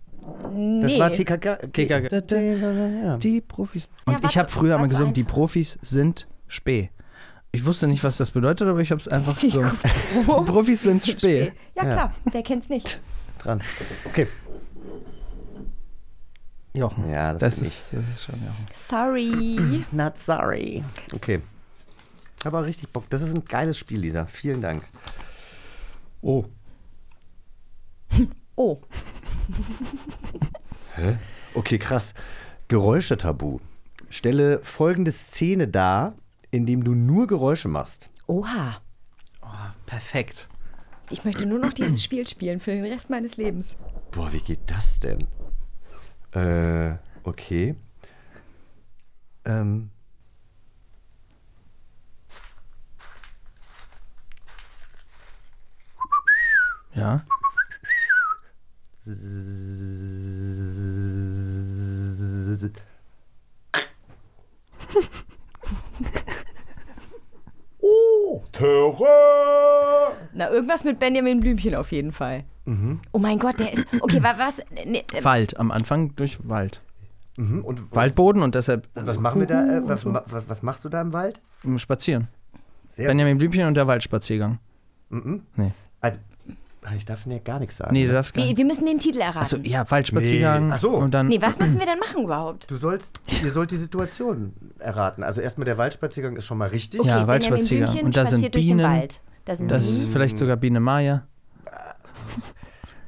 Nee. 0.53 0.81
Das 0.81 0.97
war 0.99 1.11
TKK. 1.11 1.57
TKK. 1.73 3.17
Die 3.17 3.41
Profis. 3.41 3.89
Und 4.05 4.13
Ja, 4.13 4.29
ich 4.29 4.37
habe 4.37 4.49
früher 4.49 4.77
mal 4.77 4.87
gesungen, 4.87 5.13
die. 5.13 5.23
Profis 5.23 5.77
sind 5.81 6.27
spät. 6.47 6.89
Ich 7.53 7.65
wusste 7.65 7.87
nicht, 7.87 8.03
was 8.03 8.17
das 8.17 8.31
bedeutet, 8.31 8.67
aber 8.67 8.79
ich 8.79 8.91
habe 8.91 9.01
es 9.01 9.07
einfach 9.07 9.37
so. 9.39 9.63
Die 10.15 10.23
Profis 10.51 10.83
sind 10.83 11.05
spät. 11.05 11.53
Ja, 11.75 11.83
Ja. 11.85 11.93
klar, 11.93 12.13
wer 12.31 12.43
kennt's 12.43 12.69
nicht? 12.69 12.99
Dran. 13.39 13.61
Okay. 14.05 14.27
Jochen. 16.73 17.09
Ja, 17.09 17.33
das 17.33 17.55
das, 17.57 17.67
ist, 17.67 17.93
das 17.93 18.07
ist 18.07 18.23
schon 18.23 18.35
Jochen. 18.35 18.65
Sorry. 18.73 19.85
Not 19.91 20.17
sorry. 20.19 20.83
Okay. 21.13 21.41
Aber 22.45 22.65
richtig 22.65 22.89
Bock. 22.89 23.09
Das 23.09 23.21
ist 23.21 23.35
ein 23.35 23.43
geiles 23.45 23.77
Spiel, 23.77 23.99
Lisa. 23.99 24.25
Vielen 24.25 24.61
Dank. 24.61 24.83
Oh. 26.21 26.45
Oh, 28.57 28.79
Okay, 31.55 31.79
krass. 31.79 32.13
Geräuschetabu. 32.67 33.59
Stelle 34.09 34.59
folgende 34.61 35.11
Szene 35.13 35.67
dar, 35.67 36.13
indem 36.51 36.83
du 36.83 36.93
nur 36.93 37.27
Geräusche 37.27 37.67
machst. 37.67 38.09
oha. 38.27 38.81
Perfekt. 39.85 40.47
Ich 41.09 41.25
möchte 41.25 41.45
nur 41.45 41.59
noch 41.59 41.73
dieses 41.73 42.01
Spiel 42.01 42.25
spielen 42.25 42.61
für 42.61 42.71
den 42.71 42.85
Rest 42.85 43.09
meines 43.09 43.35
Lebens. 43.35 43.75
Boah, 44.11 44.31
wie 44.31 44.39
geht 44.39 44.61
das 44.67 45.01
denn? 45.01 45.27
Äh, 46.31 46.95
okay. 47.23 47.75
Ähm. 49.43 49.91
Ja. 56.93 57.25
Oh, 68.33 68.41
Terror! 68.53 70.13
Na, 70.33 70.49
irgendwas 70.49 70.85
mit 70.85 70.99
Benjamin 70.99 71.41
Blümchen 71.41 71.75
auf 71.75 71.91
jeden 71.91 72.13
Fall. 72.13 72.45
Oh 73.11 73.17
mein 73.19 73.37
Gott, 73.39 73.59
der 73.59 73.73
ist. 73.73 73.85
Okay, 73.99 74.23
wa- 74.23 74.35
was? 74.37 74.61
Nee, 74.85 75.03
äh, 75.13 75.23
Wald, 75.25 75.57
am 75.59 75.71
Anfang 75.71 76.15
durch 76.15 76.37
Wald. 76.47 76.79
Mhm, 77.35 77.65
und 77.65 77.93
Waldboden 77.93 78.41
und 78.41 78.55
deshalb 78.55 78.87
was 78.93 79.19
machen 79.19 79.41
wir 79.41 79.47
da? 79.47 79.79
Äh, 79.79 79.81
was, 79.87 80.05
ma- 80.05 80.23
was, 80.27 80.47
was 80.47 80.63
machst 80.63 80.85
du 80.85 80.89
da 80.89 81.01
im 81.01 81.11
Wald? 81.11 81.41
spazieren. 81.77 82.29
Sehr 82.91 83.07
Benjamin 83.07 83.37
Blümchen 83.37 83.67
und 83.67 83.73
der 83.73 83.87
Waldspaziergang. 83.87 84.59
Mhm. 85.09 85.43
Nee. 85.57 85.71
Also, 85.99 86.19
ich 86.97 87.05
darf 87.05 87.25
ja 87.25 87.37
gar 87.39 87.59
nichts 87.59 87.77
sagen. 87.77 87.93
Nee, 87.93 88.01
ne? 88.03 88.07
du 88.07 88.13
darfst 88.13 88.33
gar 88.33 88.41
wir, 88.41 88.47
nicht. 88.49 88.57
wir 88.57 88.65
müssen 88.65 88.85
den 88.85 88.99
Titel 88.99 89.19
erraten. 89.19 89.39
Achso, 89.39 89.57
ja, 89.57 89.89
Waldspaziergang. 89.89 90.67
Nee. 90.67 90.73
Ach 90.75 90.79
so. 90.79 90.89
Und 90.91 91.11
dann. 91.13 91.27
Nee, 91.27 91.41
was 91.41 91.59
müssen 91.59 91.79
wir 91.79 91.85
denn 91.85 91.99
machen 91.99 92.23
überhaupt? 92.23 92.69
Du 92.69 92.77
sollst, 92.77 93.21
ihr 93.43 93.51
sollt 93.51 93.71
die 93.71 93.77
Situation 93.77 94.53
erraten. 94.79 95.23
Also 95.23 95.41
erstmal 95.41 95.65
der 95.65 95.77
Waldspaziergang 95.77 96.35
ist 96.35 96.45
schon 96.45 96.57
mal 96.57 96.69
richtig. 96.69 96.99
Okay, 97.01 97.09
Ja, 97.09 97.27
Waldspaziergang. 97.27 98.05
Und 98.05 98.17
da 98.17 98.25
sind 98.25 98.39
spaziert 98.39 98.55
durch 98.55 98.67
den 98.67 98.77
Bienen. 98.77 98.91
Wald. 98.91 99.21
Da 99.45 99.55
sind 99.55 99.69
Das 99.69 99.87
ist 99.87 99.99
Bienen. 99.99 100.11
vielleicht 100.11 100.37
sogar 100.37 100.57
Biene 100.57 100.79
Maya. 100.79 101.23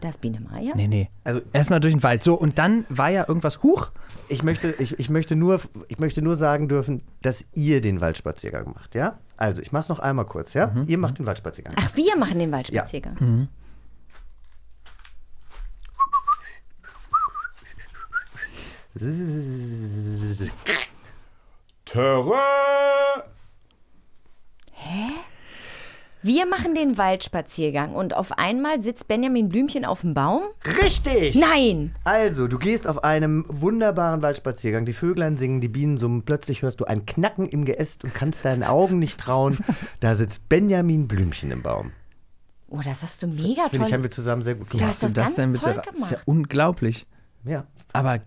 Da 0.01 0.09
ist 0.09 0.19
Biene 0.19 0.41
Maya. 0.41 0.73
Nee, 0.75 0.89
nee. 0.89 1.09
Also 1.23 1.39
Erstmal 1.53 1.79
durch 1.79 1.93
den 1.93 2.03
Wald. 2.03 2.23
So, 2.23 2.33
und 2.35 2.59
dann 2.59 2.85
war 2.89 3.09
ja 3.09 3.23
irgendwas. 3.25 3.63
Huch! 3.63 3.89
ich 4.27 4.43
möchte, 4.43 4.73
ich, 4.79 4.99
ich, 4.99 5.09
möchte 5.09 5.35
nur, 5.35 5.61
ich 5.87 5.99
möchte 5.99 6.21
nur 6.21 6.35
sagen 6.35 6.67
dürfen, 6.67 7.03
dass 7.21 7.45
ihr 7.53 7.81
den 7.81 8.01
Waldspaziergang 8.01 8.73
macht, 8.73 8.95
ja? 8.95 9.19
Also, 9.37 9.61
ich 9.61 9.71
mach's 9.71 9.89
noch 9.89 9.99
einmal 9.99 10.25
kurz, 10.25 10.53
ja? 10.53 10.73
Ihr 10.87 10.97
macht 10.97 11.19
den 11.19 11.25
Waldspaziergang. 11.25 11.75
Ach, 11.77 11.95
wir 11.95 12.17
machen 12.17 12.39
den 12.39 12.51
Waldspaziergang. 12.51 13.15
Mhm. 13.19 13.47
Terror! 21.85 22.37
Wir 26.25 26.45
machen 26.45 26.73
den 26.73 26.97
Waldspaziergang 26.97 27.95
und 27.95 28.15
auf 28.15 28.31
einmal 28.37 28.79
sitzt 28.79 29.07
Benjamin 29.09 29.49
Blümchen 29.49 29.83
auf 29.83 30.01
dem 30.01 30.13
Baum? 30.13 30.41
Richtig! 30.81 31.35
Nein! 31.35 31.95
Also, 32.05 32.47
du 32.47 32.57
gehst 32.57 32.87
auf 32.87 33.03
einem 33.03 33.45
wunderbaren 33.49 34.21
Waldspaziergang, 34.21 34.85
die 34.85 34.93
Vöglein 34.93 35.37
singen, 35.37 35.59
die 35.59 35.67
Bienen 35.67 35.97
summen, 35.97 36.23
plötzlich 36.23 36.61
hörst 36.61 36.79
du 36.79 36.85
ein 36.85 37.05
Knacken 37.05 37.47
im 37.49 37.65
Geäst 37.65 38.03
und 38.05 38.13
kannst 38.13 38.45
deinen 38.45 38.63
Augen 38.63 38.99
nicht 38.99 39.19
trauen. 39.19 39.57
Da 39.99 40.15
sitzt 40.15 40.47
Benjamin 40.49 41.07
Blümchen 41.07 41.51
im 41.51 41.61
Baum. 41.61 41.91
Oh, 42.69 42.79
das 42.83 43.03
hast 43.03 43.21
du 43.21 43.27
mega 43.27 43.67
Finde 43.69 43.87
ich, 43.87 43.93
haben 43.93 44.01
toll. 44.01 44.03
wir 44.03 44.11
zusammen 44.11 44.41
sehr 44.43 44.55
gut 44.55 44.67
Du 44.71 44.77
gemacht. 44.77 44.91
hast 44.91 45.03
das 45.03 45.13
das 45.13 45.23
ganz 45.25 45.35
denn 45.35 45.51
mit 45.51 45.61
toll 45.61 45.73
der- 45.73 45.81
Das 45.81 45.91
ist 45.93 45.95
gemacht. 45.95 46.11
ja 46.11 46.17
unglaublich. 46.25 47.05
Ja. 47.43 47.65
Aber. 47.91 48.19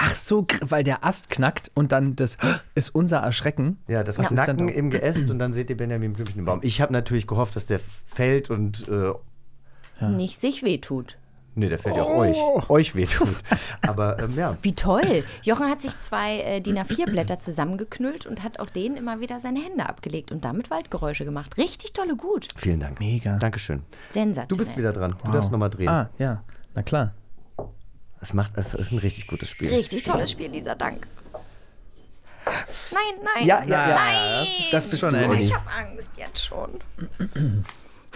Ach 0.00 0.14
so, 0.14 0.46
weil 0.60 0.84
der 0.84 1.04
Ast 1.04 1.28
knackt 1.28 1.70
und 1.74 1.90
dann 1.92 2.14
das 2.14 2.38
ist 2.76 2.94
unser 2.94 3.18
Erschrecken. 3.18 3.78
Ja, 3.88 4.04
das 4.04 4.16
Was 4.18 4.28
Knacken 4.28 4.68
da? 4.68 4.72
im 4.72 4.90
Geäst 4.90 5.30
und 5.30 5.38
dann 5.40 5.52
seht 5.52 5.70
ihr 5.70 5.76
Benjamin 5.76 6.12
Blümchen 6.12 6.38
im 6.38 6.44
Baum. 6.44 6.60
Ich 6.62 6.80
habe 6.80 6.92
natürlich 6.92 7.26
gehofft, 7.26 7.56
dass 7.56 7.66
der 7.66 7.80
fällt 8.06 8.48
und 8.50 8.86
äh, 8.88 9.12
Nicht 10.06 10.40
sich 10.40 10.62
wehtut. 10.62 11.16
nee, 11.56 11.68
der 11.68 11.80
fällt 11.80 11.96
ja 11.96 12.04
auch 12.04 12.10
Oh. 12.10 12.18
euch, 12.20 12.70
euch 12.70 12.94
wehtut. 12.94 13.34
Aber 13.82 14.20
ähm, 14.20 14.34
ja, 14.36 14.56
Wie 14.62 14.74
toll. 14.74 15.24
Jochen 15.42 15.68
hat 15.68 15.82
sich 15.82 15.98
zwei 15.98 16.38
äh, 16.42 16.60
DIN 16.60 16.78
A4-Blätter 16.78 17.40
zusammengeknüllt 17.40 18.24
und 18.26 18.44
hat 18.44 18.60
auf 18.60 18.70
denen 18.70 18.96
immer 18.96 19.18
wieder 19.18 19.40
seine 19.40 19.60
Hände 19.60 19.88
abgelegt 19.88 20.30
und 20.30 20.44
damit 20.44 20.70
Waldgeräusche 20.70 21.24
gemacht. 21.24 21.58
Richtig 21.58 21.92
tolle, 21.92 22.14
gut. 22.14 22.46
vielen 22.56 22.78
Dank. 22.78 23.00
Mega. 23.00 23.36
Dankeschön. 23.38 23.82
Sensationell. 24.10 24.46
Du 24.48 24.56
bist 24.56 24.76
wieder 24.78 24.92
dran. 24.92 25.16
Du 25.20 25.26
Wow. 25.26 25.32
darfst 25.34 25.50
nochmal 25.50 25.70
drehen. 25.70 25.88
Ah, 25.88 26.08
ja. 26.18 26.44
Na 26.76 26.82
klar. 26.84 27.12
Es 28.20 28.34
macht, 28.34 28.52
es 28.56 28.74
ist 28.74 28.92
ein 28.92 28.98
richtig 28.98 29.26
gutes 29.26 29.50
Spiel. 29.50 29.72
Richtig 29.74 30.02
tolles 30.02 30.30
Spiel, 30.30 30.50
Lisa, 30.50 30.74
Dank. 30.74 31.06
Nein, 32.46 33.26
nein. 33.34 33.46
Ja, 33.46 33.62
ja, 33.64 33.88
ja. 33.90 33.94
Nein. 33.94 34.46
Das 34.72 34.90
bist 34.90 35.00
schon 35.00 35.10
du, 35.10 35.18
eine- 35.18 35.28
Olli. 35.28 35.44
Ich 35.44 35.54
habe 35.54 35.70
Angst 35.70 36.08
jetzt 36.16 36.44
schon. 36.44 36.80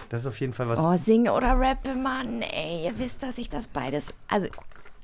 Das 0.09 0.21
ist 0.21 0.27
auf 0.27 0.39
jeden 0.39 0.53
Fall 0.53 0.67
was. 0.69 0.79
Oh, 0.79 0.95
singe 0.97 1.31
oder 1.33 1.53
rappe, 1.53 1.93
Mann, 1.95 2.41
ey. 2.41 2.85
Ihr 2.85 2.97
wisst, 2.99 3.21
dass 3.23 3.37
ich 3.37 3.49
das 3.49 3.67
beides. 3.67 4.13
Also, 4.27 4.47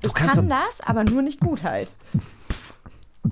ich 0.02 0.14
kannst 0.14 0.34
kann 0.34 0.48
das, 0.48 0.80
aber 0.80 1.04
nur 1.04 1.22
nicht 1.22 1.40
gut 1.40 1.62
halt. 1.62 1.92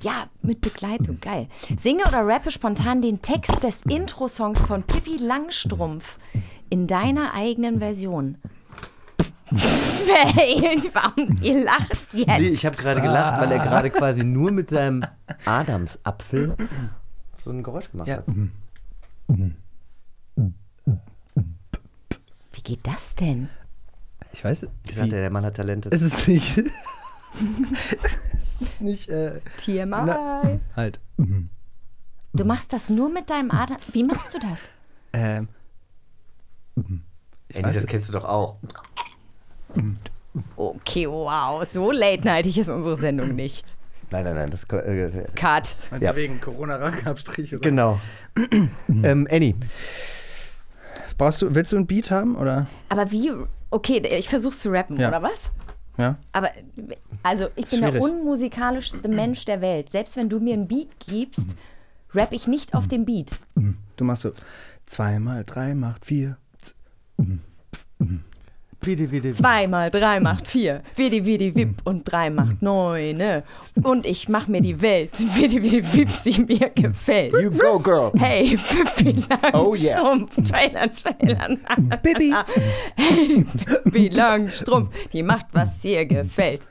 Ja, 0.01 0.29
mit 0.43 0.61
Begleitung, 0.61 1.19
geil. 1.21 1.49
Singe 1.81 2.05
oder 2.07 2.27
rappe 2.27 2.51
spontan 2.51 3.03
den 3.03 3.21
Text 3.23 3.63
des 3.63 3.83
Intro-Songs 3.83 4.61
von 4.61 4.83
Pippi 4.85 5.17
Langstrumpf 5.17 6.19
in 6.71 6.87
deiner 6.87 7.35
eigenen 7.35 7.79
Version. 7.81 8.39
Warum? 10.93 11.39
Ihr 11.43 11.65
lacht 11.65 11.91
jetzt. 12.13 12.27
Nee, 12.29 12.49
ich 12.49 12.67
habe 12.67 12.77
gerade 12.77 13.01
gelacht, 13.01 13.41
weil 13.41 13.53
er 13.53 13.59
gerade 13.59 13.91
quasi 13.91 14.25
nur 14.25 14.51
mit 14.51 14.69
seinem 14.71 15.05
Adamsapfel 15.45 16.55
so 17.43 17.51
ein 17.51 17.63
Geräusch 17.63 17.91
gemacht 17.91 18.09
Ja. 18.09 18.17
hat. 18.19 18.25
Wie 22.53 22.63
geht 22.63 22.87
das 22.87 23.15
denn? 23.15 23.49
Ich 24.33 24.45
weiß. 24.45 24.67
Ich 24.89 24.95
sagte, 24.95 25.11
der 25.11 25.31
Mann 25.31 25.45
hat 25.45 25.57
Talente. 25.57 25.89
Es 25.93 26.03
ist 26.03 26.29
nicht. 26.29 26.59
es 26.59 26.69
ist 28.61 28.81
nicht. 28.81 29.09
Äh, 29.09 29.41
TMI. 29.59 29.87
na, 29.87 30.43
halt. 30.77 31.01
Du 32.35 32.45
machst 32.45 32.73
das 32.73 32.91
nur 32.91 33.09
mit 33.09 33.31
deinem 33.31 33.51
Atem. 33.51 33.77
Wie 33.93 34.05
machst 34.05 34.35
du 34.35 34.39
das? 34.41 34.59
Ähm, 35.15 35.49
Andy, 36.77 37.73
das 37.73 37.87
kennst 37.87 38.09
du 38.11 38.13
doch 38.13 38.25
auch. 38.25 38.59
Okay, 40.57 41.07
wow. 41.09 41.65
So 41.65 41.91
late-nightig 41.91 42.59
ist 42.59 42.69
unsere 42.69 42.97
Sendung 42.97 43.35
nicht. 43.35 43.65
Nein, 44.11 44.25
nein, 44.25 44.35
nein. 44.37 44.51
Das, 44.51 44.65
äh, 44.65 45.25
Cut. 45.35 45.77
meinst 45.91 46.05
Ja. 46.05 46.13
du 46.13 46.17
wegen 46.17 46.41
Corona-Rackenabstrich? 46.41 47.53
oder? 47.55 47.61
genau. 47.61 48.01
ähm, 48.89 49.27
Annie, 49.31 49.55
Brauchst 51.19 51.43
du, 51.43 51.55
willst 51.55 51.73
du 51.73 51.77
einen 51.77 51.87
Beat 51.87 52.11
haben 52.11 52.37
oder? 52.37 52.69
Aber 52.89 53.11
wie. 53.11 53.33
Okay, 53.71 53.99
ich 54.17 54.29
versuch's 54.29 54.61
zu 54.61 54.71
rappen, 54.71 54.97
Ja. 54.99 55.09
oder 55.09 55.23
was? 55.23 55.41
Ja. 55.99 56.17
Aber, 56.33 56.49
also, 57.25 57.49
ich 57.57 57.69
bin 57.69 57.81
Schwierig. 57.81 57.95
der 57.95 58.03
unmusikalischste 58.03 59.09
Mensch 59.09 59.45
der 59.45 59.61
Welt. 59.61 59.91
Selbst 59.91 60.17
wenn 60.17 60.29
du 60.29 60.39
mir 60.39 60.55
einen 60.55 60.69
Beat 60.69 60.89
gibst, 61.01 61.49
rapp 62.15 62.31
ich 62.33 62.47
nicht 62.47 62.73
auf 62.75 62.87
dem 62.87 63.05
Beat. 63.05 63.31
Du 63.97 64.05
machst 64.05 64.23
so 64.23 64.33
zwei 64.87 65.19
mal 65.19 65.45
drei 65.45 65.75
macht 65.75 66.07
vier. 66.07 66.39
Wie, 68.83 68.97
wie, 68.99 69.23
wie, 69.23 69.33
Zwei 69.33 69.67
mal 69.67 69.91
drei 69.91 70.21
macht 70.21 70.47
vier. 70.47 70.83
Widi, 70.95 71.27
widi, 71.27 71.55
wip. 71.55 71.81
Und 71.85 72.11
drei 72.11 72.31
macht 72.31 72.63
neune. 72.63 73.43
Und 73.83 74.07
ich 74.07 74.29
mach 74.29 74.47
mir 74.47 74.61
die 74.61 74.81
Welt. 74.81 75.11
Widi, 75.19 75.63
widi, 75.63 75.83
wip, 75.93 76.11
sie 76.13 76.39
mir 76.41 76.71
gefällt. 76.71 77.33
You 77.43 77.51
go, 77.51 77.79
girl. 77.79 78.13
Hey, 78.19 78.57
Pippi 78.97 79.25
Oh, 79.53 79.75
yeah. 79.75 80.01
Langstrumpf, 80.01 80.49
Trailer, 80.49 80.93
Trailer. 80.93 81.57
Bibi. 82.03 82.35
Hey, 82.97 83.45
Pippi 83.65 84.09
Langstrumpf, 84.09 84.95
die 85.13 85.23
macht, 85.23 85.47
was 85.53 85.85
ihr 85.85 86.07
gefällt. 86.07 86.67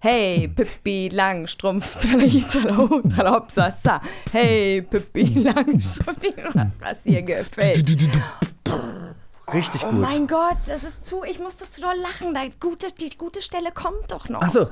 Hey, 0.00 0.48
Pippi 0.48 1.08
Langstrumpf, 1.12 1.96
tralali, 2.00 2.42
tralao, 2.42 3.00
tralahopsasa. 3.00 4.00
Hey, 4.30 4.82
Pippi 4.82 5.24
Langstrumpf, 5.42 6.20
die 6.20 6.34
macht, 6.54 6.68
was 6.80 7.06
ihr 7.06 7.22
gefällt. 7.22 7.86
Richtig 9.52 9.84
Oh 9.84 9.90
gut. 9.90 10.00
mein 10.00 10.26
Gott, 10.26 10.56
das 10.66 10.84
ist 10.84 11.04
zu, 11.06 11.24
ich 11.24 11.38
musste 11.38 11.68
zu 11.70 11.80
doll 11.80 11.96
lachen. 12.02 12.34
Da, 12.34 12.42
gute, 12.60 12.88
die 12.92 13.16
gute 13.16 13.42
Stelle 13.42 13.70
kommt 13.72 14.10
doch 14.10 14.28
noch. 14.28 14.42
Achso. 14.42 14.66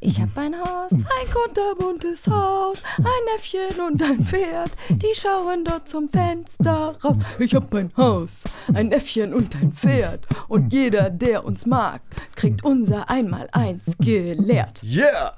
Ich 0.00 0.20
hab 0.22 0.38
ein 0.38 0.58
Haus, 0.58 0.90
ein 0.90 1.30
kunterbuntes 1.32 2.26
Haus, 2.28 2.82
ein 2.96 3.36
Äffchen 3.36 3.78
und 3.86 4.02
ein 4.02 4.24
Pferd, 4.24 4.70
die 4.88 5.12
schauen 5.14 5.64
dort 5.64 5.86
zum 5.86 6.08
Fenster 6.08 6.96
raus. 7.04 7.18
Ich 7.38 7.54
hab 7.54 7.74
ein 7.74 7.92
Haus, 7.96 8.42
ein 8.72 8.90
Äffchen 8.90 9.34
und 9.34 9.54
ein 9.56 9.72
Pferd 9.72 10.26
und 10.48 10.72
jeder, 10.72 11.10
der 11.10 11.44
uns 11.44 11.66
mag, 11.66 12.00
kriegt 12.36 12.64
unser 12.64 13.10
Einmaleins 13.10 13.84
gelehrt. 13.98 14.82
Yeah! 14.82 15.34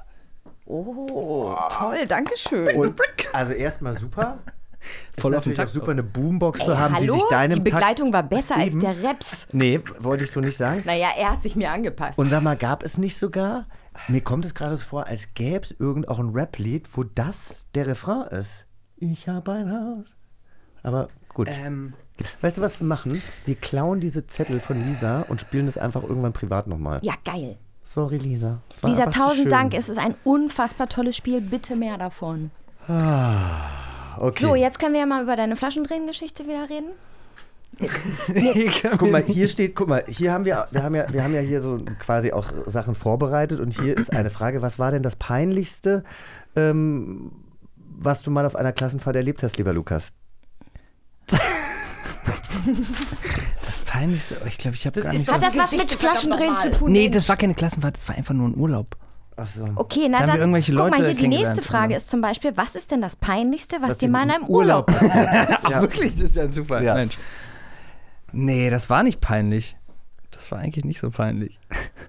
Oh, 0.66 1.56
toll, 1.70 2.06
danke 2.06 2.36
schön. 2.36 2.92
Also 3.32 3.54
erstmal 3.54 3.94
super. 3.98 4.38
Voll 5.18 5.32
Ist 5.32 5.38
auf 5.38 5.44
den 5.44 5.50
natürlich 5.50 5.56
Takt. 5.56 5.70
auch 5.70 5.74
super, 5.74 5.90
eine 5.90 6.02
Boombox 6.02 6.60
zu 6.64 6.78
haben, 6.78 6.94
hallo? 6.94 7.14
die 7.14 7.20
sich 7.20 7.28
deinem 7.30 7.54
die 7.54 7.60
Begleitung 7.60 8.12
Takt 8.12 8.14
war 8.14 8.22
besser 8.38 8.56
als 8.56 8.66
eben- 8.68 8.80
der 8.80 9.02
Reps. 9.02 9.46
Nee, 9.52 9.80
wollte 9.98 10.24
ich 10.24 10.30
so 10.30 10.40
nicht 10.40 10.56
sagen. 10.56 10.82
Naja, 10.84 11.08
er 11.18 11.32
hat 11.32 11.42
sich 11.42 11.56
mir 11.56 11.70
angepasst. 11.72 12.18
Und 12.18 12.30
sag 12.30 12.42
mal, 12.42 12.56
gab 12.56 12.82
es 12.84 12.96
nicht 12.98 13.16
sogar, 13.16 13.66
mir 14.06 14.20
kommt 14.20 14.44
es 14.44 14.54
gerade 14.54 14.76
so 14.76 14.84
vor, 14.84 15.06
als 15.06 15.34
gäbe 15.34 15.64
es 15.64 15.74
irgend 15.78 16.08
auch 16.08 16.18
ein 16.20 16.30
Rap-Lied, 16.30 16.88
wo 16.96 17.02
das 17.04 17.66
der 17.74 17.86
Refrain 17.88 18.28
ist. 18.28 18.66
Ich 18.96 19.28
habe 19.28 19.52
ein 19.52 19.70
Haus. 19.72 20.14
Aber 20.82 21.08
gut. 21.34 21.48
Ähm, 21.50 21.94
Weißt 22.40 22.58
du, 22.58 22.62
was 22.62 22.80
wir 22.80 22.86
machen? 22.86 23.22
Wir 23.44 23.54
klauen 23.54 24.00
diese 24.00 24.26
Zettel 24.26 24.58
von 24.58 24.84
Lisa 24.84 25.22
und 25.28 25.40
spielen 25.40 25.66
das 25.66 25.78
einfach 25.78 26.02
irgendwann 26.02 26.32
privat 26.32 26.66
nochmal. 26.66 26.98
ja, 27.02 27.14
geil. 27.24 27.56
Sorry, 27.84 28.16
Lisa. 28.18 28.58
Lisa, 28.84 29.06
tausend. 29.06 29.50
Dank. 29.52 29.72
Es 29.72 29.88
ist 29.88 29.98
ein 29.98 30.14
unfassbar 30.24 30.88
tolles 30.88 31.16
Spiel. 31.16 31.40
Bitte 31.40 31.74
mehr 31.76 31.96
davon. 31.96 32.50
Okay. 34.20 34.44
So, 34.44 34.54
jetzt 34.54 34.78
können 34.78 34.92
wir 34.94 35.00
ja 35.00 35.06
mal 35.06 35.22
über 35.22 35.36
deine 35.36 35.56
Flaschendrehen-Geschichte 35.56 36.44
wieder 36.44 36.68
reden. 36.68 36.90
Guck 38.98 39.10
mal, 39.10 39.22
hier 39.22 39.46
steht, 39.46 39.76
guck 39.76 39.86
mal, 39.86 40.04
hier 40.08 40.32
haben 40.32 40.44
wir, 40.44 40.66
wir 40.72 40.82
haben 40.82 40.96
ja, 40.96 41.12
wir 41.12 41.22
haben 41.22 41.34
ja 41.34 41.40
hier 41.40 41.60
so 41.60 41.78
quasi 42.00 42.32
auch 42.32 42.46
Sachen 42.66 42.96
vorbereitet 42.96 43.60
und 43.60 43.70
hier 43.70 43.96
ist 43.96 44.12
eine 44.12 44.30
Frage, 44.30 44.62
was 44.62 44.80
war 44.80 44.90
denn 44.90 45.04
das 45.04 45.14
Peinlichste, 45.14 46.02
ähm, 46.56 47.30
was 47.76 48.22
du 48.22 48.32
mal 48.32 48.46
auf 48.46 48.56
einer 48.56 48.72
Klassenfahrt 48.72 49.14
erlebt 49.14 49.44
hast, 49.44 49.58
lieber 49.58 49.72
Lukas? 49.72 50.12
das 52.66 53.78
Peinlichste. 53.86 54.38
oh, 54.42 54.46
Ich 54.46 54.58
glaube, 54.58 54.74
ich 54.76 54.86
habe 54.86 55.00
gar 55.00 55.12
nicht. 55.12 55.30
Hat 55.30 55.42
das 55.42 55.56
was 55.56 55.72
mit 55.72 55.92
Flaschendrehen 55.92 56.56
zu 56.56 56.70
tun? 56.72 56.90
Nee, 56.90 57.08
das 57.08 57.28
war 57.28 57.36
keine 57.36 57.54
Klassenfahrt, 57.54 57.96
das 57.96 58.08
war 58.08 58.16
einfach 58.16 58.34
nur 58.34 58.48
ein 58.48 58.56
Urlaub. 58.56 58.96
Ach 59.40 59.46
so. 59.46 59.68
Okay, 59.76 60.08
na 60.10 60.26
dann, 60.26 60.34
wir 60.34 60.40
irgendwelche 60.40 60.72
guck 60.74 60.90
mal 60.90 60.98
Leute 60.98 61.10
hier, 61.10 61.14
die 61.14 61.28
nächste 61.28 61.62
Frage 61.62 61.94
ist 61.94 62.10
zum 62.10 62.20
Beispiel, 62.20 62.56
was 62.56 62.74
ist 62.74 62.90
denn 62.90 63.00
das 63.00 63.14
Peinlichste, 63.14 63.76
was, 63.80 63.90
Was 63.90 63.98
dir 63.98 64.08
mal 64.08 64.24
in 64.24 64.30
im 64.30 64.34
einem 64.34 64.44
Urlaub, 64.46 64.86
passiert 64.86 65.12
Ach, 65.62 65.80
wirklich? 65.80 66.16
Das 66.16 66.24
ist 66.24 66.36
ja 66.36 66.42
ein 66.42 66.52
Zufall. 66.52 66.82
Ja. 66.82 66.94
Mensch. 66.94 67.16
Nee, 68.32 68.68
das 68.68 68.90
war 68.90 69.04
nicht 69.04 69.20
peinlich. 69.20 69.76
Das 70.32 70.50
war 70.50 70.58
eigentlich 70.58 70.84
nicht 70.84 70.98
so 70.98 71.10
peinlich. 71.10 71.58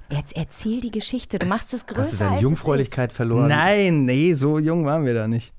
Jetzt 0.09 0.35
erzähl 0.35 0.81
die 0.81 0.91
Geschichte, 0.91 1.37
du 1.37 1.45
machst 1.45 1.73
es 1.73 1.85
größer 1.85 2.01
Hast 2.01 2.13
du 2.13 2.17
deine 2.17 2.31
als 2.33 2.41
Jungfräulichkeit 2.41 3.11
verloren? 3.11 3.47
Nein, 3.47 4.05
nee, 4.05 4.33
so 4.33 4.57
jung 4.57 4.85
waren 4.85 5.05
wir 5.05 5.13
da 5.13 5.27
nicht. 5.27 5.53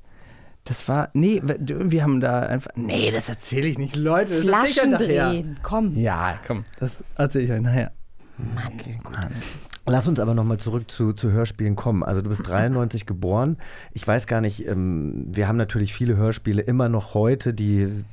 Das 0.65 0.89
war, 0.89 1.11
nee, 1.15 1.41
wir 1.43 2.03
haben 2.03 2.21
da 2.21 2.41
einfach, 2.41 2.73
nee, 2.75 3.11
das 3.13 3.29
erzähle 3.29 3.69
ich 3.69 3.79
nicht, 3.79 3.95
Leute. 3.97 4.31
Das 4.31 4.41
ist. 4.41 4.51
nachher. 4.51 4.67
Flaschendrehen, 4.67 5.61
komm. 5.63 5.97
Ja, 5.97 6.39
komm, 6.47 6.65
das 6.81 7.03
erzähle 7.17 7.45
ich 7.45 7.53
euch 7.53 7.63
nachher. 7.63 7.93
Lass 9.87 10.07
uns 10.07 10.21
aber 10.21 10.35
nochmal 10.35 10.59
zurück 10.59 10.91
zu, 10.91 11.13
zu 11.13 11.33
Hörspielen 11.33 11.75
kommen. 11.75 12.03
Also 12.03 12.23
du 12.23 12.29
bist 12.29 12.47
93 12.47 13.07
geboren. 13.07 13.57
Ich 13.93 14.07
weiß 14.07 14.27
gar 14.27 14.41
nicht, 14.41 14.67
ähm, 14.67 15.25
wir 15.29 15.49
haben 15.49 15.57
natürlich 15.57 15.95
viele 15.95 16.17
Hörspiele 16.17 16.63
immer 16.63 16.89
noch 16.89 17.15
heute, 17.15 17.55
die 17.55 18.05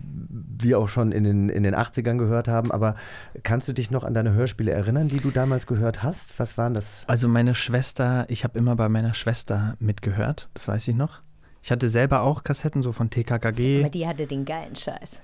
wir 0.59 0.79
auch 0.79 0.89
schon 0.89 1.11
in 1.11 1.23
den, 1.23 1.49
in 1.49 1.63
den 1.63 1.75
80ern 1.75 2.17
gehört 2.17 2.47
haben. 2.47 2.71
Aber 2.71 2.95
kannst 3.43 3.67
du 3.67 3.73
dich 3.73 3.91
noch 3.91 4.03
an 4.03 4.13
deine 4.13 4.33
Hörspiele 4.33 4.71
erinnern, 4.71 5.07
die 5.07 5.19
du 5.19 5.29
damals 5.29 5.67
gehört 5.67 6.03
hast? 6.03 6.37
Was 6.39 6.57
waren 6.57 6.73
das? 6.73 7.03
Also 7.07 7.27
meine 7.27 7.53
Schwester, 7.53 8.25
ich 8.29 8.43
habe 8.43 8.57
immer 8.57 8.75
bei 8.75 8.89
meiner 8.89 9.13
Schwester 9.13 9.75
mitgehört, 9.79 10.49
das 10.53 10.67
weiß 10.67 10.87
ich 10.87 10.95
noch. 10.95 11.21
Ich 11.61 11.71
hatte 11.71 11.89
selber 11.89 12.21
auch 12.21 12.43
Kassetten 12.43 12.81
so 12.81 12.93
von 12.93 13.09
TKKG. 13.09 13.81
Aber 13.81 13.89
die 13.89 14.07
hatte 14.07 14.25
den 14.25 14.45
geilen 14.45 14.75
Scheiß. 14.75 15.19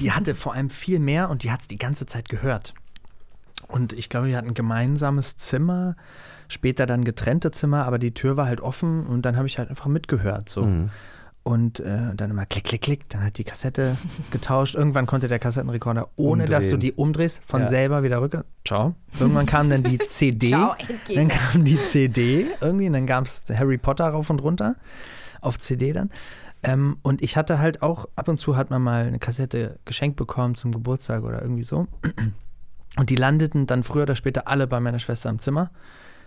die 0.00 0.10
hatte 0.10 0.34
vor 0.34 0.54
allem 0.54 0.70
viel 0.70 0.98
mehr 0.98 1.30
und 1.30 1.44
die 1.44 1.52
hat 1.52 1.60
es 1.60 1.68
die 1.68 1.78
ganze 1.78 2.06
Zeit 2.06 2.28
gehört. 2.28 2.74
Und 3.68 3.92
ich 3.92 4.08
glaube, 4.08 4.26
wir 4.28 4.36
hatten 4.36 4.48
ein 4.48 4.54
gemeinsames 4.54 5.36
Zimmer, 5.36 5.96
später 6.48 6.86
dann 6.86 7.04
getrennte 7.04 7.50
Zimmer, 7.50 7.84
aber 7.86 7.98
die 7.98 8.12
Tür 8.12 8.36
war 8.36 8.46
halt 8.46 8.60
offen 8.60 9.06
und 9.06 9.22
dann 9.24 9.36
habe 9.36 9.46
ich 9.46 9.58
halt 9.58 9.70
einfach 9.70 9.86
mitgehört. 9.86 10.48
So. 10.48 10.68
Und 11.44 11.80
äh, 11.80 12.14
dann 12.14 12.30
immer 12.30 12.46
klick, 12.46 12.62
klick, 12.64 12.82
klick, 12.82 13.08
dann 13.08 13.24
hat 13.24 13.36
die 13.36 13.42
Kassette 13.44 13.96
getauscht. 14.30 14.76
Irgendwann 14.76 15.06
konnte 15.06 15.26
der 15.26 15.40
Kassettenrekorder, 15.40 16.08
ohne 16.16 16.44
dass 16.44 16.68
du 16.68 16.74
Umdrehen. 16.74 16.80
die 16.80 16.92
umdrehst, 16.92 17.40
von 17.44 17.62
Ja. 17.62 17.68
selber 17.68 18.02
wieder 18.04 18.20
rück. 18.20 18.44
Ciao. 18.64 18.94
Irgendwann 19.18 19.46
kam 19.46 19.68
dann 19.68 19.82
die 19.82 19.98
CD. 20.06 20.48
Ciao, 20.48 20.76
dann 21.12 21.28
kam 21.28 21.64
die 21.64 21.82
CD 21.82 22.46
irgendwie 22.60 22.86
und 22.86 22.92
dann 22.92 23.06
gab 23.08 23.24
es 23.24 23.42
Harry 23.52 23.76
Potter 23.78 24.06
rauf 24.08 24.30
und 24.30 24.40
runter 24.40 24.76
auf 25.40 25.58
CD 25.58 25.92
dann. 25.92 26.10
Ähm, 26.62 26.98
und 27.02 27.22
ich 27.22 27.36
hatte 27.36 27.58
halt 27.58 27.82
auch, 27.82 28.06
ab 28.14 28.28
und 28.28 28.38
zu 28.38 28.56
hat 28.56 28.70
man 28.70 28.80
mal 28.80 29.04
eine 29.06 29.18
Kassette 29.18 29.80
geschenkt 29.84 30.16
bekommen 30.16 30.54
zum 30.54 30.70
Geburtstag 30.70 31.24
oder 31.24 31.42
irgendwie 31.42 31.64
so. 31.64 31.88
Und 32.96 33.10
die 33.10 33.16
landeten 33.16 33.66
dann 33.66 33.84
früher 33.84 34.02
oder 34.02 34.16
später 34.16 34.48
alle 34.48 34.66
bei 34.66 34.80
meiner 34.80 34.98
Schwester 34.98 35.30
im 35.30 35.38
Zimmer, 35.38 35.70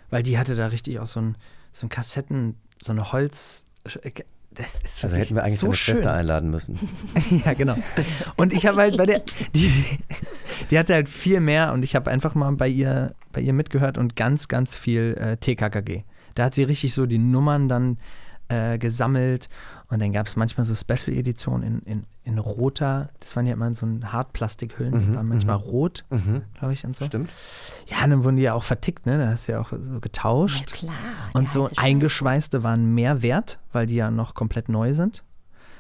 weil 0.10 0.24
die 0.24 0.38
hatte 0.38 0.56
da 0.56 0.68
richtig 0.68 1.00
auch 1.00 1.06
so 1.06 1.20
ein, 1.20 1.38
so 1.72 1.86
ein 1.86 1.90
Kassetten, 1.90 2.56
so 2.82 2.92
eine 2.92 3.12
Holz. 3.12 3.66
Das 3.84 4.80
ist 4.80 5.04
Also 5.04 5.16
hätten 5.16 5.36
wir 5.36 5.44
eigentlich 5.44 5.60
so 5.60 5.68
deine 5.68 5.76
schön. 5.76 5.96
Schwester 5.96 6.14
einladen 6.14 6.50
müssen. 6.50 6.80
ja, 7.46 7.54
genau. 7.54 7.76
Und 8.38 8.54
ich 8.54 8.66
habe 8.66 8.78
halt 8.78 8.98
bei 8.98 9.06
der, 9.06 9.22
die, 9.54 9.72
die 10.72 10.80
hatte 10.80 10.94
halt 10.94 11.10
viel 11.10 11.40
mehr 11.40 11.74
und 11.74 11.84
ich 11.84 11.96
habe 11.96 12.10
einfach 12.10 12.36
mal 12.36 12.52
bei 12.54 12.68
ihr, 12.68 13.14
bei 13.32 13.42
ihr 13.42 13.54
mitgehört 13.54 13.98
und 13.98 14.16
ganz, 14.16 14.48
ganz 14.48 14.76
viel 14.76 15.18
äh, 15.20 15.38
TKKG. 15.38 16.04
Da 16.36 16.46
hat 16.46 16.56
sie 16.56 16.64
richtig 16.64 16.94
so 16.94 17.06
die 17.06 17.18
Nummern 17.18 17.70
dann 17.70 17.98
äh, 18.48 18.78
gesammelt 18.78 19.50
und 19.90 20.02
dann 20.02 20.12
gab 20.14 20.28
es 20.28 20.36
manchmal 20.36 20.66
so 20.66 20.76
Special-Editionen 20.76 21.64
in, 21.64 21.80
in, 21.80 22.04
in 22.24 22.40
roter, 22.40 23.10
das 23.20 23.36
waren 23.36 23.46
ja 23.46 23.54
immer 23.54 23.74
so 23.76 23.86
ein 23.86 24.12
Hartplastikhüllen, 24.12 25.00
die 25.00 25.16
waren 25.16 25.28
manchmal 25.28 25.58
rot, 25.58 26.06
glaube 26.58 26.74
ich, 26.74 26.84
und 26.86 26.96
so. 26.96 27.06
Stimmt. 27.06 27.30
Ja, 27.88 28.06
dann 28.08 28.24
wurden 28.24 28.38
die 28.38 28.44
ja 28.44 28.54
auch 28.54 28.64
vertickt, 28.64 29.06
ne? 29.06 29.18
Da 29.18 29.30
hast 29.30 29.48
du 29.48 29.54
ja 29.54 29.62
auch 29.62 29.72
so 29.80 30.00
getauscht. 30.00 30.72
Ja, 30.72 30.78
klar. 30.78 30.96
Und 31.34 31.52
so 31.52 31.70
eingeschweißte 31.76 32.64
waren 32.64 32.94
mehr 32.96 33.22
wert, 33.22 33.60
weil 33.72 33.86
die 33.86 33.96
ja 33.96 34.10
noch 34.10 34.34
komplett 34.34 34.70
neu 34.70 34.94
sind, 34.94 35.24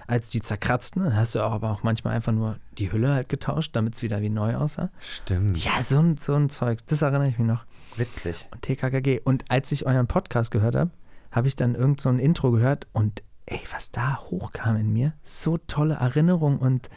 als 0.07 0.29
die 0.29 0.41
zerkratzten. 0.41 1.03
Dann 1.03 1.15
hast 1.15 1.33
du 1.35 1.41
auch 1.41 1.51
aber 1.51 1.71
auch 1.71 1.83
manchmal 1.83 2.15
einfach 2.15 2.31
nur 2.31 2.57
die 2.77 2.91
Hülle 2.91 3.13
halt 3.13 3.29
getauscht, 3.29 3.75
damit 3.75 3.95
es 3.95 4.03
wieder 4.03 4.21
wie 4.21 4.29
neu 4.29 4.55
aussah. 4.55 4.89
Stimmt. 4.99 5.63
Ja, 5.63 5.81
so 5.81 5.97
ein, 5.99 6.17
so 6.17 6.35
ein 6.35 6.49
Zeug, 6.49 6.79
das 6.87 7.01
erinnere 7.01 7.27
ich 7.27 7.39
mich 7.39 7.47
noch. 7.47 7.65
Witzig. 7.97 8.47
Und 8.51 8.61
TKKG. 8.61 9.21
Und 9.23 9.45
als 9.49 9.71
ich 9.71 9.85
euren 9.85 10.07
Podcast 10.07 10.51
gehört 10.51 10.75
habe, 10.75 10.91
habe 11.35 11.49
ich 11.49 11.55
dann 11.57 11.75
irgend 11.75 11.99
so 11.99 12.07
ein 12.07 12.17
Intro 12.17 12.51
gehört 12.51 12.87
und 12.93 13.21
ey, 13.45 13.59
was 13.71 13.91
da 13.91 14.19
hochkam 14.21 14.77
in 14.77 14.93
mir, 14.93 15.13
so 15.23 15.57
tolle 15.57 15.95
Erinnerung 15.95 16.57
und 16.57 16.89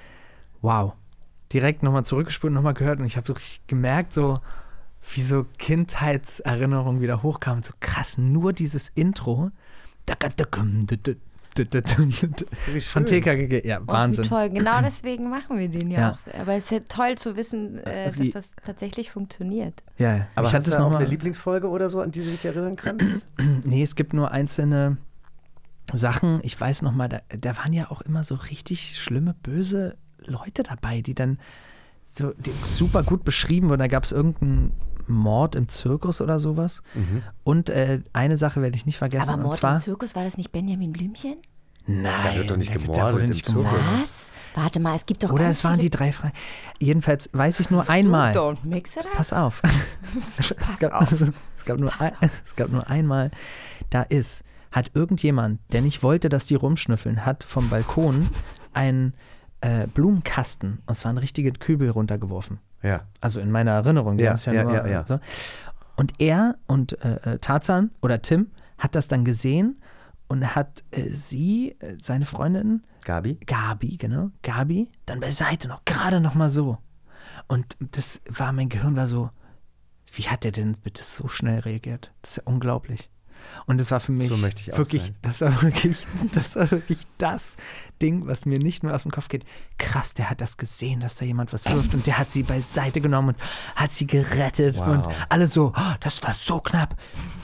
wow. 0.62 0.94
direkt 1.52 1.82
nochmal 1.82 2.04
zurückgespult 2.04 2.52
nochmal 2.52 2.74
gehört 2.74 3.00
und 3.00 3.06
ich 3.06 3.16
habe 3.16 3.26
so 3.26 3.32
richtig 3.32 3.66
gemerkt, 3.66 4.12
so 4.12 4.38
wie 5.14 5.22
so 5.22 5.44
Kindheitserinnerungen 5.58 7.00
wieder 7.00 7.22
hochkamen. 7.22 7.62
So 7.62 7.72
krass, 7.80 8.16
nur 8.18 8.52
dieses 8.52 8.90
Intro. 8.90 9.50
Von 12.92 13.06
TKG, 13.06 13.66
ja, 13.66 13.80
Oh, 13.80 13.86
Wahnsinn. 13.86 14.24
wie 14.24 14.28
toll. 14.28 14.50
Genau 14.50 14.80
deswegen 14.82 15.30
machen 15.30 15.58
wir 15.58 15.68
den 15.68 15.90
ja, 15.90 16.00
Ja. 16.00 16.12
auch. 16.12 16.40
Aber 16.40 16.54
es 16.54 16.64
ist 16.64 16.70
ja 16.70 16.78
toll 16.88 17.16
zu 17.16 17.36
wissen, 17.36 17.78
äh, 17.86 18.12
Wie- 18.14 18.30
dass 18.30 18.52
das 18.54 18.56
tatsächlich 18.64 19.10
funktioniert. 19.10 19.82
Ja, 19.98 20.16
ja. 20.18 20.26
Aber 20.34 20.48
ich 20.48 20.54
hast 20.54 20.66
hatte 20.66 20.76
du 20.76 20.82
nochmal. 20.82 21.00
eine 21.00 21.08
Lieblingsfolge 21.10 21.68
oder 21.68 21.88
so, 21.90 22.00
an 22.00 22.10
die 22.10 22.20
du 22.24 22.30
dich 22.30 22.44
erinnern 22.44 22.76
kannst? 22.76 23.26
Nee, 23.64 23.82
es 23.82 23.94
gibt 23.96 24.12
nur 24.14 24.30
einzelne 24.30 24.96
Sachen. 25.92 26.40
Ich 26.42 26.58
weiß 26.60 26.82
noch 26.82 26.92
mal, 26.92 27.08
da, 27.08 27.20
da 27.28 27.56
waren 27.56 27.72
ja 27.72 27.90
auch 27.90 28.00
immer 28.02 28.22
so 28.24 28.34
richtig 28.34 28.98
schlimme, 28.98 29.34
böse 29.42 29.96
Leute 30.24 30.62
dabei, 30.62 31.00
die 31.00 31.14
dann 31.14 31.38
so 32.12 32.32
die 32.32 32.50
super 32.66 33.02
gut 33.02 33.24
beschrieben 33.24 33.68
wurden. 33.68 33.80
Da 33.80 33.86
gab 33.86 34.04
es 34.04 34.12
irgendeinen 34.12 34.72
Mord 35.08 35.54
im 35.54 35.68
Zirkus 35.68 36.20
oder 36.20 36.38
sowas. 36.38 36.82
Und 37.44 37.70
äh, 37.70 38.00
eine 38.12 38.36
Sache 38.36 38.62
werde 38.62 38.76
ich 38.76 38.86
nicht 38.86 38.98
vergessen. 38.98 39.28
Aber 39.28 39.38
und 39.38 39.42
Mord 39.44 39.56
zwar, 39.56 39.76
im 39.76 39.82
Zirkus, 39.82 40.14
war 40.14 40.24
das 40.24 40.36
nicht 40.36 40.52
Benjamin 40.52 40.92
Blümchen? 40.92 41.36
Nein, 41.86 42.12
Da 42.24 42.34
wird 42.34 42.50
doch 42.50 42.56
nicht 42.56 42.72
gemordet 42.72 43.22
im 43.22 43.30
nicht 43.30 43.46
Zirkus. 43.46 43.64
Was? 44.00 44.32
Warte 44.54 44.80
mal, 44.80 44.94
es 44.94 45.06
gibt 45.06 45.24
doch 45.24 45.30
Oder 45.30 45.48
es 45.48 45.64
waren 45.64 45.78
die 45.78 45.88
drei 45.90 46.12
frei. 46.12 46.32
Jedenfalls 46.78 47.30
weiß 47.32 47.60
ich 47.60 47.70
nur 47.70 47.84
du? 47.84 47.90
einmal. 47.90 48.32
Don't 48.32 48.58
mix 48.64 48.96
it 48.96 49.06
up. 49.06 49.12
Pass 49.12 49.32
auf. 49.32 49.62
es, 50.38 50.54
gab, 50.80 50.92
auf. 50.92 51.12
Es, 51.56 51.64
gab 51.64 51.78
nur 51.78 51.98
ein, 52.00 52.12
es 52.44 52.56
gab 52.56 52.70
nur 52.70 52.88
einmal, 52.88 53.30
da 53.90 54.02
ist, 54.02 54.44
hat 54.70 54.90
irgendjemand, 54.94 55.60
der 55.72 55.82
nicht 55.82 56.02
wollte, 56.02 56.28
dass 56.28 56.46
die 56.46 56.54
rumschnüffeln, 56.54 57.24
hat 57.24 57.44
vom 57.44 57.68
Balkon 57.68 58.28
einen 58.74 59.14
äh, 59.60 59.86
Blumenkasten, 59.86 60.82
und 60.86 60.96
zwar 60.96 61.10
einen 61.10 61.18
richtigen 61.18 61.58
Kübel 61.58 61.90
runtergeworfen. 61.90 62.58
Ja. 62.82 63.02
Also 63.20 63.40
in 63.40 63.50
meiner 63.50 63.72
Erinnerung. 63.72 64.18
Ja, 64.18 64.34
ja, 64.36 64.52
ja, 64.52 64.64
nur, 64.64 64.72
ja, 64.74 64.86
ja. 64.86 65.06
So. 65.06 65.20
Und 65.96 66.20
er 66.20 66.56
und 66.66 67.02
äh, 67.04 67.34
äh, 67.34 67.38
Tarzan 67.38 67.90
oder 68.00 68.22
Tim 68.22 68.48
hat 68.78 68.94
das 68.94 69.08
dann 69.08 69.24
gesehen 69.24 69.80
und 70.28 70.54
hat 70.54 70.84
äh, 70.92 71.02
sie, 71.08 71.76
äh, 71.80 71.96
seine 71.98 72.24
Freundin, 72.24 72.84
Gabi? 73.04 73.34
Gabi, 73.46 73.96
genau, 73.96 74.30
Gabi, 74.42 74.88
dann 75.06 75.20
beiseite 75.20 75.66
noch, 75.66 75.84
gerade 75.84 76.20
noch 76.20 76.34
mal 76.34 76.50
so. 76.50 76.78
Und 77.48 77.76
das 77.78 78.20
war, 78.28 78.52
mein 78.52 78.68
Gehirn 78.68 78.96
war 78.96 79.06
so, 79.06 79.30
wie 80.12 80.24
hat 80.28 80.44
der 80.44 80.52
denn 80.52 80.74
bitte 80.82 81.02
so 81.02 81.28
schnell 81.28 81.60
reagiert? 81.60 82.12
Das 82.22 82.32
ist 82.32 82.36
ja 82.38 82.42
unglaublich. 82.44 83.10
Und 83.66 83.78
das 83.78 83.90
war 83.90 84.00
für 84.00 84.12
mich 84.12 84.28
So 84.30 84.40
wirklich, 84.42 85.02
sein. 85.02 85.14
das 85.22 85.40
war 85.40 85.62
wirklich, 85.62 86.06
das 86.32 86.56
war 86.56 86.70
wirklich 86.70 87.00
das 87.18 87.56
Ding, 88.00 88.26
was 88.26 88.46
mir 88.46 88.58
nicht 88.58 88.82
mehr 88.82 88.94
aus 88.94 89.02
dem 89.02 89.10
Kopf 89.10 89.28
geht. 89.28 89.44
Krass, 89.78 90.14
der 90.14 90.30
hat 90.30 90.40
das 90.40 90.56
gesehen, 90.56 91.00
dass 91.00 91.16
da 91.16 91.24
jemand 91.24 91.52
was 91.52 91.64
wirft 91.66 91.94
und 91.94 92.06
der 92.06 92.18
hat 92.18 92.32
sie 92.32 92.42
beiseite 92.42 93.00
genommen 93.00 93.30
und 93.30 93.36
hat 93.76 93.92
sie 93.92 94.06
gerettet 94.06 94.76
Wow. 94.78 94.86
und 94.88 95.06
alle 95.28 95.48
so, 95.48 95.72
oh, 95.76 95.94
das 96.00 96.22
war 96.22 96.34
so 96.34 96.60
knapp, 96.60 96.96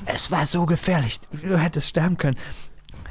es 0.07 0.31
war 0.31 0.47
so 0.47 0.67
gefährlich, 0.67 1.21
du 1.43 1.59
hättest 1.59 1.89
sterben 1.89 2.17
können. 2.19 2.37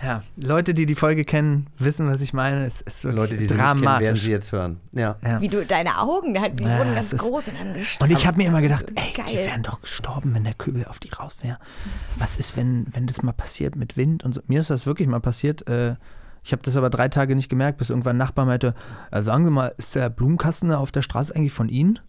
Ja, 0.04 0.22
Leute, 0.36 0.74
die 0.74 0.86
die 0.86 0.96
Folge 0.96 1.24
kennen, 1.24 1.68
wissen, 1.80 2.08
was 2.08 2.22
ich 2.22 2.34
meine. 2.34 2.66
Es 2.66 2.82
ist 2.82 3.04
wirklich 3.06 3.16
Leute, 3.22 3.34
die 3.38 3.48
sie 3.48 3.54
nicht 3.54 3.64
kennen, 3.64 3.82
dramatisch. 3.82 4.06
werden 4.08 4.16
sie 4.20 4.32
jetzt 4.32 4.52
hören. 4.52 4.80
Ja. 4.92 5.16
ja. 5.24 5.40
Wie 5.40 5.48
du, 5.48 5.66
deine 5.66 6.00
Augen, 6.00 6.34
die 6.34 6.64
Ja, 6.64 6.78
wurden 6.80 6.94
ganz 6.96 7.14
ist- 7.14 7.20
groß 7.22 7.48
und 7.50 7.56
dann 7.60 7.76
Und 8.02 8.12
ich 8.12 8.28
habe 8.28 8.38
mir 8.38 8.48
immer 8.48 8.62
gedacht, 8.62 8.86
ey, 8.96 9.14
Geil. 9.14 9.26
die 9.32 9.38
wären 9.38 9.64
doch 9.64 9.80
gestorben, 9.82 10.34
wenn 10.34 10.44
der 10.44 10.56
Kübel 10.56 10.86
auf 10.86 11.00
die 11.00 11.10
raus 11.10 11.36
wäre. 11.42 11.58
Was 12.18 12.38
ist, 12.38 12.58
wenn, 12.58 12.88
wenn 12.92 13.08
das 13.08 13.24
mal 13.24 13.32
passiert 13.32 13.76
mit 13.78 13.96
Wind 13.96 14.24
und 14.26 14.34
so? 14.34 14.42
Mir 14.48 14.60
ist 14.60 14.70
das 14.70 14.86
wirklich 14.86 15.08
mal 15.08 15.22
passiert. 15.22 15.68
Äh, 15.68 15.96
ich 16.44 16.52
habe 16.52 16.62
das 16.64 16.76
aber 16.76 16.90
drei 16.90 17.08
Tage 17.08 17.36
nicht 17.38 17.48
gemerkt, 17.48 17.78
bis 17.78 17.90
irgendwann 17.90 18.16
ein 18.18 18.20
Nachbar 18.20 18.46
meinte, 18.46 18.76
äh, 19.12 19.22
sagen 19.22 19.46
Sie 19.46 19.52
mal, 19.52 19.74
ist 19.78 19.96
der 19.96 20.10
Blumenkasten 20.10 20.68
da 20.70 20.78
auf 20.80 20.92
der 20.92 21.02
Straße 21.02 21.34
eigentlich 21.34 21.54
von 21.54 21.70
Ihnen? 21.70 22.00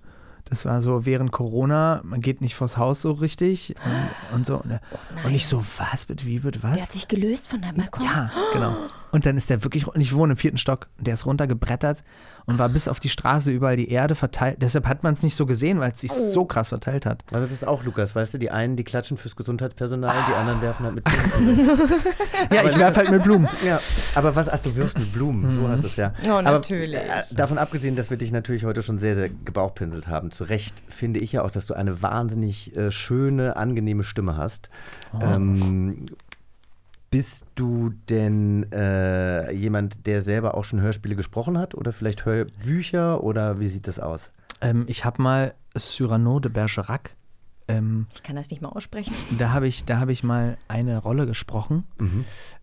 Das 0.54 0.66
war 0.66 0.82
so 0.82 1.04
während 1.04 1.32
Corona, 1.32 2.00
man 2.04 2.20
geht 2.20 2.40
nicht 2.40 2.54
vors 2.54 2.76
Haus 2.76 3.02
so 3.02 3.10
richtig 3.10 3.74
und, 3.84 4.36
und 4.36 4.46
so. 4.46 4.58
Und, 4.58 4.78
und 5.24 5.34
ich 5.34 5.48
so, 5.48 5.64
was, 5.78 6.04
bitte, 6.06 6.26
wie, 6.26 6.38
bitte, 6.38 6.62
was? 6.62 6.74
Der 6.74 6.82
hat 6.84 6.92
sich 6.92 7.08
gelöst 7.08 7.48
von 7.48 7.60
deinem 7.60 7.74
Balkon. 7.74 8.04
Ja, 8.04 8.30
genau. 8.52 8.76
Und 9.10 9.26
dann 9.26 9.36
ist 9.36 9.50
der 9.50 9.64
wirklich, 9.64 9.88
und 9.88 10.00
ich 10.00 10.14
wohne 10.14 10.34
im 10.34 10.36
vierten 10.36 10.58
Stock, 10.58 10.86
und 10.96 11.08
der 11.08 11.14
ist 11.14 11.26
runtergebrettert 11.26 12.04
und 12.46 12.58
war 12.58 12.68
bis 12.68 12.88
auf 12.88 13.00
die 13.00 13.08
Straße 13.08 13.50
überall 13.50 13.76
die 13.76 13.88
Erde 13.88 14.14
verteilt. 14.14 14.58
Deshalb 14.60 14.86
hat 14.86 15.02
man 15.02 15.14
es 15.14 15.22
nicht 15.22 15.34
so 15.34 15.46
gesehen, 15.46 15.80
weil 15.80 15.92
es 15.92 16.00
sich 16.00 16.10
Oh. 16.12 16.14
so 16.14 16.44
krass 16.44 16.68
verteilt 16.68 17.06
hat. 17.06 17.22
Aber 17.30 17.40
das 17.40 17.50
ist 17.50 17.66
auch 17.66 17.84
Lukas, 17.84 18.14
weißt 18.14 18.34
du, 18.34 18.38
die 18.38 18.50
einen, 18.50 18.76
die 18.76 18.84
klatschen 18.84 19.16
fürs 19.16 19.34
Gesundheitspersonal, 19.36 20.10
Ah. 20.10 20.26
die 20.28 20.34
anderen 20.34 20.60
werfen 20.60 20.84
halt 20.86 20.94
mit 20.96 21.04
Blumen. 21.04 21.90
Ja, 22.52 22.64
ich 22.68 22.78
werfe 22.78 23.00
halt 23.00 23.10
mit 23.10 23.22
Blumen. 23.22 23.48
ja, 23.66 23.80
aber 24.14 24.36
was, 24.36 24.48
ach, 24.48 24.58
du 24.58 24.76
wirfst 24.76 24.98
mit 24.98 25.12
Blumen, 25.12 25.48
so 25.50 25.66
hast 25.68 25.82
du 25.82 25.86
es 25.86 25.96
ja. 25.96 26.12
Oh, 26.26 26.30
aber, 26.32 26.42
natürlich. 26.42 26.94
äh, 26.96 27.22
davon 27.32 27.58
abgesehen, 27.58 27.96
dass 27.96 28.10
wir 28.10 28.16
dich 28.16 28.32
natürlich 28.32 28.64
heute 28.64 28.82
schon 28.82 28.98
sehr, 28.98 29.14
sehr 29.14 29.28
gebauchpinselt 29.30 30.06
haben, 30.08 30.30
zu 30.30 30.44
Recht 30.44 30.82
finde 30.88 31.20
ich 31.20 31.32
ja 31.32 31.42
auch, 31.42 31.50
dass 31.50 31.66
du 31.66 31.74
eine 31.74 32.02
wahnsinnig 32.02 32.76
äh, 32.76 32.90
schöne, 32.90 33.56
angenehme 33.56 34.02
Stimme 34.04 34.36
hast. 34.36 34.68
Ähm, 35.20 36.06
bist 37.14 37.46
du 37.54 37.90
denn 38.10 38.66
äh, 38.72 39.52
jemand, 39.52 40.04
der 40.06 40.20
selber 40.20 40.56
auch 40.56 40.64
schon 40.64 40.80
Hörspiele 40.80 41.14
gesprochen 41.14 41.56
hat 41.58 41.76
oder 41.76 41.92
vielleicht 41.92 42.24
Hörbücher 42.24 43.22
oder 43.22 43.60
wie 43.60 43.68
sieht 43.68 43.86
das 43.86 44.00
aus? 44.00 44.32
Ähm, 44.60 44.84
ich 44.88 45.04
habe 45.04 45.22
mal 45.22 45.54
Cyrano 45.78 46.40
de 46.40 46.50
Bergerac, 46.50 47.14
ähm, 47.68 48.08
Ich 48.12 48.24
kann 48.24 48.34
das 48.34 48.50
nicht 48.50 48.62
mal 48.62 48.70
aussprechen. 48.70 49.14
da 49.38 49.50
habe 49.52 49.68
ich, 49.68 49.84
da 49.84 50.00
hab 50.00 50.08
ich 50.08 50.24
mal 50.24 50.56
eine 50.66 50.98
Rolle 50.98 51.24
gesprochen. 51.26 51.84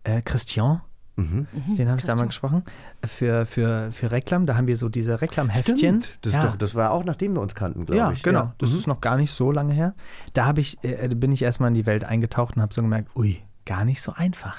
Äh, 0.04 0.20
Christian, 0.20 0.82
Mhm. 1.16 1.46
den 1.78 1.88
habe 1.88 1.98
ich 2.00 2.04
da 2.06 2.14
mal 2.14 2.26
gesprochen. 2.26 2.62
Für, 3.06 3.44
für, 3.46 3.90
für 3.92 4.10
Reklam, 4.10 4.44
da 4.46 4.56
haben 4.56 4.66
wir 4.66 4.76
so 4.78 4.88
diese 4.90 5.20
Reklamheftchen. 5.22 6.00
Das, 6.22 6.32
ja. 6.34 6.46
doch, 6.46 6.56
das 6.56 6.74
war 6.74 6.90
auch 6.90 7.04
nachdem 7.04 7.34
wir 7.34 7.40
uns 7.42 7.54
kannten, 7.54 7.84
glaube 7.86 7.98
Ja, 7.98 8.12
ich. 8.12 8.22
genau. 8.22 8.52
Das 8.58 8.70
Mhm. 8.72 8.78
ist 8.78 8.86
noch 8.86 9.00
gar 9.00 9.16
nicht 9.16 9.30
so 9.30 9.50
lange 9.50 9.72
her. 9.74 9.94
Da 10.34 10.44
habe 10.46 10.60
ich, 10.62 10.76
äh, 10.84 11.08
bin 11.14 11.30
ich 11.32 11.42
erstmal 11.42 11.68
in 11.68 11.74
die 11.74 11.84
Welt 11.86 12.04
eingetaucht 12.04 12.56
und 12.56 12.62
habe 12.62 12.72
so 12.74 12.80
gemerkt, 12.82 13.14
ui, 13.16 13.42
gar 13.64 13.84
nicht 13.84 14.02
so 14.02 14.12
einfach. 14.12 14.56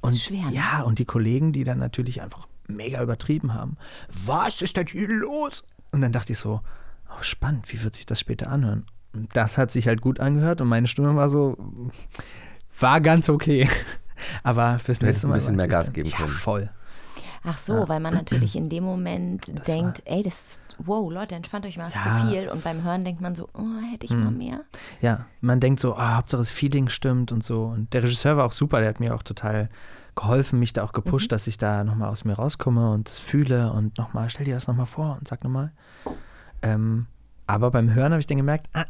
Und 0.00 0.14
ist 0.14 0.24
schwer, 0.24 0.46
ne? 0.46 0.52
ja, 0.52 0.82
und 0.82 0.98
die 0.98 1.04
Kollegen, 1.04 1.52
die 1.52 1.64
dann 1.64 1.78
natürlich 1.78 2.22
einfach 2.22 2.46
mega 2.68 3.02
übertrieben 3.02 3.54
haben. 3.54 3.76
Was 4.24 4.62
ist 4.62 4.76
denn 4.76 4.86
hier 4.86 5.08
los? 5.08 5.64
Und 5.92 6.00
dann 6.00 6.12
dachte 6.12 6.32
ich 6.32 6.38
so, 6.38 6.60
oh, 7.08 7.22
spannend, 7.22 7.72
wie 7.72 7.82
wird 7.82 7.94
sich 7.94 8.06
das 8.06 8.20
später 8.20 8.50
anhören? 8.50 8.86
Und 9.14 9.34
das 9.34 9.56
hat 9.56 9.72
sich 9.72 9.88
halt 9.88 10.00
gut 10.00 10.20
angehört 10.20 10.60
und 10.60 10.68
meine 10.68 10.86
Stimme 10.86 11.16
war 11.16 11.30
so, 11.30 11.56
war 12.78 13.00
ganz 13.00 13.28
okay. 13.28 13.68
Aber 14.42 14.78
fürs 14.78 15.00
nächste 15.00 15.26
ein 15.26 15.30
Mal. 15.30 15.36
bisschen 15.36 15.54
weiß 15.54 15.56
mehr 15.56 15.66
ich 15.66 15.72
Gas 15.72 15.92
geben 15.92 16.08
ja, 16.08 16.16
können. 16.16 16.28
voll. 16.28 16.70
Ach 17.48 17.58
so, 17.58 17.88
weil 17.88 18.00
man 18.00 18.12
natürlich 18.12 18.56
in 18.56 18.68
dem 18.68 18.82
Moment 18.82 19.56
Das 19.56 19.64
denkt, 19.66 20.02
ey, 20.04 20.22
das 20.22 20.34
ist, 20.34 20.60
wow, 20.78 21.10
Leute, 21.12 21.36
entspannt 21.36 21.64
euch 21.64 21.78
mal, 21.78 21.88
ist 21.88 21.94
Ja. 21.94 22.02
zu 22.02 22.26
viel. 22.26 22.48
Und 22.48 22.64
beim 22.64 22.82
Hören 22.82 23.04
denkt 23.04 23.20
man 23.20 23.36
so, 23.36 23.48
oh, 23.54 23.80
hätte 23.92 24.04
ich 24.04 24.10
mal 24.12 24.32
mehr. 24.32 24.60
Ja, 25.00 25.26
man 25.40 25.60
denkt 25.60 25.78
so, 25.80 25.94
ah, 25.94 26.16
Hauptsache 26.16 26.40
das 26.40 26.50
Feeling 26.50 26.88
stimmt 26.88 27.30
und 27.30 27.44
so. 27.44 27.66
Und 27.66 27.92
der 27.94 28.02
Regisseur 28.02 28.36
war 28.36 28.44
auch 28.46 28.52
super, 28.52 28.80
der 28.80 28.88
hat 28.88 28.98
mir 29.00 29.14
auch 29.14 29.22
total 29.22 29.68
geholfen, 30.16 30.58
mich 30.58 30.72
da 30.72 30.82
auch 30.82 30.92
gepusht, 30.92 31.30
dass 31.30 31.46
ich 31.46 31.56
da 31.56 31.84
nochmal 31.84 32.08
aus 32.08 32.24
mir 32.24 32.32
rauskomme 32.32 32.90
und 32.90 33.08
das 33.08 33.20
fühle 33.20 33.70
und 33.72 33.96
nochmal, 33.98 34.28
stell 34.30 34.44
dir 34.46 34.54
das 34.54 34.66
nochmal 34.66 34.86
vor 34.86 35.16
und 35.18 35.28
sag 35.28 35.44
nochmal. 35.44 35.72
Ähm, 36.62 37.06
aber 37.46 37.70
beim 37.70 37.94
Hören 37.94 38.12
habe 38.12 38.20
ich 38.20 38.26
dann 38.26 38.38
gemerkt, 38.38 38.68
ah, 38.72 38.86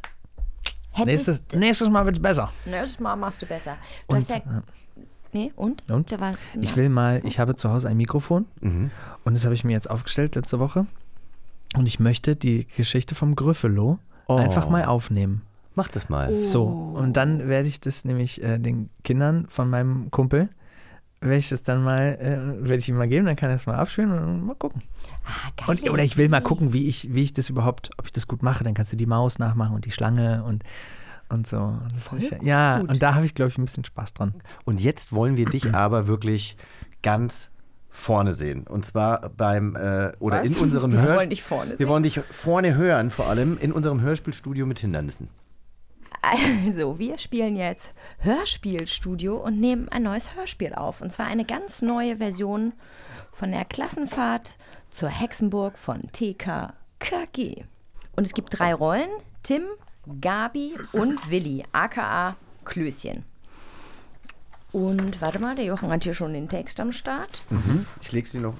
nächstes, 1.04 1.44
nächstes 1.54 1.90
Mal 1.90 2.04
wird 2.06 2.16
es 2.16 2.22
besser. 2.22 2.52
nächstes 2.64 3.00
Mal 3.00 3.16
machst 3.16 3.42
du 3.42 3.46
besser. 3.46 3.76
Du 4.08 4.14
Und, 4.14 4.22
hast 4.22 4.30
ja, 4.30 4.36
ja. 4.36 4.62
Nee, 5.36 5.52
und? 5.56 5.82
Und? 5.90 6.10
Der 6.10 6.20
war, 6.20 6.32
Ich 6.60 6.76
will 6.76 6.88
mal, 6.88 7.20
ich 7.24 7.38
habe 7.38 7.56
zu 7.56 7.70
Hause 7.72 7.88
ein 7.88 7.96
Mikrofon 7.96 8.46
Mhm. 8.60 8.90
und 9.24 9.34
das 9.34 9.44
habe 9.44 9.54
ich 9.54 9.64
mir 9.64 9.72
jetzt 9.72 9.90
aufgestellt 9.90 10.34
letzte 10.34 10.58
Woche. 10.58 10.86
Und 11.76 11.86
ich 11.86 12.00
möchte 12.00 12.36
die 12.36 12.66
Geschichte 12.76 13.14
vom 13.14 13.36
Grüffalo 13.36 13.98
Oh. 14.28 14.36
einfach 14.36 14.68
mal 14.68 14.84
aufnehmen. 14.86 15.42
Mach 15.74 15.88
das 15.88 16.08
mal. 16.08 16.46
So, 16.46 16.64
und 16.64 17.16
dann 17.16 17.48
werde 17.48 17.68
ich 17.68 17.80
das 17.80 18.04
nämlich 18.04 18.42
äh, 18.42 18.58
den 18.58 18.88
Kindern 19.04 19.46
von 19.48 19.68
meinem 19.68 20.10
Kumpel, 20.10 20.48
werde 21.20 21.36
ich 21.36 21.48
das 21.50 21.62
dann 21.62 21.84
mal, 21.84 22.16
äh, 22.20 22.62
werde 22.64 22.76
ich 22.78 22.88
ihm 22.88 22.96
mal 22.96 23.08
geben, 23.08 23.26
dann 23.26 23.36
kann 23.36 23.50
er 23.50 23.56
es 23.56 23.66
mal 23.66 23.74
abspielen 23.76 24.10
und 24.12 24.46
mal 24.46 24.54
gucken. 24.56 24.82
Ah. 25.26 25.70
Und, 25.70 25.88
oder 25.90 26.02
ich 26.02 26.16
will 26.16 26.28
mal 26.28 26.40
gucken, 26.40 26.72
wie 26.72 26.88
ich, 26.88 27.14
wie 27.14 27.22
ich 27.22 27.34
das 27.34 27.50
überhaupt, 27.50 27.90
ob 27.98 28.06
ich 28.06 28.12
das 28.12 28.26
gut 28.26 28.42
mache. 28.42 28.64
Dann 28.64 28.74
kannst 28.74 28.92
du 28.92 28.96
die 28.96 29.06
Maus 29.06 29.38
nachmachen 29.38 29.74
und 29.74 29.84
die 29.84 29.90
Schlange 29.92 30.44
und, 30.44 30.62
und 31.28 31.46
so. 31.46 31.58
Und 31.58 31.88
das 31.94 32.10
hab 32.10 32.18
ich, 32.18 32.30
ja, 32.42 32.78
und 32.78 33.02
da 33.02 33.14
habe 33.14 33.24
ich, 33.26 33.34
glaube 33.34 33.50
ich, 33.50 33.58
ein 33.58 33.64
bisschen 33.64 33.84
Spaß 33.84 34.14
dran. 34.14 34.34
Und 34.64 34.80
jetzt 34.80 35.12
wollen 35.12 35.36
wir 35.36 35.46
dich 35.46 35.74
aber 35.74 36.06
wirklich 36.06 36.56
ganz 37.02 37.50
vorne 37.88 38.34
sehen. 38.34 38.66
Und 38.66 38.84
zwar 38.84 39.30
beim, 39.30 39.74
äh, 39.76 40.12
oder 40.18 40.40
Was? 40.42 40.48
in 40.48 40.56
unserem 40.56 40.92
Wir 40.92 41.02
Hör- 41.02 41.16
wollen 41.16 41.30
dich 41.30 41.42
vorne 41.42 41.70
Wir 41.72 41.76
sehen. 41.78 41.88
wollen 41.88 42.02
dich 42.02 42.20
vorne 42.30 42.74
hören, 42.74 43.10
vor 43.10 43.26
allem 43.28 43.56
in 43.58 43.72
unserem 43.72 44.00
Hörspielstudio 44.00 44.66
mit 44.66 44.78
Hindernissen. 44.80 45.28
Also, 46.22 46.98
wir 46.98 47.18
spielen 47.18 47.56
jetzt 47.56 47.94
Hörspielstudio 48.18 49.36
und 49.36 49.60
nehmen 49.60 49.88
ein 49.88 50.02
neues 50.02 50.34
Hörspiel 50.34 50.74
auf. 50.74 51.00
Und 51.00 51.10
zwar 51.12 51.26
eine 51.26 51.44
ganz 51.44 51.82
neue 51.82 52.16
Version 52.16 52.72
von 53.30 53.50
der 53.52 53.64
Klassenfahrt 53.64 54.56
zur 54.90 55.08
Hexenburg 55.08 55.78
von 55.78 56.02
TKKG. 56.12 57.64
Und 58.16 58.26
es 58.26 58.34
gibt 58.34 58.58
drei 58.58 58.74
Rollen: 58.74 59.08
Tim, 59.42 59.62
Gabi 60.20 60.74
und 60.92 61.30
Willi, 61.30 61.64
aka 61.72 62.36
Klößchen. 62.64 63.24
Und 64.72 65.22
warte 65.22 65.38
mal, 65.38 65.54
der 65.54 65.64
Jochen 65.64 65.90
hat 65.90 66.04
hier 66.04 66.12
schon 66.12 66.34
den 66.34 66.48
Text 66.50 66.80
am 66.80 66.92
Start. 66.92 67.42
Mhm. 67.48 67.86
Ich 68.02 68.12
lege 68.12 68.28
sie 68.28 68.38
noch. 68.40 68.54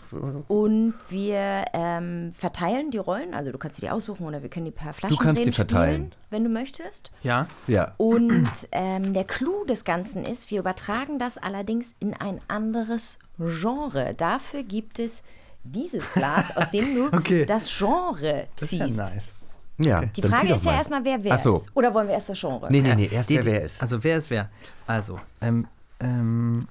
Und 0.48 0.94
wir 1.10 1.64
ähm, 1.74 2.32
verteilen 2.38 2.90
die 2.90 2.96
Rollen. 2.98 3.34
Also 3.34 3.52
du 3.52 3.58
kannst 3.58 3.76
sie 3.76 3.82
dir 3.86 3.92
aussuchen 3.92 4.24
oder 4.24 4.40
wir 4.42 4.48
können 4.48 4.64
die 4.64 4.70
per 4.70 4.94
Flaschen 4.94 5.18
kannst 5.18 5.44
die 5.44 5.52
verteilen. 5.52 6.14
wenn 6.30 6.44
du 6.44 6.48
möchtest. 6.48 7.10
Ja. 7.22 7.48
Ja. 7.66 7.92
Und 7.98 8.48
ähm, 8.72 9.12
der 9.12 9.24
Clou 9.24 9.64
des 9.66 9.84
Ganzen 9.84 10.24
ist, 10.24 10.50
wir 10.50 10.60
übertragen 10.60 11.18
das 11.18 11.36
allerdings 11.36 11.94
in 12.00 12.14
ein 12.14 12.40
anderes 12.48 13.18
Genre. 13.38 14.14
Dafür 14.16 14.62
gibt 14.62 14.98
es 14.98 15.22
dieses 15.64 16.14
Glas, 16.14 16.56
aus 16.56 16.70
dem 16.70 16.94
du 16.94 17.06
Okay. 17.16 17.44
das 17.44 17.68
Genre 17.76 18.46
Das 18.58 18.72
ist 18.72 18.78
ja 18.78 18.86
ziehst. 18.86 18.98
nice. 18.98 19.34
Ja. 19.78 20.02
Die 20.04 20.20
dann 20.22 20.30
Frage 20.30 20.54
ist 20.54 20.64
ja 20.64 20.70
mal. 20.72 20.78
erstmal, 20.78 21.04
wer 21.04 21.22
wer 21.22 21.38
so. 21.38 21.56
ist. 21.56 21.70
Oder 21.74 21.92
wollen 21.92 22.08
wir 22.08 22.14
erst 22.14 22.28
das 22.30 22.40
Genre? 22.40 22.68
Nee, 22.70 22.80
nee, 22.80 22.94
nee, 22.94 23.08
erst 23.12 23.28
Die- 23.28 23.36
wer 23.36 23.44
wer 23.44 23.62
ist. 23.64 23.80
Also 23.82 24.02
wer 24.02 24.16
ist 24.16 24.30
wer? 24.30 24.48
Also, 24.86 25.20
ähm, 25.40 25.66
ähm, 26.00 26.66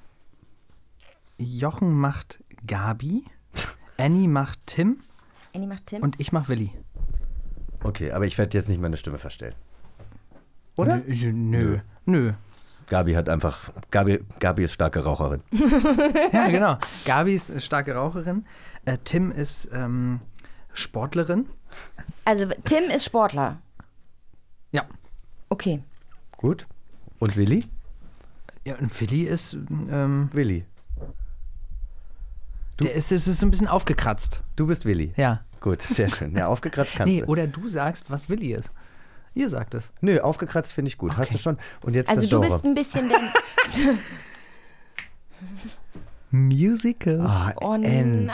Jochen 1.37 1.93
macht 1.93 2.39
Gabi, 2.65 3.23
Annie 3.97 4.27
macht 4.27 4.59
Tim 4.65 4.97
Annie 5.53 5.67
macht 5.67 5.87
Tim. 5.87 6.01
und 6.01 6.19
ich 6.19 6.31
mach 6.31 6.47
Willi. 6.49 6.71
Okay, 7.83 8.11
aber 8.11 8.25
ich 8.25 8.37
werde 8.37 8.57
jetzt 8.57 8.69
nicht 8.69 8.81
meine 8.81 8.97
Stimme 8.97 9.17
verstellen. 9.19 9.53
Oder? 10.75 10.97
Nö. 11.05 11.31
Nö. 11.33 11.79
Nö. 12.05 12.33
Gabi 12.87 13.13
hat 13.13 13.29
einfach. 13.29 13.71
Gabi, 13.91 14.19
Gabi 14.39 14.63
ist 14.65 14.73
starke 14.73 15.03
Raucherin. 15.03 15.41
Ja, 16.33 16.47
genau. 16.49 16.77
Gabi 17.05 17.33
ist 17.35 17.61
starke 17.63 17.93
Raucherin. 17.95 18.45
Äh, 18.85 18.97
Tim 19.03 19.31
ist 19.31 19.69
ähm, 19.73 20.19
Sportlerin. 20.73 21.47
Also 22.25 22.47
Tim 22.65 22.89
ist 22.89 23.05
Sportler. 23.05 23.59
Ja. 24.71 24.85
Okay. 25.49 25.81
Gut. 26.37 26.65
Und 27.19 27.35
Willi? 27.37 27.65
Ja, 28.65 28.75
und 28.77 28.99
Willi 28.99 29.23
ist, 29.23 29.53
ähm, 29.53 30.29
Willi. 30.33 30.65
der 32.81 32.93
ist, 32.93 33.11
ist, 33.11 33.27
ist 33.27 33.41
ein 33.43 33.51
bisschen 33.51 33.67
aufgekratzt. 33.67 34.41
Du 34.55 34.67
bist 34.67 34.85
Willi. 34.85 35.13
Ja. 35.17 35.43
Gut, 35.61 35.81
sehr 35.81 36.09
schön. 36.09 36.35
Ja, 36.35 36.47
aufgekratzt 36.47 36.93
kannst 36.95 37.13
Nee, 37.13 37.21
du. 37.21 37.27
oder 37.27 37.47
du 37.47 37.67
sagst, 37.67 38.09
was 38.11 38.29
Willi 38.29 38.53
ist. 38.53 38.71
Ihr 39.33 39.49
sagt 39.49 39.73
es. 39.73 39.91
Nö, 40.01 40.19
aufgekratzt 40.19 40.71
finde 40.73 40.89
ich 40.89 40.97
gut. 40.97 41.15
Hast 41.17 41.33
du 41.33 41.37
schon. 41.37 41.57
Und 41.81 41.95
jetzt 41.95 42.09
Also 42.09 42.21
das 42.21 42.29
du 42.29 42.39
Genre. 42.41 42.53
bist 42.53 42.65
ein 42.65 42.75
bisschen 42.75 43.09
der. 43.09 43.19
Musical. 46.35 47.21
Ah, 47.21 47.53
Oh 47.61 47.73
endlich. 47.73 48.27
nein. 48.27 48.33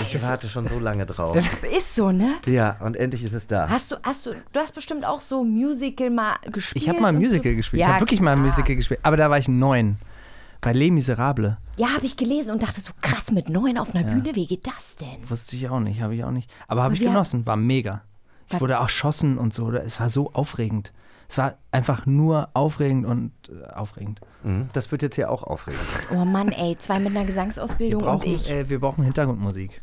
Ich 0.00 0.22
warte 0.22 0.48
schon 0.48 0.66
so 0.68 0.78
lange 0.78 1.06
drauf. 1.06 1.36
ist 1.76 1.94
so, 1.94 2.10
ne? 2.10 2.34
ja, 2.46 2.76
und 2.80 2.96
endlich 2.96 3.22
ist 3.22 3.32
es 3.34 3.46
da. 3.46 3.68
Hast 3.68 3.90
du, 3.92 3.96
hast 4.02 4.26
du, 4.26 4.32
du 4.52 4.60
hast 4.60 4.74
bestimmt 4.74 5.04
auch 5.04 5.20
so 5.20 5.44
Musical 5.44 6.10
mal 6.10 6.36
gespielt. 6.50 6.82
Ich 6.82 6.88
habe 6.88 7.00
mal 7.00 7.08
ein 7.08 7.16
Musical 7.16 7.52
so. 7.52 7.56
gespielt. 7.56 7.80
Ja, 7.80 7.86
ich 7.88 7.92
habe 7.94 8.00
wirklich 8.02 8.20
mal 8.20 8.32
ein. 8.32 8.42
Musical 8.42 8.74
gespielt. 8.76 9.00
Aber 9.02 9.16
da 9.16 9.30
war 9.30 9.38
ich 9.38 9.48
neun. 9.48 9.98
Bei 10.60 10.72
Les 10.72 10.90
Miserables. 10.90 11.54
Ja, 11.76 11.88
habe 11.94 12.06
ich 12.06 12.16
gelesen 12.16 12.52
und 12.52 12.62
dachte 12.62 12.80
so 12.80 12.92
krass 13.02 13.30
mit 13.30 13.48
neun 13.50 13.76
auf 13.76 13.94
einer 13.94 14.04
Bühne. 14.04 14.34
Wie 14.34 14.46
geht 14.46 14.66
das 14.66 14.96
denn? 14.96 15.28
Wusste 15.28 15.56
ich 15.56 15.68
auch 15.68 15.80
nicht, 15.80 16.00
habe 16.00 16.14
ich 16.14 16.24
auch 16.24 16.30
nicht. 16.30 16.50
Aber 16.68 16.82
habe 16.82 16.94
ich 16.94 17.00
wir- 17.00 17.08
genossen, 17.08 17.44
war 17.46 17.56
mega. 17.56 18.00
Ich 18.50 18.60
wurde 18.60 18.74
erschossen 18.74 19.36
und 19.38 19.52
so. 19.52 19.70
Es 19.72 20.00
war 20.00 20.08
so 20.10 20.30
aufregend. 20.32 20.92
Es 21.28 21.38
war 21.38 21.54
einfach 21.72 22.06
nur 22.06 22.48
aufregend 22.54 23.06
und 23.06 23.32
äh, 23.48 23.72
aufregend. 23.72 24.20
Mhm, 24.42 24.68
Das 24.72 24.90
wird 24.92 25.02
jetzt 25.02 25.16
hier 25.16 25.30
auch 25.30 25.42
aufregend. 25.42 25.80
Oh 26.12 26.24
Mann, 26.24 26.48
ey, 26.50 26.76
zwei 26.78 26.98
mit 26.98 27.08
einer 27.10 27.20
Wir 27.20 27.26
Gesangsausbildung 27.26 28.02
und 28.02 28.08
brauchen, 28.20 28.34
ich. 28.34 28.50
äh, 28.50 28.68
wir 28.68 28.78
brauchen 28.80 29.04
Hintergrundmusik. 29.04 29.82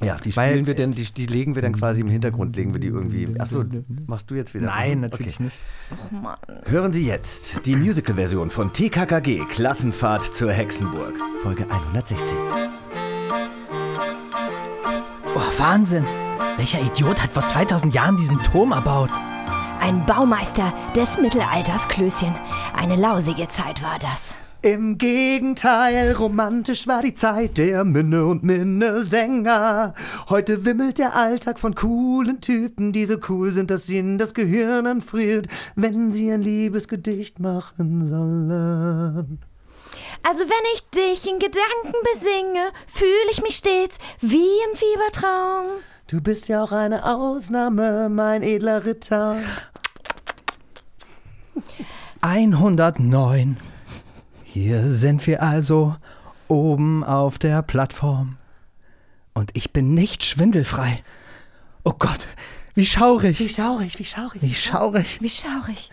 Ja, 0.00 0.16
die 0.16 0.34
Weil- 0.36 0.50
spielen 0.52 0.66
wir 0.66 0.74
denn, 0.74 0.92
die, 0.92 1.04
die 1.04 1.26
legen 1.26 1.56
wir 1.56 1.62
dann 1.62 1.74
quasi 1.74 2.00
im 2.00 2.08
Hintergrund, 2.08 2.54
legen 2.56 2.72
wir 2.72 2.80
die 2.80 2.86
irgendwie. 2.86 3.38
Achso, 3.40 3.64
machst 4.06 4.30
du 4.30 4.34
jetzt 4.36 4.54
wieder? 4.54 4.66
Nein, 4.66 5.00
natürlich 5.00 5.34
okay. 5.36 5.42
nicht. 5.44 5.58
Oh 5.90 6.14
Mann. 6.14 6.36
Hören 6.66 6.92
Sie 6.92 7.04
jetzt 7.06 7.66
die 7.66 7.74
Musical-Version 7.76 8.50
von 8.50 8.72
TKKG 8.72 9.40
Klassenfahrt 9.50 10.24
zur 10.24 10.52
Hexenburg. 10.52 11.14
Folge 11.42 11.64
116. 11.68 12.26
Oh, 15.34 15.58
Wahnsinn! 15.58 16.04
Welcher 16.56 16.80
Idiot 16.80 17.22
hat 17.22 17.30
vor 17.32 17.46
2000 17.46 17.94
Jahren 17.94 18.16
diesen 18.16 18.38
Turm 18.42 18.72
erbaut? 18.72 19.10
Ein 19.80 20.04
Baumeister 20.04 20.74
des 20.94 21.16
Mittelalters, 21.16 21.88
Klößchen. 21.88 22.34
Eine 22.76 22.96
lausige 22.96 23.48
Zeit 23.48 23.82
war 23.82 23.98
das. 23.98 24.34
Im 24.60 24.98
Gegenteil, 24.98 26.12
romantisch 26.12 26.86
war 26.86 27.00
die 27.00 27.14
Zeit 27.14 27.56
der 27.56 27.84
Minne 27.84 28.26
und 28.26 28.42
Minnesänger. 28.42 29.94
Heute 30.28 30.66
wimmelt 30.66 30.98
der 30.98 31.16
Alltag 31.16 31.58
von 31.58 31.74
coolen 31.74 32.42
Typen, 32.42 32.92
die 32.92 33.06
so 33.06 33.16
cool 33.30 33.52
sind, 33.52 33.70
dass 33.70 33.88
ihnen 33.88 34.18
das 34.18 34.34
Gehirn 34.34 34.86
anfriert, 34.86 35.48
wenn 35.76 36.12
sie 36.12 36.30
ein 36.30 36.42
Liebesgedicht 36.42 37.38
machen 37.38 38.04
sollen. 38.04 39.38
Also 40.28 40.44
wenn 40.44 40.74
ich 40.74 40.90
dich 40.90 41.26
in 41.26 41.38
Gedanken 41.38 41.94
besinge, 42.12 42.70
fühle 42.86 43.30
ich 43.30 43.42
mich 43.42 43.56
stets 43.56 43.96
wie 44.20 44.36
im 44.36 44.76
Fiebertraum. 44.76 45.80
Du 46.10 46.20
bist 46.20 46.48
ja 46.48 46.64
auch 46.64 46.72
eine 46.72 47.04
Ausnahme, 47.04 48.08
mein 48.08 48.42
edler 48.42 48.84
Ritter. 48.84 49.36
109. 52.20 53.56
Hier 54.42 54.88
sind 54.88 55.24
wir 55.28 55.40
also 55.40 55.94
oben 56.48 57.04
auf 57.04 57.38
der 57.38 57.62
Plattform. 57.62 58.38
Und 59.34 59.52
ich 59.56 59.72
bin 59.72 59.94
nicht 59.94 60.24
schwindelfrei. 60.24 61.04
Oh 61.84 61.94
Gott, 61.96 62.26
wie 62.74 62.86
schaurig. 62.86 63.38
Wie 63.38 63.48
schaurig, 63.48 63.96
wie 64.00 64.04
schaurig. 64.04 64.42
Wie 64.42 64.54
schaurig. 64.54 65.18
Wie 65.20 65.30
schaurig. 65.30 65.90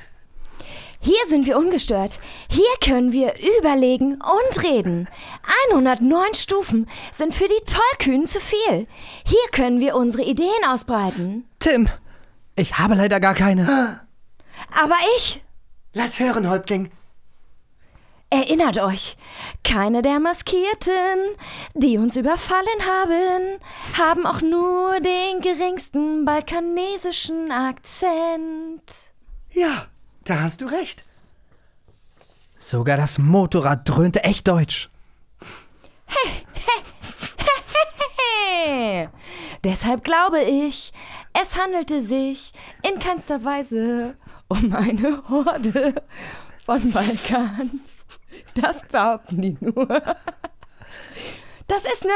Hier 1.00 1.26
sind 1.28 1.46
wir 1.46 1.58
ungestört. 1.58 2.20
Hier 2.50 2.66
können 2.84 3.12
wir 3.12 3.34
überlegen 3.60 4.16
und 4.16 4.64
reden. 4.64 5.08
109 5.70 6.34
Stufen 6.34 6.90
sind 7.14 7.34
für 7.34 7.48
die 7.48 7.66
Tollkühnen 7.66 8.26
zu 8.28 8.40
viel. 8.40 8.88
Hier 9.26 9.48
können 9.52 9.80
wir 9.80 9.96
unsere 9.96 10.24
Ideen 10.24 10.66
ausbreiten. 10.68 11.48
Tim, 11.60 11.88
ich 12.56 12.78
habe 12.80 12.96
leider 12.96 13.20
gar 13.20 13.36
keine. 13.36 14.02
Aber 14.82 14.96
ich, 15.18 15.44
Lass 15.94 16.20
hören, 16.20 16.50
Häuptling. 16.50 16.92
erinnert 18.30 18.78
euch, 18.80 19.16
keine 19.64 20.02
der 20.02 20.20
Maskierten, 20.20 21.36
die 21.76 21.98
uns 21.98 22.18
überfallen 22.18 22.86
haben, 22.86 23.60
haben 23.98 24.26
auch 24.26 24.42
nur 24.42 25.00
den 25.00 25.42
geringsten 25.42 26.26
balkanesischen 26.26 27.52
Akzent. 27.52 28.84
Ja, 29.52 29.88
da 30.30 30.42
hast 30.42 30.62
du 30.62 30.66
recht. 30.66 31.04
Sogar 32.58 32.98
das 32.98 33.18
Motorrad 33.18 33.88
dröhnte 33.88 34.24
echt 34.24 34.48
deutsch. 34.48 34.90
Hey, 36.08 36.44
deshalb 39.64 40.04
glaube 40.04 40.42
ich, 40.42 40.92
es 41.40 41.58
handelte 41.58 42.02
sich 42.02 42.52
in 42.84 43.00
keinster 43.00 43.44
Weise 43.44 44.16
um 44.48 44.74
eine 44.74 45.24
Horde 45.30 46.04
von 46.66 46.92
Balkan. 46.92 47.82
Das 48.56 48.86
behaupten 48.88 49.42
die 49.42 49.58
nur. 49.60 49.88
Das 51.68 51.84
ist 51.84 52.04
eine 52.04 52.14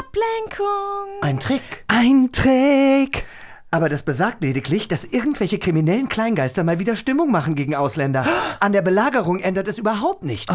Ablenkung. 0.00 1.20
Ein 1.20 1.40
Trick. 1.40 1.84
Ein 1.88 2.30
Trick. 2.32 3.26
Aber 3.70 3.88
das 3.88 4.02
besagt 4.02 4.42
lediglich, 4.42 4.88
dass 4.88 5.04
irgendwelche 5.04 5.58
kriminellen 5.58 6.08
Kleingeister 6.08 6.64
mal 6.64 6.78
wieder 6.78 6.96
Stimmung 6.96 7.30
machen 7.30 7.54
gegen 7.54 7.74
Ausländer. 7.74 8.26
An 8.60 8.72
der 8.72 8.82
Belagerung 8.82 9.40
ändert 9.40 9.68
es 9.68 9.78
überhaupt 9.78 10.24
nichts. 10.24 10.46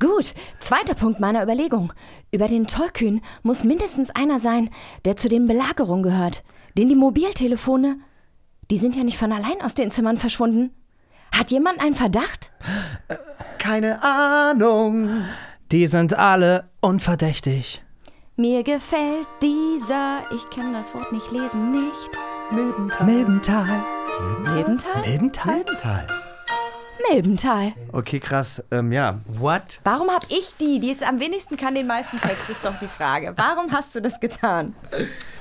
Gut, 0.00 0.34
zweiter 0.60 0.94
Punkt 0.94 1.20
meiner 1.20 1.42
Überlegung. 1.42 1.92
Über 2.32 2.48
den 2.48 2.66
Tollkühn 2.66 3.20
muss 3.42 3.64
mindestens 3.64 4.10
einer 4.10 4.38
sein, 4.38 4.70
der 5.04 5.16
zu 5.16 5.28
den 5.28 5.46
Belagerungen 5.46 6.02
gehört. 6.02 6.42
Denn 6.76 6.88
die 6.88 6.96
Mobiltelefone, 6.96 7.98
die 8.70 8.78
sind 8.78 8.96
ja 8.96 9.04
nicht 9.04 9.18
von 9.18 9.32
allein 9.32 9.60
aus 9.62 9.74
den 9.74 9.90
Zimmern 9.90 10.16
verschwunden. 10.16 10.70
Hat 11.32 11.50
jemand 11.50 11.80
einen 11.80 11.94
Verdacht? 11.94 12.50
Keine 13.58 14.02
Ahnung. 14.02 15.24
Die 15.70 15.86
sind 15.86 16.14
alle 16.14 16.70
unverdächtig. 16.80 17.82
Mir 18.40 18.62
gefällt 18.62 19.28
dieser, 19.42 20.22
ich 20.34 20.48
kann 20.48 20.72
das 20.72 20.94
Wort 20.94 21.12
nicht 21.12 21.30
lesen, 21.30 21.72
nicht. 21.72 22.10
Milbental. 22.50 23.06
Milbental. 23.06 23.66
Milbental? 24.54 25.02
Milbental? 25.02 25.56
Milbental. 25.56 26.06
Milbental. 27.12 27.72
Okay, 27.92 28.18
krass. 28.18 28.64
Ähm, 28.70 28.92
ja. 28.92 29.20
What? 29.26 29.80
Warum 29.84 30.08
hab 30.08 30.24
ich 30.30 30.54
die, 30.58 30.80
die 30.80 30.90
es 30.90 31.02
am 31.02 31.20
wenigsten 31.20 31.58
kann, 31.58 31.74
den 31.74 31.86
meisten 31.86 32.18
Text, 32.18 32.48
ist 32.48 32.64
doch 32.64 32.78
die 32.80 32.86
Frage. 32.86 33.34
Warum 33.36 33.72
hast 33.72 33.94
du 33.94 34.00
das 34.00 34.18
getan? 34.20 34.74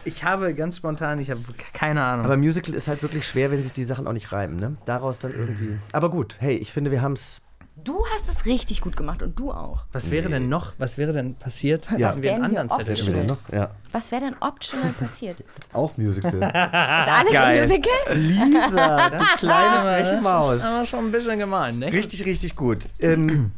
Ich 0.04 0.26
habe 0.26 0.54
ganz 0.54 0.76
spontan, 0.76 1.22
ich 1.22 1.32
habe 1.32 1.39
keine 1.72 2.04
Ahnung. 2.04 2.26
Aber 2.26 2.36
Musical 2.36 2.74
ist 2.76 2.89
halt 2.89 3.02
wirklich 3.02 3.26
schwer, 3.26 3.50
wenn 3.50 3.64
sich 3.64 3.72
die 3.72 3.86
Sachen 3.86 4.08
auch 4.08 4.14
nicht 4.14 4.34
reimen, 4.34 4.60
ne? 4.60 4.76
Daraus 4.84 5.20
dann 5.20 5.32
irgendwie. 5.32 5.78
Aber 5.93 6.10
gut, 6.10 6.36
hey, 6.39 6.58
ich 6.58 6.74
finde, 6.74 6.91
wir 6.91 7.02
haben 7.02 7.14
es. 7.14 7.39
Du 7.84 8.04
hast 8.14 8.30
es 8.30 8.46
richtig 8.46 8.82
gut 8.82 8.98
gemacht 8.98 9.22
und 9.22 9.38
du 9.38 9.52
auch. 9.52 9.84
was 9.92 10.12
wäre 10.12 10.30
denn 10.30 10.50
noch? 10.50 10.74
Was 10.78 10.98
wäre 10.98 11.14
denn 11.14 11.36
passiert? 11.36 11.88
Ja. 11.98 12.14
wenn 12.16 12.22
wir 12.22 12.34
einen 12.36 12.52
wir 12.52 12.62
anderen 12.62 12.84
Zettel 12.84 13.06
genommen? 13.06 13.38
Ja. 13.52 13.72
Was 13.92 14.12
wäre 14.12 14.22
denn 14.22 14.36
optional 14.40 14.92
passiert? 14.94 15.44
Auch 15.74 15.96
Musical. 15.98 16.34
Ist 16.36 16.44
alles 16.44 17.34
geil. 17.34 17.62
ein 17.62 17.68
Musical? 17.68 18.16
Lisa, 18.16 19.10
die 19.20 19.38
kleine 19.38 19.82
freche 20.06 20.22
Maus. 20.22 20.62
Aber 20.62 20.86
schon 20.86 21.06
ein 21.06 21.12
bisschen 21.12 21.40
gemein, 21.40 21.80
ne? 21.80 21.92
Richtig, 21.94 22.26
richtig 22.26 22.56
gut. 22.56 22.90
Ähm, 23.00 23.52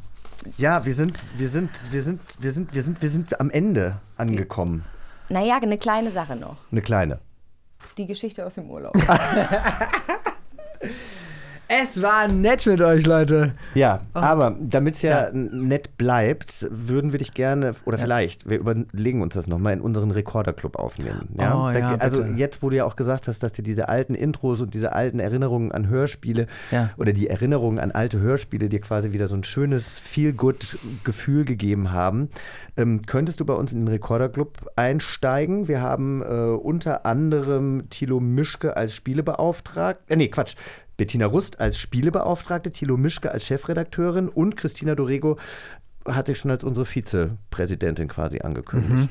Ja, 0.58 0.86
wir 0.86 0.94
sind, 0.94 1.14
wir 1.38 1.50
sind, 1.50 1.70
wir 1.92 2.02
sind, 2.02 2.20
wir 2.40 2.52
sind, 2.52 2.74
wir 2.74 2.82
sind, 2.82 3.02
wir 3.02 3.10
sind 3.10 3.40
am 3.40 3.50
Ende 3.50 3.98
angekommen. 4.18 4.84
Naja, 5.30 5.58
eine 5.62 5.78
kleine 5.78 6.12
Sache 6.12 6.36
noch. 6.36 6.58
Eine 6.72 6.82
kleine. 6.82 7.20
Die 7.98 8.06
Geschichte 8.08 8.46
aus 8.46 8.56
dem 8.56 8.70
Urlaub. 8.70 8.94
Es 11.74 12.02
war 12.02 12.28
nett 12.28 12.66
mit 12.66 12.82
euch, 12.82 13.06
Leute. 13.06 13.54
Ja, 13.76 14.00
Oh. 14.14 14.20
aber 14.20 14.58
damit 14.60 14.96
es 14.96 15.04
ja, 15.04 15.30
nett 15.32 15.98
bleibt, 15.98 16.68
würden 16.70 17.14
wir 17.14 17.20
dich 17.20 17.32
gerne, 17.34 17.76
oder 17.86 17.98
vielleicht, 17.98 18.50
wir 18.50 18.60
überlegen 18.60 19.22
uns 19.22 19.36
das 19.36 19.48
nochmal, 19.48 19.72
in 19.72 19.80
unseren 19.80 20.12
Rekorderclub 20.12 20.76
aufnehmen. 20.76 21.30
Ja? 21.40 21.56
Oh, 21.56 21.72
Da- 21.72 21.80
ja, 21.80 21.96
also 21.96 22.24
bitte. 22.24 22.34
jetzt, 22.36 22.62
wo 22.62 22.70
du 22.70 22.76
ja 22.76 22.84
auch 22.84 22.98
gesagt 22.98 23.30
hast, 23.30 23.42
dass 23.42 23.54
dir 23.54 23.62
diese 23.64 23.88
alten 23.88 24.16
Intros 24.16 24.60
und 24.60 24.74
diese 24.74 24.92
alten 24.92 25.22
Erinnerungen 25.22 25.72
an 25.72 25.88
Hörspiele 25.88 26.48
Ja. 26.72 26.90
oder 26.98 27.14
die 27.14 27.30
Erinnerungen 27.30 27.80
an 27.80 27.92
alte 27.92 28.20
Hörspiele 28.20 28.68
dir 28.68 28.82
quasi 28.82 29.14
wieder 29.14 29.30
so 29.30 29.36
ein 29.38 29.46
schönes 29.46 29.98
Feel-Good-Gefühl 30.00 31.46
gegeben 31.46 31.94
haben, 31.94 32.28
ähm, 32.76 33.04
könntest 33.06 33.40
du 33.40 33.46
bei 33.46 33.54
uns 33.54 33.72
in 33.72 33.80
den 33.80 33.88
Rekorderclub 33.88 34.70
einsteigen. 34.76 35.70
Wir 35.70 35.80
haben 35.80 36.22
äh, 36.22 36.26
unter 36.26 37.06
anderem 37.06 37.84
Thilo 37.90 38.20
Mischke 38.20 38.76
als 38.76 38.94
Spielebeauftragte, 38.94 40.12
äh, 40.14 40.18
nee, 40.18 40.28
Quatsch, 40.28 40.56
Bettina 41.02 41.26
Rust 41.26 41.60
als 41.60 41.80
Spielebeauftragte, 41.80 42.70
Thilo 42.72 42.95
Mischke 42.95 43.32
als 43.32 43.43
Chefredakteurin 43.47 44.30
und 44.30 44.56
Christina 44.56 44.93
Dorego 44.93 45.39
hat 46.06 46.28
sich 46.28 46.38
schon 46.38 46.52
als 46.52 46.64
unsere 46.64 46.86
Vizepräsidentin 46.86 48.08
quasi 48.08 48.41
angekündigt. 48.41 49.10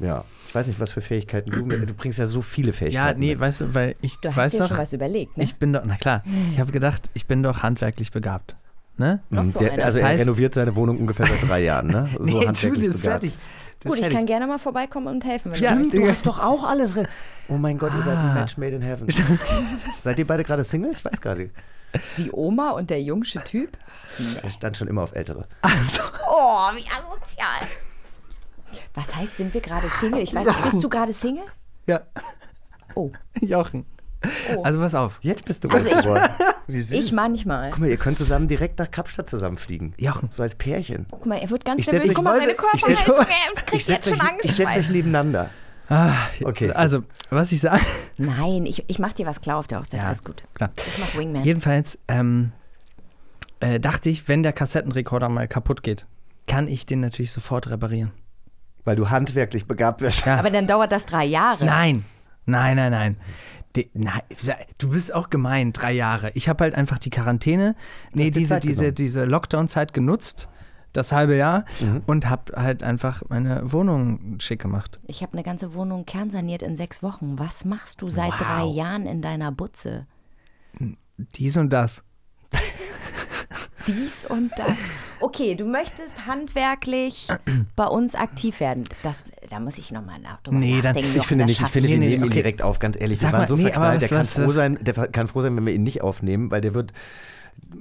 Ja, 0.00 0.24
ich 0.48 0.54
weiß 0.54 0.66
nicht, 0.66 0.80
was 0.80 0.92
für 0.92 1.02
Fähigkeiten 1.02 1.50
du, 1.50 1.66
du 1.66 1.92
bringst 1.92 2.18
ja 2.18 2.26
so 2.26 2.40
viele 2.40 2.68
Ja, 2.68 2.72
Fähigkeiten. 2.72 3.20
nee, 3.20 3.32
mit. 3.32 3.40
weißt 3.40 3.60
du, 3.60 3.74
weil 3.74 3.96
ich 4.00 4.16
Du 4.20 4.30
hast 4.30 4.36
weiß 4.38 4.52
dir 4.52 4.58
doch, 4.60 4.68
schon 4.68 4.78
was 4.78 4.94
überlegt, 4.94 5.36
ne? 5.36 5.44
ich 5.44 5.56
bin 5.56 5.74
doch, 5.74 5.82
na 5.84 5.96
klar, 5.96 6.22
ich 6.52 6.58
habe 6.58 6.72
gedacht, 6.72 7.02
ich 7.12 7.26
bin 7.26 7.42
doch 7.42 7.62
handwerklich 7.62 8.12
begabt. 8.12 8.56
Ne? 8.96 9.20
Mhm, 9.28 9.50
so 9.50 9.58
der, 9.58 9.72
also 9.84 9.98
Das 10.00 10.10
er 10.10 10.18
renoviert 10.18 10.54
seine 10.54 10.74
Wohnung 10.74 10.96
ungefähr 10.96 11.26
seit 11.26 11.46
drei 11.46 11.64
Jahren, 11.64 11.88
ne? 11.88 12.08
So 12.18 12.24
nee, 12.24 12.46
handwerklich 12.46 12.72
du, 12.84 12.86
das 12.86 12.94
ist 12.96 13.02
begabt. 13.02 13.20
fertig. 13.24 13.38
Gut, 13.86 13.94
ist 13.94 13.98
ich 13.98 14.04
fertig. 14.04 14.18
kann 14.18 14.26
gerne 14.26 14.46
mal 14.46 14.58
vorbeikommen 14.58 15.06
und 15.08 15.24
helfen. 15.24 15.52
Wenn 15.52 15.58
Stimmt, 15.58 15.94
du 15.94 16.08
hast 16.08 16.26
doch 16.26 16.38
auch 16.42 16.64
alles 16.64 16.92
drin. 16.94 17.08
Oh 17.48 17.56
mein 17.56 17.78
Gott, 17.78 17.92
ihr 17.94 18.02
seid 18.02 18.16
ein 18.16 18.30
Ah. 18.30 18.34
Match 18.34 18.56
made 18.56 18.74
in 18.74 18.82
heaven. 18.82 19.06
Seid 20.02 20.18
ihr 20.18 20.26
beide 20.26 20.42
gerade 20.44 20.64
Single? 20.64 20.90
Ich 20.92 21.04
weiß 21.04 21.20
gar 21.20 21.36
nicht. 21.36 21.52
die 22.16 22.30
Oma 22.32 22.70
und 22.70 22.90
der 22.90 23.00
jungsche 23.02 23.42
Typ? 23.44 23.78
Er 24.42 24.50
stand 24.50 24.76
schon 24.76 24.88
immer 24.88 25.02
auf 25.02 25.14
Ältere. 25.14 25.46
Also, 25.62 26.00
Oh, 26.28 26.68
wie 26.74 26.84
asozial. 26.88 27.68
Was 28.94 29.14
heißt, 29.14 29.36
sind 29.36 29.54
wir 29.54 29.60
gerade 29.60 29.88
Single? 30.00 30.20
Ich 30.22 30.34
weiß 30.34 30.46
nicht, 30.46 30.62
bist 30.70 30.82
du 30.84 30.88
gerade 30.88 31.12
Single? 31.12 31.44
ja, 31.86 32.00
Oh, 32.94 33.12
Jochen. 33.40 33.86
Oh. 34.56 34.62
Also 34.62 34.80
pass 34.80 34.94
auf. 34.94 35.18
Jetzt 35.20 35.44
bist 35.44 35.62
du 35.64 35.68
Also 35.68 35.88
reich 35.88 35.96
ich- 35.98 36.02
geworden. 36.04 36.28
Wie 36.68 36.80
süß. 36.82 36.92
ich 36.98 37.12
manchmal. 37.12 37.70
Guck 37.70 37.80
mal, 37.80 37.88
ihr 37.88 37.96
könnt 37.96 38.18
zusammen 38.18 38.48
direkt 38.48 38.78
nach 38.78 38.90
Kapstadt 38.90 39.30
zusammenfliegen. 39.30 39.94
Jochen. 39.98 40.30
So 40.32 40.42
als 40.42 40.54
Pärchen. 40.56 41.06
Guck 41.10 41.26
mal, 41.26 41.36
er 41.36 41.48
wird 41.50 41.64
ganz 41.64 41.86
nervös. 41.86 42.12
Guck 42.14 42.24
mal, 42.24 42.40
seine 42.40 42.54
Körperhaltung. 42.54 43.16
Er 43.18 43.62
kriegt 43.62 43.72
jetzt 43.72 43.86
setze 43.86 44.16
schon 44.16 44.20
euch, 44.26 44.32
ich 44.44 44.52
setz 44.54 44.76
euch 44.76 44.90
nebeneinander. 44.90 45.50
Ah, 45.88 46.14
Okay. 46.42 46.72
Also, 46.72 47.04
was 47.30 47.52
ich 47.52 47.60
sage. 47.60 47.82
Nein, 48.16 48.66
ich, 48.66 48.84
ich 48.88 48.98
mach 48.98 49.12
dir 49.12 49.26
was 49.26 49.40
klar 49.40 49.58
auf 49.58 49.68
der 49.68 49.78
Hochzeit. 49.78 50.00
Ja, 50.00 50.06
Alles 50.08 50.24
gut. 50.24 50.42
Klar. 50.54 50.70
Ich 50.76 50.98
mach 50.98 51.14
Wingman. 51.16 51.44
Jedenfalls 51.44 51.98
ähm, 52.08 52.50
äh, 53.60 53.78
dachte 53.78 54.08
ich, 54.08 54.26
wenn 54.28 54.42
der 54.42 54.52
Kassettenrekorder 54.52 55.28
mal 55.28 55.46
kaputt 55.46 55.84
geht, 55.84 56.06
kann 56.48 56.66
ich 56.66 56.86
den 56.86 56.98
natürlich 57.00 57.30
sofort 57.30 57.68
reparieren. 57.68 58.10
Weil 58.84 58.96
du 58.96 59.10
handwerklich 59.10 59.66
begabt 59.66 59.98
bist. 59.98 60.26
Ja. 60.26 60.36
Aber 60.38 60.50
dann 60.50 60.66
dauert 60.66 60.90
das 60.90 61.06
drei 61.06 61.24
Jahre. 61.24 61.64
Nein, 61.64 62.04
nein, 62.46 62.76
nein, 62.76 62.90
nein. 62.90 63.16
De, 63.76 63.90
nein, 63.94 64.22
du 64.78 64.88
bist 64.90 65.12
auch 65.14 65.28
gemein, 65.30 65.72
drei 65.72 65.92
Jahre. 65.92 66.30
Ich 66.34 66.48
habe 66.48 66.64
halt 66.64 66.74
einfach 66.74 66.98
die 66.98 67.10
Quarantäne, 67.10 67.76
nee, 68.14 68.24
dir 68.30 68.30
diese, 68.40 68.58
diese, 68.60 68.92
diese 68.92 69.24
Lockdown-Zeit 69.26 69.92
genutzt, 69.92 70.48
das 70.94 71.12
halbe 71.12 71.36
Jahr, 71.36 71.66
Mhm. 71.80 72.02
und 72.06 72.28
habe 72.30 72.54
halt 72.56 72.82
einfach 72.82 73.22
meine 73.28 73.70
Wohnung 73.70 74.38
schick 74.40 74.62
gemacht. 74.62 74.98
Ich 75.06 75.20
habe 75.22 75.34
eine 75.34 75.42
ganze 75.42 75.74
Wohnung 75.74 76.06
kernsaniert 76.06 76.62
in 76.62 76.74
sechs 76.74 77.02
Wochen. 77.02 77.38
Was 77.38 77.64
machst 77.66 78.00
du 78.00 78.08
seit 78.08 78.32
drei 78.40 78.64
Jahren 78.64 79.04
in 79.06 79.20
deiner 79.20 79.52
Butze? 79.52 80.06
Dies 81.18 81.56
und 81.58 81.70
das. 81.70 82.02
Dies 83.86 84.24
und 84.28 84.50
das. 84.56 84.72
Okay, 85.20 85.54
du 85.54 85.64
möchtest 85.64 86.26
handwerklich 86.26 87.28
bei 87.76 87.86
uns 87.86 88.14
aktiv 88.14 88.60
werden. 88.60 88.84
Das, 89.02 89.24
da 89.48 89.60
muss 89.60 89.78
ich 89.78 89.90
nochmal 89.92 90.18
nach, 90.20 90.40
drüber 90.42 90.58
Nee, 90.58 90.74
dann- 90.82 90.94
nachdenken. 90.94 91.08
Ich 91.10 91.14
Jochen, 91.16 91.28
finde 91.28 91.44
nicht, 91.46 91.60
ich 91.60 91.66
finde, 91.68 91.88
wir 91.88 91.98
Nee, 91.98 92.04
nee, 92.06 92.10
nehmen 92.16 92.24
ihn 92.24 92.30
direkt 92.30 92.62
auf, 92.62 92.78
ganz 92.78 93.00
ehrlich. 93.00 93.18
Sag 93.20 93.28
wir 93.28 93.32
waren 93.32 93.40
mal, 93.42 93.48
so 93.48 93.56
nee, 93.56 93.62
verknallt, 93.62 94.02
der 94.02 94.10
was- 94.10 94.34
kann 94.34 94.46
was- 94.48 94.54
sein, 94.54 94.78
der 94.80 94.94
kann 95.08 95.28
froh 95.28 95.42
sein, 95.42 95.56
wenn 95.56 95.64
wir 95.66 95.72
ihn 95.72 95.82
nicht 95.84 96.02
aufnehmen, 96.02 96.50
weil 96.50 96.60
der 96.60 96.74
wird, 96.74 96.92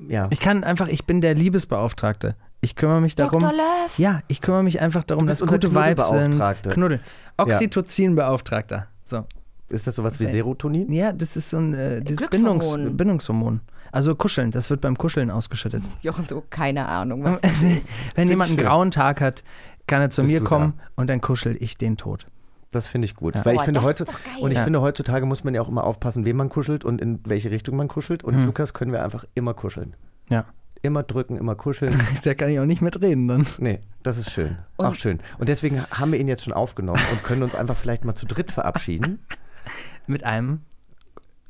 ja. 0.07 0.27
Ich 0.29 0.39
kann 0.39 0.63
einfach, 0.63 0.87
ich 0.87 1.05
bin 1.05 1.21
der 1.21 1.33
Liebesbeauftragte. 1.33 2.35
Ich 2.61 2.75
kümmere 2.75 3.01
mich 3.01 3.15
darum. 3.15 3.41
Dr. 3.41 3.51
Löw. 3.53 3.97
Ja, 3.99 4.21
ich 4.27 4.41
kümmere 4.41 4.63
mich 4.63 4.79
einfach 4.81 5.03
darum, 5.03 5.27
dass 5.27 5.41
gute 5.45 5.73
Vibes 5.75 6.09
sind. 6.09 6.41
Knuddel. 6.71 6.99
Oxytocin-Beauftragter. 7.37 8.87
So. 9.05 9.25
Ist 9.69 9.87
das 9.87 9.95
sowas 9.95 10.19
wie 10.19 10.25
Serotonin? 10.25 10.91
Ja, 10.91 11.11
das 11.11 11.35
ist 11.35 11.49
so 11.49 11.57
ein 11.57 11.73
äh. 11.73 12.01
Bindungs 12.31 12.71
Bindungshormon. 12.71 13.61
Also 13.95 14.13
kuscheln, 14.13 14.51
das 14.51 14.69
wird 14.69 14.81
beim 14.81 14.97
Kuscheln 14.97 15.31
ausgeschüttet. 15.31 15.81
Jochen 16.01 16.27
so, 16.27 16.43
keine 16.49 16.87
Ahnung, 16.89 17.23
was 17.23 17.39
das 17.41 17.61
ist. 17.61 17.91
Wenn 18.15 18.27
jemand 18.27 18.49
einen 18.49 18.57
grauen 18.57 18.91
Tag 18.91 19.21
hat, 19.21 19.43
kann 19.87 20.01
er 20.01 20.09
zu 20.09 20.21
Bist 20.23 20.33
mir 20.33 20.41
kommen 20.43 20.73
und 20.95 21.09
dann 21.09 21.21
kuschel 21.21 21.55
ich 21.61 21.77
den 21.77 21.95
tot. 21.95 22.27
Das 22.71 22.87
finde 22.87 23.05
ich 23.05 23.15
gut. 23.15 23.35
Ja. 23.35 23.45
Weil 23.45 23.55
ich 23.55 23.61
Oh, 23.61 23.63
finde, 23.63 23.79
das 23.79 23.89
heutzu- 23.89 24.03
ist 24.03 24.09
doch 24.09 24.23
geil. 24.23 24.41
und 24.43 24.51
ich 24.51 24.57
Ja. 24.57 24.63
finde, 24.65 24.81
heutzutage 24.81 25.25
muss 25.25 25.45
man 25.45 25.55
ja 25.55 25.61
auch 25.61 25.69
immer 25.69 25.85
aufpassen, 25.85 26.25
wem 26.25 26.35
man 26.35 26.49
kuschelt 26.49 26.83
und 26.83 26.99
in 26.99 27.21
welche 27.25 27.51
Richtung 27.51 27.77
man 27.77 27.87
kuschelt. 27.87 28.23
Und 28.25 28.35
Hm. 28.35 28.45
Lukas 28.47 28.73
können 28.73 28.91
wir 28.91 29.01
einfach 29.01 29.23
immer 29.33 29.53
kuscheln. 29.53 29.95
Ja. 30.29 30.43
Immer 30.81 31.03
drücken, 31.03 31.37
immer 31.37 31.55
kuscheln. 31.55 31.97
Da 32.25 32.33
kann 32.33 32.49
ich 32.49 32.59
auch 32.59 32.65
nicht 32.65 32.81
mitreden 32.81 33.29
dann. 33.29 33.47
Nee, 33.59 33.79
das 34.03 34.17
ist 34.17 34.29
schön. 34.29 34.57
Und- 34.75 34.85
auch 34.87 34.95
schön. 34.95 35.19
Und 35.37 35.47
deswegen 35.47 35.81
haben 35.89 36.11
wir 36.11 36.19
ihn 36.19 36.27
jetzt 36.27 36.43
schon 36.43 36.51
aufgenommen 36.53 37.01
und 37.13 37.23
können 37.23 37.43
uns 37.43 37.55
einfach 37.55 37.77
vielleicht 37.77 38.03
mal 38.03 38.13
zu 38.13 38.25
dritt 38.25 38.51
verabschieden. 38.51 39.19
Mit 40.07 40.25
einem 40.25 40.59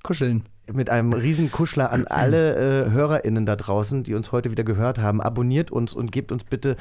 Kuscheln. 0.04 0.44
Mit 0.72 0.90
einem 0.90 1.14
riesen 1.14 1.52
Kuschler 1.52 1.92
an 1.92 2.06
alle 2.10 2.86
äh, 2.86 2.92
HörerInnen 2.92 3.46
da 3.46 3.56
draußen, 3.56 4.04
die 4.04 4.14
uns 4.16 4.32
heute 4.32 4.52
wieder 4.52 4.64
gehört 4.64 5.00
haben. 5.00 5.22
Abonniert 5.22 5.72
uns 5.72 5.94
und 5.94 6.12
gebt 6.12 6.32
uns 6.32 6.44
bitte 6.44 6.76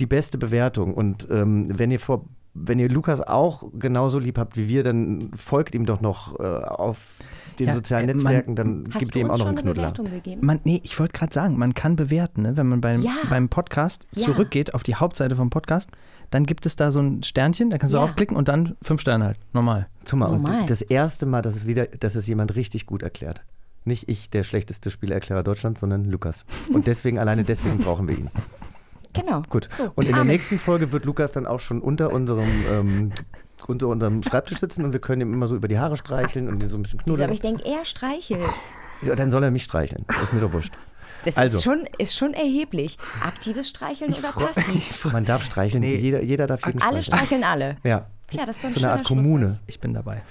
die 0.00 0.06
beste 0.06 0.36
Bewertung. 0.38 0.94
Und 0.94 1.26
ähm, 1.30 1.66
wenn 1.78 1.90
ihr 1.90 2.00
vor 2.00 2.24
wenn 2.58 2.78
ihr 2.78 2.88
Lukas 2.88 3.20
auch 3.20 3.64
genauso 3.78 4.18
lieb 4.18 4.38
habt 4.38 4.56
wie 4.56 4.66
wir, 4.66 4.82
dann 4.82 5.30
folgt 5.36 5.74
ihm 5.74 5.84
doch 5.84 6.00
noch 6.00 6.40
äh, 6.40 6.42
auf 6.42 6.96
den 7.58 7.66
Ja, 7.68 7.74
sozialen 7.74 8.08
äh, 8.08 8.14
man- 8.14 8.22
Netzwerken, 8.22 8.56
dann 8.56 8.84
gebt 8.84 9.14
du 9.14 9.18
ihr 9.18 9.26
ihm 9.26 9.30
auch 9.30 9.36
noch 9.36 9.44
einen 9.46 9.58
eine 9.58 9.72
Knuddler. 9.74 9.92
Man, 10.40 10.60
nee, 10.64 10.80
ich 10.82 10.98
wollte 10.98 11.12
gerade 11.12 11.34
sagen, 11.34 11.58
man 11.58 11.74
kann 11.74 11.96
bewerten, 11.96 12.40
ne? 12.40 12.56
wenn 12.56 12.66
man 12.66 12.80
beim, 12.80 13.02
Ja. 13.02 13.12
beim 13.28 13.50
Podcast 13.50 14.06
Ja. 14.14 14.22
zurückgeht 14.24 14.72
auf 14.72 14.84
die 14.84 14.94
Hauptseite 14.94 15.36
vom 15.36 15.50
Podcast, 15.50 15.90
dann 16.30 16.44
gibt 16.46 16.66
es 16.66 16.76
da 16.76 16.90
so 16.90 17.00
ein 17.00 17.22
Sternchen, 17.22 17.70
da 17.70 17.78
kannst 17.78 17.94
du 17.94 17.98
Ja. 17.98 18.04
aufklicken 18.04 18.36
und 18.36 18.48
dann 18.48 18.76
fünf 18.82 19.00
Sterne 19.00 19.24
halt, 19.24 19.38
normal. 19.52 19.86
Guck 20.08 20.18
mal, 20.18 20.26
und 20.26 20.70
das 20.70 20.82
erste 20.82 21.26
Mal, 21.26 21.42
dass 21.42 21.56
es 21.56 21.66
wieder, 21.66 21.86
dass 21.86 22.14
es 22.14 22.26
jemand 22.26 22.54
richtig 22.56 22.86
gut 22.86 23.02
erklärt. 23.02 23.42
Nicht 23.84 24.08
ich, 24.08 24.30
der 24.30 24.42
schlechteste 24.42 24.90
Spielerklärer 24.90 25.42
Deutschlands, 25.44 25.80
sondern 25.80 26.04
Lukas. 26.04 26.44
Und 26.72 26.86
deswegen, 26.88 27.18
alleine 27.20 27.44
deswegen 27.44 27.78
brauchen 27.78 28.08
wir 28.08 28.18
ihn. 28.18 28.30
Genau. 29.12 29.42
Gut. 29.48 29.68
So, 29.76 29.92
und 29.94 30.08
in 30.08 30.14
der 30.14 30.24
nächsten 30.24 30.58
Folge 30.58 30.92
wird 30.92 31.04
Lukas 31.04 31.32
dann 31.32 31.46
auch 31.46 31.60
schon 31.60 31.80
unter 31.80 32.12
unserem, 32.12 32.48
ähm, 32.70 33.12
unter 33.66 33.88
unserem 33.88 34.22
Schreibtisch 34.22 34.58
sitzen 34.58 34.84
und 34.84 34.92
wir 34.92 35.00
können 35.00 35.22
ihm 35.22 35.32
immer 35.32 35.46
so 35.46 35.56
über 35.56 35.68
die 35.68 35.78
Haare 35.78 35.96
streicheln 35.96 36.48
und 36.48 36.62
ihn 36.62 36.68
so 36.68 36.76
ein 36.76 36.82
bisschen 36.82 36.98
knuddeln. 37.00 37.24
aber 37.24 37.32
ich 37.32 37.40
denke, 37.40 37.64
er 37.64 37.84
streichelt. 37.84 38.40
Ja, 39.02 39.14
dann 39.14 39.30
soll 39.30 39.42
er 39.44 39.50
mich 39.50 39.64
streicheln. 39.64 40.04
Das 40.08 40.24
ist 40.24 40.32
mir 40.32 40.40
doch 40.40 40.52
wurscht. 40.52 40.72
Das 41.26 41.36
Also. 41.36 41.58
ist, 41.58 41.64
schon, 41.64 41.84
ist 41.98 42.16
schon 42.16 42.32
erheblich. 42.34 42.96
Aktives 43.22 43.68
Streicheln 43.68 44.12
oder 44.14 44.32
passiv? 44.32 45.04
Man 45.12 45.24
darf 45.24 45.42
streicheln. 45.44 45.82
Nee. 45.82 45.96
Jeder, 45.96 46.22
jeder 46.22 46.46
darf 46.46 46.64
jeden 46.66 46.80
Alle 46.80 47.02
streicheln. 47.02 47.42
streicheln 47.42 47.44
alle. 47.44 47.76
Ja. 47.84 48.06
Ja, 48.32 48.44
das 48.46 48.56
ist 48.56 48.62
so 48.62 48.66
ein 48.68 48.72
So 48.74 48.80
eine 48.80 48.90
Art 48.92 49.04
Kommune. 49.04 49.46
Schlusssatz. 49.46 49.62
Ich 49.66 49.80
bin 49.80 49.94
dabei. 49.94 50.22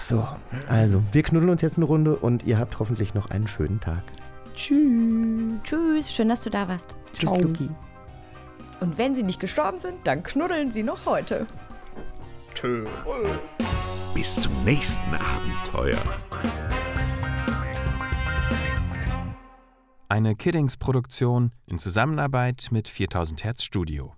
So, 0.00 0.26
also, 0.68 1.02
wir 1.12 1.22
knuddeln 1.22 1.50
uns 1.50 1.62
jetzt 1.62 1.76
eine 1.76 1.86
Runde 1.86 2.16
und 2.16 2.44
ihr 2.44 2.58
habt 2.58 2.78
hoffentlich 2.78 3.14
noch 3.14 3.30
einen 3.30 3.46
schönen 3.46 3.78
Tag. 3.80 4.02
Tschüss. 4.54 5.62
Tschüss, 5.62 6.12
schön, 6.12 6.28
dass 6.28 6.42
du 6.42 6.50
da 6.50 6.66
warst. 6.68 6.94
Tschüss, 7.14 7.30
Luki. 7.30 7.68
Und 8.80 8.98
wenn 8.98 9.14
sie 9.14 9.22
nicht 9.22 9.38
gestorben 9.40 9.78
sind, 9.80 9.94
dann 10.04 10.22
knuddeln 10.22 10.70
sie 10.70 10.82
noch 10.82 11.06
heute. 11.06 11.46
Bis 14.14 14.34
zum 14.40 14.52
nächsten 14.64 15.14
Abenteuer. 15.14 15.98
Eine 20.10 20.34
Kiddings-Produktion 20.34 21.52
in 21.66 21.78
Zusammenarbeit 21.78 22.70
mit 22.72 22.88
4000 22.88 23.44
Hertz 23.44 23.62
Studio. 23.62 24.16